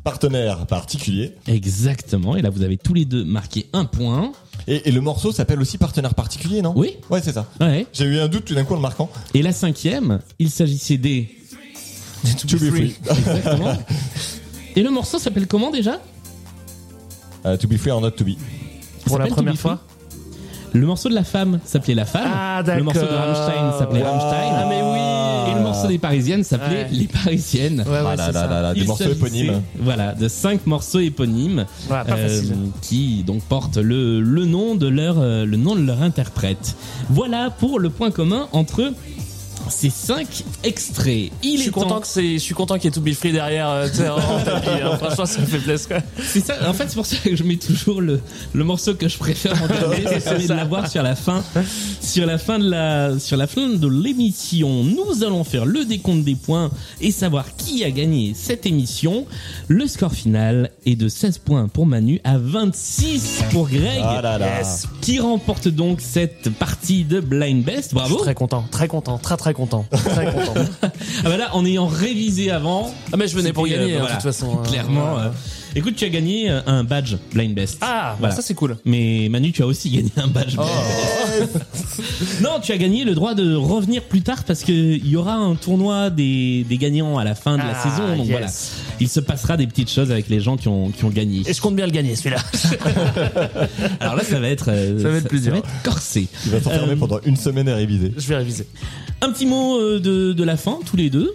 Partenaire 0.05 0.67
particulier. 0.67 1.35
exactement, 1.49 2.37
et 2.37 2.41
là 2.41 2.49
vous 2.51 2.63
avez 2.63 2.77
tous 2.79 2.95
les 2.95 3.05
deux 3.05 3.25
marqué 3.25 3.67
un 3.73 3.85
point. 3.85 4.33
Et, 4.67 4.89
et 4.89 4.93
le 4.93 5.01
morceau 5.01 5.33
s'appelle 5.33 5.61
aussi 5.61 5.77
Partenaire 5.77 6.15
particulier, 6.15 6.63
non? 6.63 6.73
Oui. 6.77 6.93
Ouais, 7.11 7.21
c'est 7.21 7.33
ça. 7.33 7.47
Ouais. 7.61 7.87
J'ai 7.93 8.05
eu 8.05 8.19
un 8.19 8.29
doute 8.29 8.45
tout 8.47 8.55
d'un 8.55 8.65
coup 8.65 8.73
en 8.75 8.77
le 8.77 8.83
marquant. 8.83 9.11
Et 9.35 9.43
la 9.43 9.53
cinquième, 9.53 10.21
il 10.39 10.51
s'agissait 10.51 10.97
des 10.97 11.29
To 12.49 12.57
be 12.57 12.71
free. 12.71 12.95
exactement. 13.11 13.77
et 14.79 14.83
le 14.83 14.91
morceau 14.91 15.19
s'appelle 15.19 15.47
comment 15.47 15.71
déjà 15.71 15.99
Euh, 17.47 17.57
to 17.57 17.69
be 17.69 17.77
free 17.77 17.91
or 17.91 18.01
not 18.01 18.11
to 18.13 18.25
be. 18.25 18.37
Pour 19.07 19.19
la 19.19 19.27
première 19.27 19.57
fois. 19.57 19.79
Le 20.75 20.85
morceau 20.87 21.09
de 21.09 21.15
la 21.15 21.25
femme 21.25 21.61
s'appelait 21.65 21.95
La 21.95 22.05
Femme. 22.05 22.29
Ah, 22.31 22.63
Le 22.67 22.83
morceau 22.83 23.01
de. 23.01 23.07
Rammstein 23.07 23.79
s'appelait 23.79 24.03
Wow. 24.03 24.07
Rammstein. 24.11 24.53
Ah, 24.53 24.67
mais 24.69 24.83
oui. 24.83 25.51
Et 25.51 25.55
le 25.55 25.63
morceau 25.63 25.89
des 25.89 25.97
Parisiennes 25.99 26.45
s'appelait 26.45 26.83
Ouais. 26.85 26.89
Les 26.93 27.07
Parisiennes. 27.07 27.85
Ouais, 27.87 27.93
ouais, 27.93 27.99
Ah 28.07 28.17
là 28.17 28.27
c'est 28.27 28.33
là 28.33 28.41
ça. 28.43 28.47
là 28.49 28.61
là, 28.63 28.75
des 28.75 28.81
Il 28.81 28.87
morceaux 28.87 29.05
s'agissait, 29.05 29.19
éponymes. 29.19 29.63
Voilà, 29.81 30.13
de 30.13 30.29
cinq 30.29 30.67
morceaux 30.67 30.99
éponymes 31.01 31.65
Ouais, 31.89 32.05
pas 32.05 32.05
euh, 32.11 32.29
facile. 32.29 32.55
qui 32.83 33.23
donc 33.25 33.41
portent 33.45 33.79
le, 33.79 34.21
le 34.21 34.45
nom 34.45 34.75
de 34.75 34.89
leur 34.89 35.17
euh, 35.19 35.47
le 35.47 35.57
nom 35.57 35.75
de 35.75 35.81
leur 35.81 36.03
interprète. 36.03 36.77
Voilà 37.09 37.49
pour 37.51 37.79
le 37.79 37.89
point 37.89 38.11
commun 38.11 38.49
entre 38.53 38.93
ces 39.71 39.91
cinq 39.91 40.45
extraits. 40.65 41.31
Il 41.43 41.57
Je 41.57 41.61
suis 41.63 41.69
est 41.69 41.73
temps- 41.73 41.83
content 41.83 42.01
que 42.01 42.07
c'est, 42.07 42.35
je 42.35 42.39
suis 42.39 42.55
content 42.55 42.75
qu'il 42.77 42.85
y 42.85 42.89
ait 42.89 42.91
To 42.93 43.01
Be 43.01 43.13
Free 43.13 43.33
derrière, 43.33 43.69
euh, 43.69 43.87
en 43.89 44.45
tapis. 44.45 44.69
hein. 44.71 44.97
Franchement, 45.01 45.27
ça 45.27 45.41
me 45.41 45.47
fait 45.47 45.59
plaisir. 45.59 46.01
C'est 46.23 46.45
ça. 46.45 46.55
En 46.69 46.73
fait, 46.73 46.85
c'est 46.89 46.95
pour 46.95 47.07
ça 47.07 47.17
que 47.23 47.35
je 47.35 47.43
mets 47.45 47.57
toujours 47.57 48.01
le, 48.01 48.21
le 48.53 48.65
morceau 48.65 48.95
que 48.95 49.09
je 49.09 49.19
préfère 49.19 49.53
en 49.63 49.67
dernier. 49.67 50.03
Ça 50.21 50.31
permet 50.31 50.47
de 50.47 50.53
l'avoir 50.55 50.89
sur 50.91 51.03
la 51.03 51.15
fin, 51.17 51.43
sur 52.01 52.27
la 52.27 52.39
fin 52.39 52.59
de 52.59 52.69
la, 52.71 53.19
sur 53.19 53.37
la 53.37 53.47
fin 53.47 53.69
de 53.69 53.89
l'émission. 53.89 54.85
Nous 54.85 55.23
allons 55.25 55.45
faire 55.45 55.65
le 55.67 55.85
décompte 55.85 56.25
des 56.25 56.35
points 56.35 56.71
et 57.01 57.11
savoir 57.13 57.57
qui 57.57 57.85
a 57.85 57.91
gagné 57.91 58.33
cette 58.35 58.67
émission. 58.67 59.27
Le 59.69 59.87
score 59.87 60.13
final 60.13 60.71
est 60.87 60.97
de 60.97 61.09
16 61.09 61.39
points 61.39 61.69
pour 61.69 61.87
Manu 61.87 62.21
à 62.25 62.39
26 62.39 63.45
pour 63.51 63.69
Greg. 63.69 64.01
Ah 64.03 64.21
là 64.23 64.39
là. 64.39 64.63
Qui 65.01 65.19
remporte 65.21 65.69
donc 65.69 66.01
cette 66.01 66.51
partie 66.51 67.05
de 67.05 67.21
Blind 67.21 67.65
Best. 67.65 67.79
Je 67.79 67.87
suis 67.89 67.95
Bravo. 67.95 68.17
très 68.17 68.35
content, 68.35 68.65
très 68.71 68.89
content, 68.89 69.19
très 69.19 69.37
très 69.37 69.53
content, 69.55 69.58
très 69.91 70.33
content. 70.33 70.55
Ah 70.83 70.91
bah 71.25 71.37
là, 71.37 71.55
en 71.55 71.65
ayant 71.67 71.87
révisé 71.87 72.51
avant. 72.51 72.93
Ah, 73.13 73.17
mais 73.17 73.27
je 73.29 73.37
venais 73.37 73.53
pour 73.53 73.67
gagner, 73.67 73.95
euh, 73.95 73.97
hein, 73.97 74.01
voilà. 74.01 74.17
de 74.17 74.21
toute 74.21 74.31
façon. 74.33 74.59
hein. 74.59 74.63
Clairement. 74.69 75.11
Voilà. 75.13 75.33
Écoute, 75.77 75.95
tu 75.97 76.05
as 76.05 76.09
gagné 76.09 76.51
euh, 76.51 76.61
un 76.67 76.83
badge 76.85 77.17
Blind 77.33 77.55
Best. 77.55 77.79
Ah, 77.81 78.11
bah, 78.13 78.17
Voilà. 78.21 78.35
ça 78.35 78.43
c'est 78.43 78.55
cool. 78.55 78.77
Mais 78.85 79.29
Manu, 79.31 79.53
tu 79.53 79.63
as 79.63 79.67
aussi 79.67 79.91
gagné 79.91 80.11
un 80.17 80.29
badge. 80.29 80.57
Oh. 80.59 80.63
Non, 82.43 82.59
tu 82.63 82.73
as 82.73 82.77
gagné 82.79 83.05
le 83.05 83.15
droit 83.15 83.35
de 83.35 83.55
revenir 83.55 84.03
plus 84.03 84.23
tard 84.23 84.45
parce 84.45 84.63
que 84.65 84.73
il 84.73 85.07
y 85.09 85.17
aura 85.17 85.35
un 85.35 85.55
tournoi 85.55 86.11
des, 86.11 86.65
des 86.69 86.77
gagnants 86.79 87.19
à 87.19 87.25
la 87.25 87.35
fin 87.35 87.53
de 87.57 87.63
la 87.63 87.75
Ah, 87.77 87.83
saison. 87.91 88.09
Donc 88.17 88.27
yes. 88.27 88.31
voilà, 88.31 88.47
il 89.01 89.09
se 89.09 89.21
passera 89.21 89.57
des 89.57 89.67
petites 89.67 89.91
choses 89.91 90.11
avec 90.11 90.29
les 90.29 90.41
gens 90.41 90.57
qui 90.57 90.69
ont, 90.69 90.91
qui 90.91 91.05
ont 91.05 91.11
gagné. 91.11 91.43
Et 91.47 91.53
je 91.53 91.61
compte 91.61 91.77
bien 91.77 91.87
le 91.87 91.93
gagner, 91.93 92.17
celui-là. 92.17 92.39
Alors 94.01 94.17
là, 94.17 94.25
ça 94.25 94.41
va 94.41 94.49
être, 94.49 94.67
euh, 94.71 95.01
Ça 95.03 95.09
va 95.11 95.17
être 95.19 95.33
va 95.35 95.57
être 95.59 95.69
corsé. 95.85 96.29
Il 96.47 96.53
va 96.53 96.61
s'enfermer 96.61 96.93
Euh, 96.93 96.97
pendant 96.97 97.21
une 97.25 97.37
semaine 97.37 97.69
à 97.69 97.77
réviser. 97.77 98.13
je 98.17 98.29
vais 98.29 98.37
réviser. 98.37 98.67
Un 99.21 99.31
petit 99.33 99.47
mot 99.47 99.79
euh, 99.81 100.01
de, 100.01 100.33
de 100.33 100.45
la 100.45 100.57
fin, 100.57 100.79
tous 100.85 100.97
les 100.97 101.11
deux. 101.11 101.35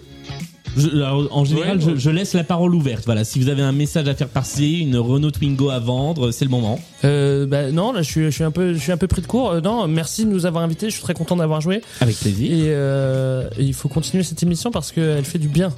Je- 0.76 0.88
alors, 0.90 1.28
en 1.30 1.44
général, 1.44 1.76
Ouais, 1.78 1.82
je, 1.84 1.90
ouais. 1.90 1.96
je 1.98 2.10
laisse 2.10 2.34
la 2.34 2.44
parole 2.44 2.74
ouverte. 2.74 3.04
Voilà, 3.06 3.24
si 3.24 3.38
vous 3.38 3.48
avez 3.48 3.62
un 3.62 3.72
message 3.72 4.08
à 4.08 4.14
faire 4.14 4.28
passer, 4.28 4.64
une 4.66 4.96
Renault 4.96 5.30
Twingo 5.30 5.70
à 5.70 5.78
vendre, 5.78 6.30
c'est 6.30 6.44
le 6.44 6.50
moment. 6.50 6.80
Euh, 7.04 7.46
bah, 7.46 7.70
non, 7.70 7.92
là, 7.92 8.02
je 8.02 8.10
suis, 8.10 8.24
je 8.24 8.30
suis 8.30 8.44
un 8.44 8.50
peu, 8.50 8.74
je 8.74 8.78
suis 8.78 8.92
un 8.92 8.96
peu 8.96 9.06
pris 9.06 9.22
de 9.22 9.26
court. 9.26 9.50
Euh, 9.52 9.60
non, 9.60 9.86
merci 9.88 10.24
de 10.24 10.30
nous 10.30 10.46
avoir 10.46 10.62
invités. 10.64 10.88
Je 10.90 10.94
suis 10.94 11.02
très 11.02 11.14
content 11.14 11.36
d'avoir 11.36 11.60
joué. 11.60 11.80
Avec 12.00 12.16
plaisir. 12.18 12.50
Et, 12.50 12.62
euh, 12.68 13.48
et 13.58 13.64
il 13.64 13.74
faut 13.74 13.88
continuer 13.88 14.22
cette 14.24 14.42
émission 14.42 14.70
parce 14.70 14.90
qu'elle 14.92 15.24
fait 15.24 15.38
du 15.38 15.48
bien. 15.48 15.72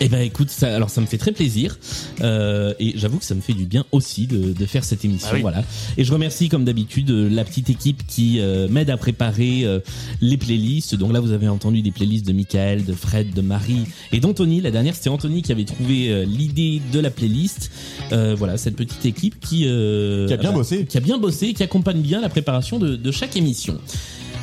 Eh 0.00 0.08
ben 0.10 0.20
écoute, 0.20 0.50
ça, 0.50 0.74
alors 0.74 0.90
ça 0.90 1.00
me 1.00 1.06
fait 1.06 1.16
très 1.16 1.32
plaisir 1.32 1.78
euh, 2.20 2.74
et 2.78 2.92
j'avoue 2.98 3.18
que 3.18 3.24
ça 3.24 3.34
me 3.34 3.40
fait 3.40 3.54
du 3.54 3.64
bien 3.64 3.86
aussi 3.92 4.26
de, 4.26 4.52
de 4.52 4.66
faire 4.66 4.84
cette 4.84 5.04
émission, 5.06 5.28
Ah 5.30 5.34
oui. 5.36 5.40
voilà. 5.40 5.64
Et 5.96 6.04
je 6.04 6.12
remercie 6.12 6.50
comme 6.50 6.66
d'habitude 6.66 7.10
euh, 7.10 7.30
la 7.30 7.44
petite 7.44 7.70
équipe 7.70 8.06
qui 8.06 8.38
euh, 8.40 8.68
m'aide 8.68 8.90
à 8.90 8.98
préparer 8.98 9.62
euh, 9.64 9.80
les 10.20 10.36
playlists. 10.36 10.94
Donc 10.96 11.14
là, 11.14 11.20
vous 11.20 11.32
avez 11.32 11.48
entendu 11.48 11.80
des 11.80 11.92
playlists 11.92 12.26
de 12.26 12.34
Michael, 12.34 12.84
de 12.84 12.92
Fred, 12.92 13.32
de 13.32 13.40
Marie 13.40 13.84
et 14.12 14.20
d'Anthony. 14.20 14.60
La 14.60 14.70
dernière, 14.70 14.94
c'était 14.94 15.08
Anthony 15.08 15.40
qui 15.40 15.52
avait 15.52 15.64
trouvé 15.64 16.10
euh, 16.10 16.24
l'idée 16.26 16.82
de 16.92 17.00
la 17.00 17.10
playlist. 17.10 17.70
Euh, 18.12 18.34
voilà, 18.36 18.58
cette 18.58 18.76
petite 18.76 19.06
équipe 19.06 19.40
qui 19.40 19.62
euh, 19.66 20.26
Qui 20.26 20.34
a 20.34 20.36
bien 20.36 20.50
bah, 20.50 20.58
bossé. 20.58 20.84
qui 20.84 20.98
a 20.98 21.00
bien 21.00 21.16
bossé, 21.16 21.54
qui 21.54 21.62
accompagne 21.62 22.00
bien 22.02 22.20
la 22.20 22.28
préparation 22.28 22.78
de, 22.78 22.96
de 22.96 23.10
chaque 23.10 23.34
émission. 23.36 23.78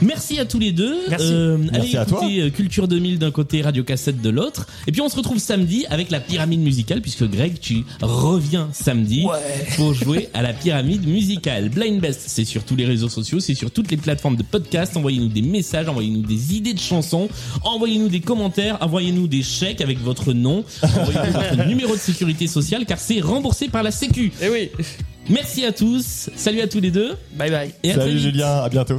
Merci 0.02 0.40
à 0.40 0.46
tous 0.46 0.60
les 0.60 0.72
deux. 0.72 0.98
Merci. 1.10 1.28
Euh, 1.32 1.58
Merci 1.58 1.76
allez 1.80 1.98
à 1.98 2.06
toi. 2.06 2.20
écouter 2.20 2.42
euh, 2.42 2.50
Culture 2.50 2.88
2000 2.88 3.20
d'un 3.20 3.32
côté, 3.32 3.62
Radio 3.62 3.84
Cassette 3.84 4.22
de 4.22 4.30
l'autre. 4.30 4.68
Et 4.88 4.92
puis 4.92 5.02
on 5.02 5.10
se 5.10 5.16
retrouve 5.16 5.38
samedi 5.38 5.86
avec 5.90 6.12
la 6.12 6.20
pyramide 6.20 6.62
musicale, 6.62 7.02
puisque 7.02 7.24
Greg, 7.30 7.60
tu 7.60 7.86
reviens 8.02 8.70
samedi 8.74 9.26
pour 9.76 9.94
jouer 9.94 10.30
à 10.34 10.42
la 10.42 10.54
pyramide 10.54 11.08
musicale. 11.08 11.70
Blind 11.70 12.02
Best, 12.02 12.24
c'est 12.28 12.46
sur 12.46 12.64
tous 12.64 12.76
les 12.76 12.86
réseaux 12.86 13.10
sociaux, 13.10 13.40
c'est 13.40 13.56
sur 13.56 13.72
toutes 13.72 13.92
les 13.92 13.98
plateformes 13.98 14.36
de 14.36 14.44
podcast. 14.44 14.98
Envoyez-nous 14.98 15.30
des 15.30 15.42
messages, 15.42 15.88
envoyez-nous 15.88 16.22
des 16.24 16.56
idées 16.56 16.74
de 16.74 16.80
chansons, 16.80 17.30
envoyez-nous 17.64 18.10
des 18.10 18.20
commentaires, 18.22 18.78
envoyez-nous 18.82 19.28
des 19.28 19.44
chèques 19.44 19.82
avec 19.82 20.00
votre 20.00 20.34
nom, 20.34 20.66
envoyez-nous 20.84 21.32
votre 21.34 21.68
numéro 21.68 21.94
de 21.96 22.00
sécurité 22.02 22.48
sociale, 22.48 22.86
car 22.86 23.00
c'est 23.00 23.22
remboursé 23.22 23.70
par 23.70 23.84
la 23.84 23.92
Sécu. 23.92 24.32
Eh 24.42 24.50
oui. 24.50 24.70
Merci 25.30 25.66
à 25.66 25.72
tous. 25.72 26.30
Salut 26.36 26.62
à 26.62 26.68
tous 26.68 26.80
les 26.80 26.92
deux. 26.92 27.16
Bye 27.34 27.52
bye. 27.52 27.74
Et 27.84 27.92
à 27.92 27.96
salut 27.96 28.20
Julien, 28.20 28.64
à 28.64 28.70
bientôt. 28.70 28.98